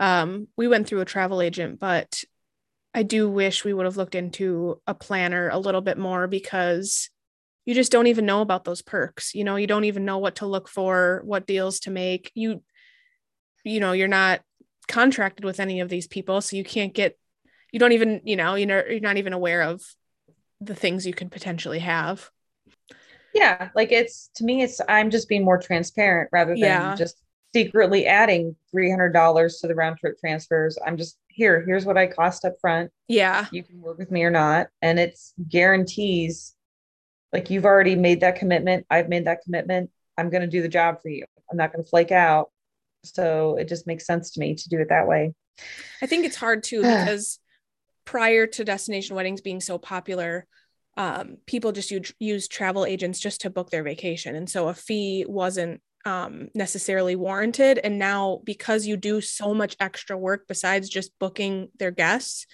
um 0.00 0.48
we 0.56 0.66
went 0.66 0.86
through 0.86 1.02
a 1.02 1.04
travel 1.04 1.42
agent, 1.42 1.78
but 1.78 2.24
I 2.94 3.02
do 3.02 3.28
wish 3.28 3.64
we 3.66 3.74
would 3.74 3.84
have 3.84 3.98
looked 3.98 4.14
into 4.14 4.80
a 4.86 4.94
planner 4.94 5.50
a 5.50 5.58
little 5.58 5.82
bit 5.82 5.98
more 5.98 6.26
because 6.26 7.10
you 7.64 7.74
just 7.74 7.92
don't 7.92 8.06
even 8.08 8.26
know 8.26 8.40
about 8.42 8.64
those 8.64 8.82
perks. 8.82 9.34
You 9.34 9.44
know, 9.44 9.56
you 9.56 9.66
don't 9.66 9.84
even 9.84 10.04
know 10.04 10.18
what 10.18 10.36
to 10.36 10.46
look 10.46 10.68
for, 10.68 11.22
what 11.24 11.46
deals 11.46 11.80
to 11.80 11.90
make. 11.90 12.30
You 12.34 12.62
you 13.64 13.80
know, 13.80 13.92
you're 13.92 14.08
not 14.08 14.40
contracted 14.88 15.44
with 15.44 15.60
any 15.60 15.80
of 15.80 15.88
these 15.88 16.06
people, 16.06 16.40
so 16.40 16.56
you 16.56 16.64
can't 16.64 16.92
get 16.94 17.16
you 17.72 17.80
don't 17.80 17.92
even, 17.92 18.20
you 18.24 18.36
know, 18.36 18.54
you 18.54 18.66
know, 18.66 18.82
you're 18.88 19.00
not 19.00 19.16
even 19.16 19.32
aware 19.32 19.62
of 19.62 19.82
the 20.60 20.74
things 20.74 21.06
you 21.06 21.12
could 21.14 21.30
potentially 21.32 21.80
have. 21.80 22.30
yeah 23.34 23.68
like 23.74 23.90
it's 23.90 24.30
to 24.36 24.44
me 24.44 24.62
it's 24.62 24.80
i'm 24.88 25.10
just 25.10 25.28
being 25.28 25.44
more 25.44 25.58
transparent 25.60 26.28
rather 26.32 26.52
than 26.52 26.60
Yeah. 26.60 26.94
just 26.94 27.20
secretly 27.52 28.06
adding 28.06 28.54
$300 28.74 29.60
to 29.60 29.66
the 29.66 29.74
round 29.74 29.98
trip 29.98 30.18
transfers 30.18 30.78
i'm 30.86 30.96
just 30.96 31.18
here 31.28 31.62
here's 31.66 31.84
what 31.84 31.98
i 31.98 32.06
cost 32.06 32.44
up 32.44 32.54
front 32.60 32.90
Yeah. 33.08 33.46
you 33.50 33.62
can 33.64 33.80
work 33.82 33.98
with 33.98 34.10
me 34.10 34.22
or 34.22 34.30
not 34.30 34.68
and 34.82 34.98
it's 34.98 35.34
guarantees 35.48 36.53
like 37.34 37.50
you've 37.50 37.66
already 37.66 37.96
made 37.96 38.20
that 38.20 38.36
commitment. 38.36 38.86
I've 38.88 39.08
made 39.08 39.26
that 39.26 39.42
commitment. 39.42 39.90
I'm 40.16 40.30
going 40.30 40.42
to 40.42 40.46
do 40.46 40.62
the 40.62 40.68
job 40.68 41.02
for 41.02 41.08
you. 41.08 41.24
I'm 41.50 41.56
not 41.56 41.72
going 41.72 41.84
to 41.84 41.90
flake 41.90 42.12
out. 42.12 42.50
So 43.02 43.56
it 43.56 43.68
just 43.68 43.88
makes 43.88 44.06
sense 44.06 44.30
to 44.30 44.40
me 44.40 44.54
to 44.54 44.68
do 44.68 44.78
it 44.78 44.88
that 44.88 45.08
way. 45.08 45.34
I 46.00 46.06
think 46.06 46.24
it's 46.24 46.36
hard 46.36 46.62
too 46.62 46.82
because 46.82 47.40
prior 48.04 48.46
to 48.46 48.64
destination 48.64 49.16
weddings 49.16 49.40
being 49.40 49.60
so 49.60 49.78
popular, 49.78 50.46
um, 50.96 51.38
people 51.44 51.72
just 51.72 51.90
use, 51.90 52.14
use 52.20 52.46
travel 52.46 52.86
agents 52.86 53.18
just 53.18 53.40
to 53.40 53.50
book 53.50 53.68
their 53.70 53.82
vacation. 53.82 54.36
And 54.36 54.48
so 54.48 54.68
a 54.68 54.74
fee 54.74 55.26
wasn't 55.28 55.82
um, 56.04 56.50
necessarily 56.54 57.16
warranted. 57.16 57.80
And 57.82 57.98
now, 57.98 58.42
because 58.44 58.86
you 58.86 58.96
do 58.96 59.20
so 59.20 59.54
much 59.54 59.76
extra 59.80 60.16
work 60.16 60.46
besides 60.46 60.88
just 60.88 61.10
booking 61.18 61.70
their 61.80 61.90
guests, 61.90 62.46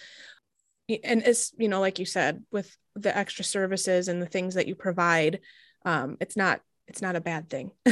and 1.04 1.22
it's, 1.22 1.52
you 1.58 1.68
know, 1.68 1.80
like 1.80 1.98
you 1.98 2.06
said, 2.06 2.44
with 2.50 2.76
the 2.94 3.16
extra 3.16 3.44
services 3.44 4.08
and 4.08 4.20
the 4.20 4.26
things 4.26 4.54
that 4.54 4.66
you 4.66 4.74
provide, 4.74 5.40
um, 5.84 6.16
it's 6.20 6.36
not, 6.36 6.60
it's 6.86 7.02
not 7.02 7.16
a 7.16 7.20
bad 7.20 7.48
thing. 7.48 7.72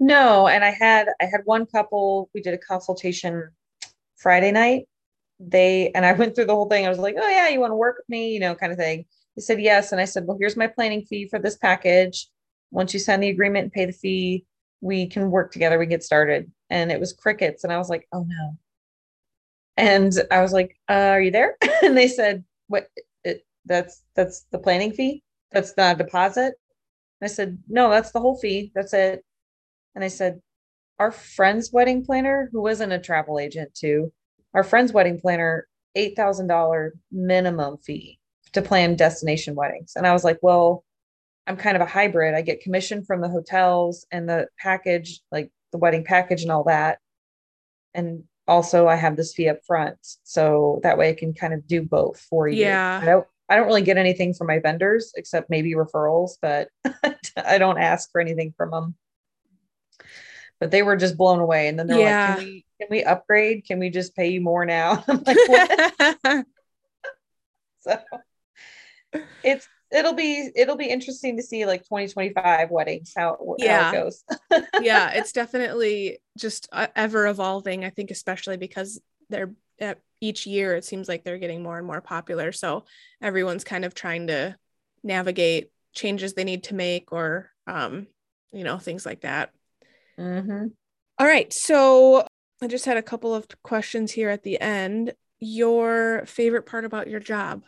No, 0.00 0.48
and 0.48 0.64
I 0.64 0.70
had 0.70 1.08
I 1.20 1.24
had 1.24 1.42
one 1.44 1.66
couple, 1.66 2.30
we 2.34 2.40
did 2.40 2.54
a 2.54 2.58
consultation 2.58 3.50
Friday 4.16 4.52
night. 4.52 4.88
They 5.40 5.90
and 5.94 6.04
I 6.06 6.12
went 6.14 6.34
through 6.34 6.46
the 6.46 6.54
whole 6.54 6.68
thing. 6.68 6.86
I 6.86 6.88
was 6.88 6.98
like, 6.98 7.16
"Oh 7.18 7.28
yeah, 7.28 7.48
you 7.48 7.60
want 7.60 7.72
to 7.72 7.76
work 7.76 7.96
with 7.98 8.08
me?" 8.08 8.32
you 8.32 8.40
know, 8.40 8.54
kind 8.54 8.72
of 8.72 8.78
thing. 8.78 9.04
They 9.36 9.42
said 9.42 9.60
yes, 9.60 9.92
and 9.92 10.00
I 10.00 10.04
said, 10.04 10.26
"Well, 10.26 10.38
here's 10.40 10.56
my 10.56 10.66
planning 10.66 11.04
fee 11.04 11.28
for 11.28 11.38
this 11.38 11.56
package. 11.56 12.28
Once 12.70 12.92
you 12.94 13.00
sign 13.00 13.20
the 13.20 13.28
agreement 13.30 13.64
and 13.64 13.72
pay 13.72 13.86
the 13.86 13.92
fee, 13.92 14.46
we 14.80 15.06
can 15.08 15.30
work 15.30 15.52
together, 15.52 15.78
we 15.78 15.86
get 15.86 16.02
started." 16.02 16.50
And 16.70 16.92
it 16.92 17.00
was 17.00 17.12
crickets, 17.12 17.64
and 17.64 17.72
I 17.72 17.78
was 17.78 17.88
like, 17.88 18.06
"Oh 18.12 18.24
no." 18.26 18.58
And 19.78 20.12
I 20.30 20.42
was 20.42 20.52
like, 20.52 20.76
uh, 20.90 20.92
"Are 20.92 21.22
you 21.22 21.30
there?" 21.30 21.56
and 21.82 21.96
they 21.96 22.08
said, 22.08 22.44
"What 22.66 22.88
it, 23.24 23.46
that's 23.64 24.02
that's 24.14 24.44
the 24.52 24.58
planning 24.58 24.92
fee? 24.92 25.22
That's 25.52 25.72
a 25.78 25.94
deposit?" 25.94 26.54
And 27.20 27.30
I 27.30 27.32
said, 27.32 27.58
"No, 27.68 27.88
that's 27.90 28.12
the 28.12 28.20
whole 28.20 28.36
fee. 28.36 28.72
That's 28.74 28.92
it." 28.92 29.24
And 29.94 30.04
I 30.04 30.08
said, 30.08 30.40
our 30.98 31.10
friend's 31.10 31.72
wedding 31.72 32.04
planner, 32.04 32.48
who 32.52 32.62
wasn't 32.62 32.92
a 32.92 32.98
travel 32.98 33.38
agent 33.38 33.74
too, 33.74 34.12
our 34.54 34.64
friend's 34.64 34.92
wedding 34.92 35.20
planner, 35.20 35.66
$8,000 35.96 36.90
minimum 37.12 37.78
fee 37.78 38.18
to 38.52 38.62
plan 38.62 38.96
destination 38.96 39.54
weddings. 39.54 39.92
And 39.96 40.06
I 40.06 40.12
was 40.12 40.24
like, 40.24 40.38
well, 40.42 40.84
I'm 41.46 41.56
kind 41.56 41.76
of 41.76 41.82
a 41.82 41.86
hybrid. 41.86 42.34
I 42.34 42.42
get 42.42 42.60
commission 42.60 43.04
from 43.04 43.20
the 43.20 43.28
hotels 43.28 44.06
and 44.10 44.28
the 44.28 44.48
package, 44.58 45.20
like 45.30 45.50
the 45.72 45.78
wedding 45.78 46.04
package 46.04 46.42
and 46.42 46.50
all 46.50 46.64
that. 46.64 46.98
And 47.94 48.24
also 48.48 48.88
I 48.88 48.96
have 48.96 49.16
this 49.16 49.34
fee 49.34 49.48
up 49.48 49.58
front. 49.66 49.98
So 50.24 50.80
that 50.82 50.98
way 50.98 51.10
I 51.10 51.14
can 51.14 51.34
kind 51.34 51.54
of 51.54 51.66
do 51.66 51.82
both 51.82 52.18
for 52.20 52.48
you. 52.48 52.64
Yeah. 52.64 53.00
I 53.00 53.04
don't, 53.06 53.26
I 53.48 53.56
don't 53.56 53.66
really 53.66 53.82
get 53.82 53.96
anything 53.96 54.34
from 54.34 54.48
my 54.48 54.58
vendors 54.58 55.12
except 55.16 55.50
maybe 55.50 55.74
referrals, 55.74 56.32
but 56.42 56.68
I 57.36 57.58
don't 57.58 57.78
ask 57.78 58.10
for 58.10 58.20
anything 58.20 58.54
from 58.56 58.70
them 58.70 58.94
but 60.60 60.70
they 60.70 60.82
were 60.82 60.96
just 60.96 61.16
blown 61.16 61.38
away. 61.40 61.68
And 61.68 61.78
then 61.78 61.86
they're 61.86 61.98
Yeah. 61.98 62.26
like, 62.30 62.36
"Can 62.38 62.44
we 62.46 62.64
can 62.80 62.88
we 62.90 63.04
upgrade? 63.04 63.64
Can 63.64 63.78
we 63.78 63.90
just 63.90 64.14
pay 64.16 64.28
you 64.28 64.40
more 64.40 64.64
now?" 64.64 65.04
I'm 65.08 65.22
like, 65.24 65.36
"What?" 65.48 66.46
so 67.80 67.98
it's 69.42 69.68
it'll 69.90 70.14
be 70.14 70.50
it'll 70.54 70.76
be 70.76 70.86
interesting 70.86 71.36
to 71.36 71.42
see 71.42 71.66
like 71.66 71.84
2025 71.84 72.70
weddings 72.70 73.12
how, 73.16 73.36
how 73.38 73.56
Yeah. 73.58 73.90
it 73.90 73.92
goes. 73.92 74.24
yeah, 74.82 75.10
it's 75.10 75.32
definitely 75.32 76.18
just 76.36 76.68
uh, 76.72 76.88
ever 76.94 77.26
evolving. 77.26 77.84
I 77.84 77.90
think, 77.90 78.10
especially 78.10 78.56
because 78.56 79.00
they're 79.30 79.52
uh, 79.80 79.94
each 80.20 80.46
year, 80.46 80.74
it 80.74 80.84
seems 80.84 81.08
like 81.08 81.24
they're 81.24 81.38
getting 81.38 81.62
more 81.62 81.78
and 81.78 81.86
more 81.86 82.00
popular. 82.00 82.52
So 82.52 82.84
everyone's 83.22 83.64
kind 83.64 83.84
of 83.84 83.94
trying 83.94 84.26
to 84.28 84.56
navigate 85.02 85.70
changes 85.94 86.34
they 86.34 86.44
need 86.44 86.64
to 86.64 86.74
make 86.74 87.12
or, 87.12 87.50
um, 87.66 88.06
you 88.52 88.64
know, 88.64 88.78
things 88.78 89.06
like 89.06 89.20
that. 89.22 89.50
Mhm. 90.18 90.72
All 91.18 91.26
right. 91.26 91.52
So 91.52 92.26
I 92.60 92.66
just 92.66 92.84
had 92.84 92.96
a 92.96 93.02
couple 93.02 93.34
of 93.34 93.46
questions 93.62 94.12
here 94.12 94.30
at 94.30 94.42
the 94.42 94.60
end. 94.60 95.14
Your 95.40 96.24
favorite 96.26 96.66
part 96.66 96.84
about 96.84 97.08
your 97.08 97.20
job? 97.20 97.62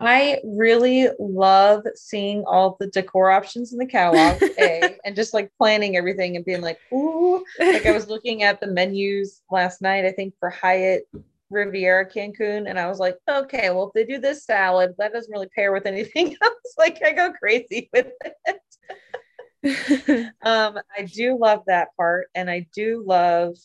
I 0.00 0.40
really 0.44 1.08
love 1.18 1.82
seeing 1.94 2.42
all 2.44 2.76
the 2.80 2.86
decor 2.86 3.30
options 3.30 3.72
in 3.72 3.78
the 3.78 3.86
catalog, 3.86 4.42
A, 4.58 4.96
and 5.04 5.14
just 5.14 5.34
like 5.34 5.52
planning 5.58 5.96
everything 5.96 6.36
and 6.36 6.44
being 6.44 6.62
like, 6.62 6.78
ooh, 6.92 7.44
like 7.58 7.84
I 7.84 7.92
was 7.92 8.08
looking 8.08 8.42
at 8.42 8.60
the 8.60 8.66
menus 8.66 9.42
last 9.50 9.82
night, 9.82 10.06
I 10.06 10.12
think 10.12 10.34
for 10.40 10.48
Hyatt 10.48 11.06
Riviera 11.50 12.08
Cancun, 12.08 12.68
and 12.68 12.78
I 12.78 12.86
was 12.86 12.98
like, 12.98 13.18
okay, 13.28 13.70
well, 13.70 13.88
if 13.88 13.92
they 13.92 14.04
do 14.04 14.20
this 14.20 14.44
salad, 14.44 14.94
that 14.98 15.12
doesn't 15.12 15.32
really 15.32 15.48
pair 15.48 15.72
with 15.72 15.84
anything 15.86 16.34
else. 16.42 16.74
Like 16.78 17.02
I 17.04 17.12
go 17.12 17.32
crazy 17.32 17.90
with 17.92 18.08
it. 18.46 18.56
Um, 20.42 20.78
I 20.96 21.02
do 21.02 21.38
love 21.38 21.64
that 21.66 21.88
part, 21.94 22.28
and 22.34 22.48
I 22.48 22.66
do 22.74 23.04
love 23.06 23.56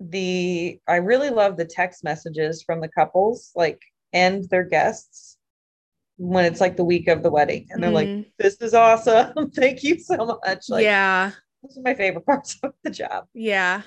the 0.00 0.80
I 0.88 0.96
really 0.96 1.28
love 1.28 1.58
the 1.58 1.66
text 1.66 2.02
messages 2.02 2.62
from 2.62 2.80
the 2.80 2.88
couples, 2.88 3.52
like 3.54 3.82
and 4.12 4.48
their 4.50 4.64
guests 4.64 5.36
when 6.16 6.44
it's 6.44 6.60
like 6.60 6.76
the 6.76 6.84
week 6.84 7.08
of 7.08 7.22
the 7.22 7.30
wedding, 7.30 7.66
and 7.70 7.82
they're 7.82 7.90
like, 7.90 8.08
Mm, 8.08 8.26
this 8.38 8.56
is 8.60 8.74
awesome. 8.74 9.50
Thank 9.54 9.82
you 9.82 9.98
so 9.98 10.40
much. 10.44 10.68
Like, 10.68 10.84
yeah. 10.84 11.32
those 11.62 11.78
are 11.78 11.82
my 11.82 11.94
favorite 11.94 12.26
parts 12.26 12.58
of 12.62 12.72
the 12.84 12.90
job. 12.90 13.26
Yeah. 13.32 13.82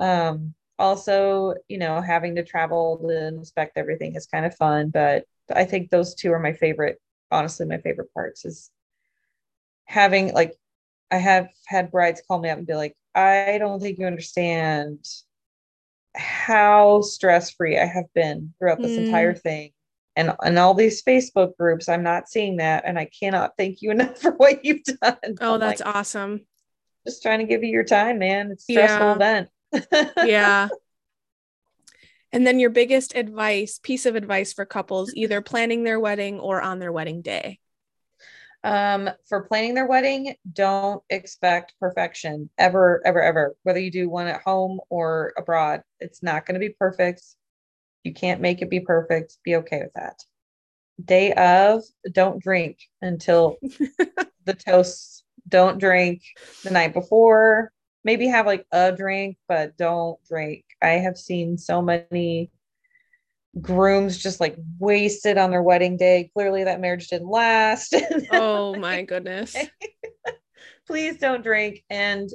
Um, 0.00 0.54
also, 0.78 1.54
you 1.68 1.78
know, 1.78 2.00
having 2.00 2.34
to 2.36 2.44
travel 2.44 2.98
to 2.98 3.26
inspect 3.28 3.76
everything 3.76 4.14
is 4.16 4.26
kind 4.26 4.46
of 4.46 4.54
fun, 4.56 4.90
but 4.90 5.24
I 5.54 5.64
think 5.64 5.90
those 5.90 6.14
two 6.14 6.32
are 6.32 6.38
my 6.38 6.52
favorite, 6.52 6.98
honestly, 7.30 7.66
my 7.66 7.78
favorite 7.78 8.12
parts 8.14 8.44
is 8.44 8.70
having 9.84 10.32
like 10.34 10.54
I 11.10 11.18
have 11.18 11.48
had 11.66 11.90
brides 11.90 12.22
call 12.26 12.40
me 12.40 12.48
up 12.50 12.58
and 12.58 12.66
be 12.66 12.74
like, 12.74 12.96
I 13.14 13.56
don't 13.58 13.80
think 13.80 13.98
you 13.98 14.06
understand 14.06 15.06
how 16.16 17.00
stress-free 17.02 17.78
I 17.78 17.86
have 17.86 18.12
been 18.14 18.54
throughout 18.58 18.82
this 18.82 18.96
Mm. 18.96 19.06
entire 19.06 19.34
thing. 19.34 19.72
And 20.16 20.32
and 20.42 20.58
all 20.58 20.72
these 20.74 21.02
Facebook 21.02 21.56
groups, 21.58 21.88
I'm 21.88 22.02
not 22.02 22.28
seeing 22.28 22.56
that. 22.56 22.84
And 22.86 22.98
I 22.98 23.04
cannot 23.20 23.52
thank 23.58 23.82
you 23.82 23.90
enough 23.92 24.18
for 24.18 24.32
what 24.32 24.64
you've 24.64 24.82
done. 24.84 25.16
Oh, 25.40 25.54
I'm 25.54 25.60
that's 25.60 25.80
like, 25.82 25.94
awesome. 25.94 26.46
just 27.06 27.22
trying 27.22 27.40
to 27.40 27.44
give 27.46 27.62
you 27.62 27.70
your 27.70 27.84
time, 27.84 28.18
man. 28.18 28.50
It's 28.50 28.68
a 28.68 28.72
stressful 28.72 29.06
Yeah. 29.06 29.14
event. 29.14 29.48
yeah. 30.24 30.68
And 32.32 32.46
then 32.46 32.58
your 32.58 32.70
biggest 32.70 33.14
advice, 33.14 33.78
piece 33.82 34.04
of 34.06 34.16
advice 34.16 34.52
for 34.52 34.64
couples 34.64 35.12
either 35.14 35.40
planning 35.40 35.84
their 35.84 36.00
wedding 36.00 36.40
or 36.40 36.60
on 36.60 36.78
their 36.78 36.92
wedding 36.92 37.22
day. 37.22 37.60
Um, 38.66 39.08
for 39.28 39.44
planning 39.44 39.74
their 39.74 39.86
wedding, 39.86 40.34
don't 40.52 41.00
expect 41.08 41.74
perfection 41.78 42.50
ever, 42.58 43.00
ever, 43.06 43.22
ever. 43.22 43.54
Whether 43.62 43.78
you 43.78 43.92
do 43.92 44.10
one 44.10 44.26
at 44.26 44.42
home 44.42 44.80
or 44.90 45.32
abroad, 45.38 45.82
it's 46.00 46.20
not 46.20 46.46
going 46.46 46.54
to 46.54 46.66
be 46.66 46.74
perfect. 46.76 47.22
You 48.02 48.12
can't 48.12 48.40
make 48.40 48.62
it 48.62 48.68
be 48.68 48.80
perfect. 48.80 49.38
Be 49.44 49.54
okay 49.54 49.82
with 49.84 49.92
that. 49.94 50.16
Day 51.04 51.32
of, 51.34 51.84
don't 52.10 52.42
drink 52.42 52.78
until 53.00 53.56
the 54.44 54.54
toasts. 54.54 55.22
Don't 55.46 55.78
drink 55.78 56.22
the 56.64 56.70
night 56.70 56.92
before. 56.92 57.70
maybe 58.02 58.26
have 58.26 58.46
like 58.46 58.66
a 58.72 58.90
drink, 58.90 59.36
but 59.46 59.76
don't 59.76 60.18
drink. 60.28 60.64
I 60.82 60.94
have 60.94 61.16
seen 61.16 61.56
so 61.56 61.80
many 61.80 62.50
grooms 63.60 64.18
just 64.18 64.40
like 64.40 64.56
wasted 64.78 65.38
on 65.38 65.50
their 65.50 65.62
wedding 65.62 65.96
day. 65.96 66.30
Clearly, 66.34 66.64
that 66.64 66.80
marriage 66.80 67.08
didn't 67.08 67.28
last. 67.28 67.94
oh 68.32 68.74
my 68.78 69.02
goodness. 69.02 69.56
Please 70.86 71.18
don't 71.18 71.42
drink. 71.42 71.84
And 71.90 72.28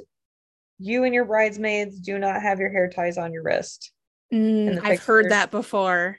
you 0.78 1.04
and 1.04 1.14
your 1.14 1.24
bridesmaids 1.24 2.00
do 2.00 2.18
not 2.18 2.42
have 2.42 2.58
your 2.58 2.70
hair 2.70 2.90
ties 2.90 3.18
on 3.18 3.32
your 3.32 3.42
wrist. 3.42 3.92
Mm, 4.32 4.80
I've 4.82 5.02
heard 5.02 5.30
that 5.30 5.50
before. 5.50 6.18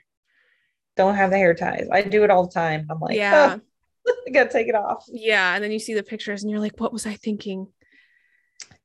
Don't 0.96 1.16
have 1.16 1.30
the 1.30 1.36
hair 1.36 1.54
ties. 1.54 1.88
I 1.92 2.02
do 2.02 2.24
it 2.24 2.30
all 2.30 2.46
the 2.46 2.52
time. 2.52 2.86
I'm 2.90 3.00
like, 3.00 3.16
yeah, 3.16 3.58
oh, 4.06 4.14
I 4.26 4.30
gotta 4.30 4.50
take 4.50 4.68
it 4.68 4.74
off. 4.74 5.04
Yeah, 5.08 5.54
and 5.54 5.62
then 5.62 5.72
you 5.72 5.78
see 5.78 5.94
the 5.94 6.02
pictures 6.02 6.42
and 6.42 6.50
you're 6.50 6.60
like, 6.60 6.80
what 6.80 6.92
was 6.92 7.06
I 7.06 7.14
thinking? 7.14 7.68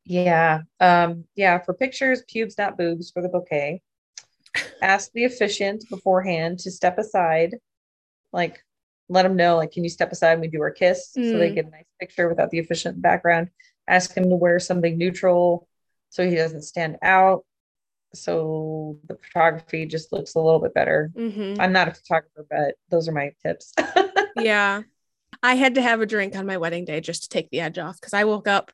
Yeah. 0.03 0.61
Um, 0.80 1.26
yeah, 1.36 1.59
for 1.59 1.76
pictures, 1.76 2.24
pubes, 2.28 2.57
not 2.57 2.78
boobs 2.78 3.11
for 3.11 3.22
the 3.22 3.30
bouquet. 3.30 3.82
Ask 4.81 5.11
the 5.13 5.25
officiant 5.25 5.85
beforehand 5.89 6.59
to 6.59 6.71
step 6.71 6.97
aside, 6.97 7.55
like 8.31 8.63
let 9.09 9.23
them 9.23 9.35
know, 9.35 9.57
like, 9.57 9.71
can 9.71 9.83
you 9.83 9.89
step 9.89 10.11
aside 10.11 10.33
and 10.33 10.41
we 10.41 10.47
do 10.47 10.61
our 10.61 10.71
kiss 10.71 11.11
mm. 11.17 11.31
so 11.31 11.37
they 11.37 11.51
mm. 11.51 11.55
get 11.55 11.65
a 11.65 11.71
nice 11.71 11.85
picture 11.99 12.29
without 12.29 12.51
the 12.51 12.59
officiant 12.59 13.01
background. 13.01 13.49
Ask 13.87 14.15
him 14.15 14.29
to 14.29 14.35
wear 14.35 14.59
something 14.59 14.97
neutral 14.97 15.67
so 16.09 16.27
he 16.27 16.35
doesn't 16.35 16.61
stand 16.61 16.97
out. 17.01 17.43
So 18.13 18.97
the 19.07 19.15
photography 19.15 19.85
just 19.85 20.11
looks 20.11 20.35
a 20.35 20.39
little 20.39 20.59
bit 20.59 20.73
better. 20.73 21.11
Mm-hmm. 21.15 21.59
I'm 21.59 21.73
not 21.73 21.87
a 21.87 21.93
photographer, 21.93 22.45
but 22.49 22.75
those 22.89 23.07
are 23.07 23.11
my 23.11 23.33
tips. 23.43 23.73
yeah. 24.37 24.83
I 25.41 25.55
had 25.55 25.75
to 25.75 25.81
have 25.81 26.01
a 26.01 26.05
drink 26.05 26.35
on 26.35 26.45
my 26.45 26.57
wedding 26.57 26.85
day 26.85 27.01
just 27.01 27.23
to 27.23 27.29
take 27.29 27.49
the 27.49 27.61
edge 27.61 27.77
off 27.77 27.99
because 27.99 28.13
I 28.13 28.25
woke 28.25 28.47
up 28.47 28.71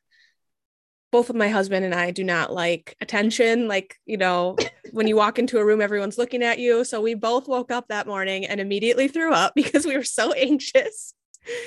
both 1.16 1.30
of 1.30 1.36
my 1.36 1.48
husband 1.48 1.82
and 1.82 1.94
I 1.94 2.10
do 2.10 2.22
not 2.22 2.52
like 2.52 2.94
attention. 3.00 3.68
Like, 3.68 3.96
you 4.04 4.18
know, 4.18 4.54
when 4.92 5.06
you 5.06 5.16
walk 5.16 5.38
into 5.38 5.56
a 5.56 5.64
room, 5.64 5.80
everyone's 5.80 6.18
looking 6.18 6.42
at 6.42 6.58
you. 6.58 6.84
So 6.84 7.00
we 7.00 7.14
both 7.14 7.48
woke 7.48 7.72
up 7.72 7.88
that 7.88 8.06
morning 8.06 8.44
and 8.44 8.60
immediately 8.60 9.08
threw 9.08 9.32
up 9.32 9.54
because 9.56 9.86
we 9.86 9.96
were 9.96 10.04
so 10.04 10.32
anxious. 10.34 11.14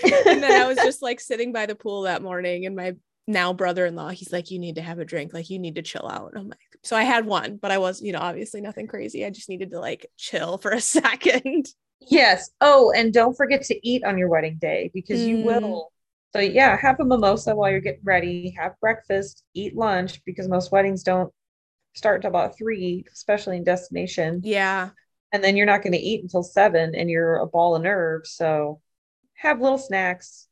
and 0.04 0.44
then 0.44 0.62
I 0.62 0.68
was 0.68 0.78
just 0.78 1.02
like 1.02 1.20
sitting 1.20 1.52
by 1.52 1.66
the 1.66 1.74
pool 1.74 2.04
that 2.04 2.22
morning, 2.22 2.68
and 2.68 2.76
my 2.76 2.94
now 3.26 3.52
brother-in-law, 3.52 4.10
he's 4.10 4.32
like, 4.32 4.52
You 4.52 4.60
need 4.60 4.76
to 4.76 4.84
have 4.84 5.00
a 5.00 5.06
drink, 5.06 5.34
like 5.34 5.50
you 5.50 5.58
need 5.58 5.76
to 5.76 5.82
chill 5.82 6.08
out. 6.08 6.32
And 6.32 6.42
I'm 6.42 6.48
like, 6.48 6.60
so 6.84 6.96
I 6.96 7.02
had 7.02 7.26
one, 7.26 7.58
but 7.58 7.72
I 7.72 7.80
was, 7.80 8.04
you 8.04 8.12
know, 8.12 8.20
obviously 8.20 8.62
nothing 8.62 8.86
crazy. 8.86 9.26
I 9.26 9.32
just 9.32 9.50
needed 9.50 9.72
to 9.72 9.80
like 9.80 10.06
chill 10.16 10.60
for 10.60 10.70
a 10.70 10.82
second. 11.00 11.66
Yes. 12.02 12.52
Oh, 12.62 12.92
and 12.96 13.12
don't 13.12 13.36
forget 13.36 13.64
to 13.64 13.88
eat 13.88 14.04
on 14.04 14.20
your 14.20 14.30
wedding 14.30 14.60
day 14.62 14.92
because 14.94 15.22
mm. 15.22 15.28
you 15.28 15.38
will 15.44 15.92
so 16.34 16.40
yeah, 16.40 16.78
have 16.78 17.00
a 17.00 17.06
mimosa 17.06 17.56
while 17.56 17.72
you're 17.72 17.80
getting 17.80 18.04
ready, 18.04 18.56
have 18.58 18.80
breakfast, 18.80 19.44
eat 19.54 19.76
lunch 19.76 20.24
because 20.26 20.48
most 20.48 20.72
weddings 20.72 21.04
don't 21.04 21.34
start 21.96 22.18
until 22.18 22.30
about 22.30 22.58
three, 22.58 23.06
especially 23.12 23.58
in 23.58 23.64
destination. 23.64 24.42
Yeah. 24.44 24.90
And 25.34 25.44
then 25.44 25.58
you're 25.58 25.66
not 25.66 25.82
going 25.82 25.94
to 25.94 26.00
eat 26.00 26.22
until 26.22 26.44
seven 26.44 26.96
and 26.96 27.10
you're 27.10 27.38
a 27.38 27.48
ball 27.48 27.76
of 27.76 27.82
nerves. 27.82 28.32
So 28.32 28.82
have 29.34 29.62
little 29.62 29.78
snacks. 29.78 30.48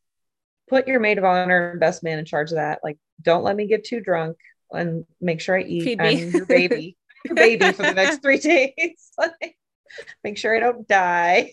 Put 0.69 0.87
your 0.87 0.99
maid 0.99 1.17
of 1.17 1.23
honor 1.23 1.71
and 1.71 1.79
best 1.79 2.03
man 2.03 2.19
in 2.19 2.25
charge 2.25 2.51
of 2.51 2.57
that. 2.57 2.79
Like, 2.83 2.97
don't 3.21 3.43
let 3.43 3.55
me 3.55 3.67
get 3.67 3.85
too 3.85 4.01
drunk 4.01 4.37
and 4.71 5.05
make 5.21 5.41
sure 5.41 5.57
I 5.57 5.61
eat. 5.61 5.83
Feed 5.83 5.99
me. 5.99 6.23
I'm 6.23 6.31
your 6.31 6.45
baby. 6.45 6.97
your 7.23 7.35
baby 7.35 7.71
for 7.71 7.83
the 7.83 7.93
next 7.93 8.17
three 8.21 8.37
days. 8.39 9.11
make 10.23 10.37
sure 10.37 10.55
I 10.55 10.59
don't 10.59 10.87
die 10.87 11.51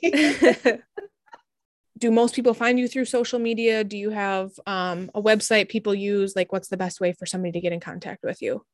do 1.99 2.11
most 2.11 2.35
people 2.35 2.55
find 2.55 2.79
you 2.79 2.89
through 2.89 3.05
social 3.05 3.39
media? 3.39 3.85
Do 3.85 3.97
you 3.97 4.11
have 4.11 4.51
um, 4.67 5.11
a 5.15 5.23
website 5.23 5.69
people 5.69 5.95
use? 5.95 6.35
Like, 6.35 6.53
what's 6.53 6.69
the 6.69 6.77
best 6.77 7.01
way 7.01 7.13
for 7.13 7.27
somebody 7.27 7.53
to 7.53 7.61
get 7.61 7.73
in 7.73 7.81
contact 7.81 8.25
with 8.25 8.43
you? 8.43 8.65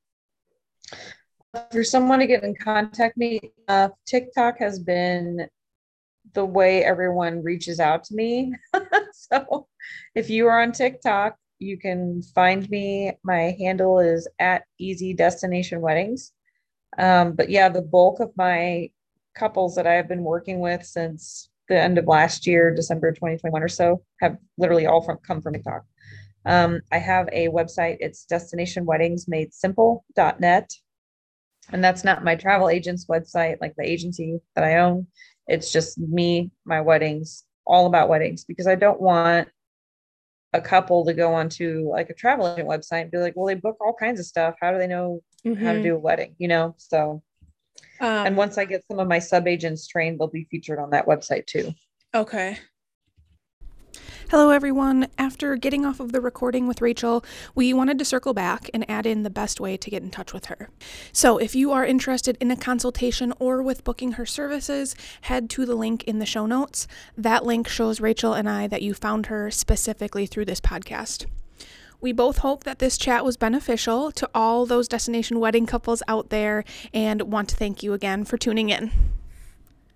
For 1.73 1.85
someone 1.85 2.21
to 2.21 2.27
get 2.27 2.45
in 2.45 2.55
contact 2.55 3.17
me, 3.17 3.41
uh, 3.69 3.91
TikTok 4.07 4.59
has 4.59 4.79
been 4.79 5.49
the 6.33 6.45
way 6.45 6.85
everyone 6.85 7.43
reaches 7.43 7.81
out 7.81 8.05
to 8.05 8.15
me. 8.15 8.55
so 9.13 9.67
if 10.15 10.31
you 10.31 10.47
are 10.47 10.63
on 10.63 10.73
TikTok, 10.73 11.37
you 11.59 11.77
can 11.77 12.23
find 12.23 12.69
me. 12.71 13.13
My 13.23 13.55
handle 13.59 13.99
is 13.99 14.29
at 14.39 14.65
Easy 14.79 15.13
Destination 15.13 15.81
Weddings. 15.81 16.33
Um, 16.97 17.33
but 17.33 17.51
yeah, 17.51 17.69
the 17.69 17.83
bulk 17.83 18.21
of 18.21 18.31
my 18.37 18.91
couples 19.35 19.75
that 19.75 19.87
I've 19.87 20.09
been 20.09 20.25
working 20.25 20.61
with 20.61 20.85
since 20.85 21.50
the 21.71 21.81
end 21.81 21.97
of 21.97 22.07
last 22.07 22.47
year, 22.47 22.75
December 22.75 23.13
2021 23.13 23.63
or 23.63 23.69
so, 23.69 24.03
have 24.21 24.37
literally 24.59 24.85
all 24.87 25.01
from 25.01 25.17
come 25.27 25.41
from 25.41 25.55
TikTok. 25.55 25.85
Um, 26.45 26.83
I 26.93 26.99
have 26.99 27.31
a 27.33 27.49
website. 27.49 27.97
It's 28.01 28.27
destinationweddingsmadesimple.net. 28.31 30.71
And 31.73 31.85
that's 31.85 32.03
not 32.03 32.25
my 32.25 32.35
travel 32.35 32.69
agent's 32.69 33.07
website, 33.07 33.59
like 33.61 33.77
the 33.77 33.89
agency 33.89 34.41
that 34.57 34.65
I 34.65 34.79
own. 34.79 35.07
It's 35.47 35.71
just 35.73 35.97
me, 35.99 36.51
my 36.65 36.81
weddings, 36.81 37.45
all 37.67 37.87
about 37.87 38.09
weddings, 38.09 38.43
because 38.45 38.67
I 38.67 38.75
don't 38.75 39.01
want 39.01 39.47
a 40.53 40.61
couple 40.61 41.05
to 41.05 41.15
go 41.15 41.33
onto 41.35 41.89
like 41.91 42.11
a 42.11 42.15
travel 42.15 42.53
agent 42.53 42.69
website 42.69 43.03
and 43.03 43.13
be 43.13 43.19
like, 43.19 43.37
well, 43.37 43.47
they 43.47 43.55
book 43.55 43.77
all 43.81 43.95
kinds 43.95 44.19
of 44.19 44.27
stuff. 44.27 44.57
How 44.61 44.73
do 44.73 44.79
they 44.79 44.89
know 44.89 45.21
mm-hmm. 45.47 45.65
how 45.65 45.71
to 45.73 45.79
mm-hmm. 45.79 45.85
do 45.85 45.95
a 45.95 45.99
wedding? 45.99 46.35
You 46.39 46.49
know, 46.49 46.75
so 46.79 47.23
um, 48.01 48.27
and 48.27 48.37
once 48.37 48.59
I 48.59 48.65
get 48.65 48.85
some 48.89 48.99
of 48.99 49.09
my 49.09 49.19
sub 49.19 49.47
agents 49.47 49.87
trained, 49.87 50.19
they'll 50.19 50.29
be 50.29 50.47
featured 50.51 50.79
on 50.79 50.91
that 50.91 51.07
website 51.07 51.47
too. 51.47 51.73
Okay. 52.15 52.59
Hello, 54.31 54.51
everyone. 54.51 55.09
After 55.19 55.57
getting 55.57 55.85
off 55.85 55.99
of 55.99 56.13
the 56.13 56.21
recording 56.21 56.69
with 56.69 56.81
Rachel, 56.81 57.25
we 57.57 57.73
wanted 57.73 57.99
to 57.99 58.05
circle 58.05 58.33
back 58.33 58.71
and 58.73 58.89
add 58.89 59.05
in 59.05 59.25
the 59.25 59.29
best 59.29 59.59
way 59.59 59.77
to 59.77 59.91
get 59.91 60.05
in 60.05 60.11
touch 60.11 60.33
with 60.33 60.45
her. 60.45 60.71
So, 61.13 61.37
if 61.39 61.57
you 61.57 61.73
are 61.73 61.85
interested 61.85 62.39
in 62.41 62.53
a 62.53 62.57
consultation 62.57 63.33
or 63.41 63.61
with 63.61 63.83
booking 63.83 64.13
her 64.13 64.27
services, 64.27 64.95
head 65.23 65.51
to 65.51 65.67
the 65.67 65.75
link 65.75 66.05
in 66.05 66.21
the 66.21 66.27
show 66.27 66.47
notes. 66.47 66.87
That 67.17 67.45
link 67.45 67.67
shows 67.67 68.01
Rachel 68.01 68.33
and 68.33 68.49
I 68.49 68.69
that 68.69 68.83
you 68.83 68.95
found 68.95 69.27
her 69.27 69.51
specifically 69.51 70.27
through 70.27 70.45
this 70.45 70.61
podcast. 70.61 71.27
We 72.01 72.13
both 72.13 72.39
hope 72.39 72.65
that 72.65 72.79
this 72.79 72.97
chat 72.97 73.25
was 73.25 73.37
beneficial 73.37 74.11
to 74.13 74.29
all 74.35 74.65
those 74.65 74.89
destination 74.89 75.39
wedding 75.39 75.67
couples 75.67 76.03
out 76.09 76.31
there 76.31 76.65
and 76.95 77.23
want 77.23 77.51
to 77.51 77.57
thank 77.57 77.83
you 77.83 77.93
again 77.93 78.25
for 78.25 78.39
tuning 78.39 78.71
in. 78.71 78.91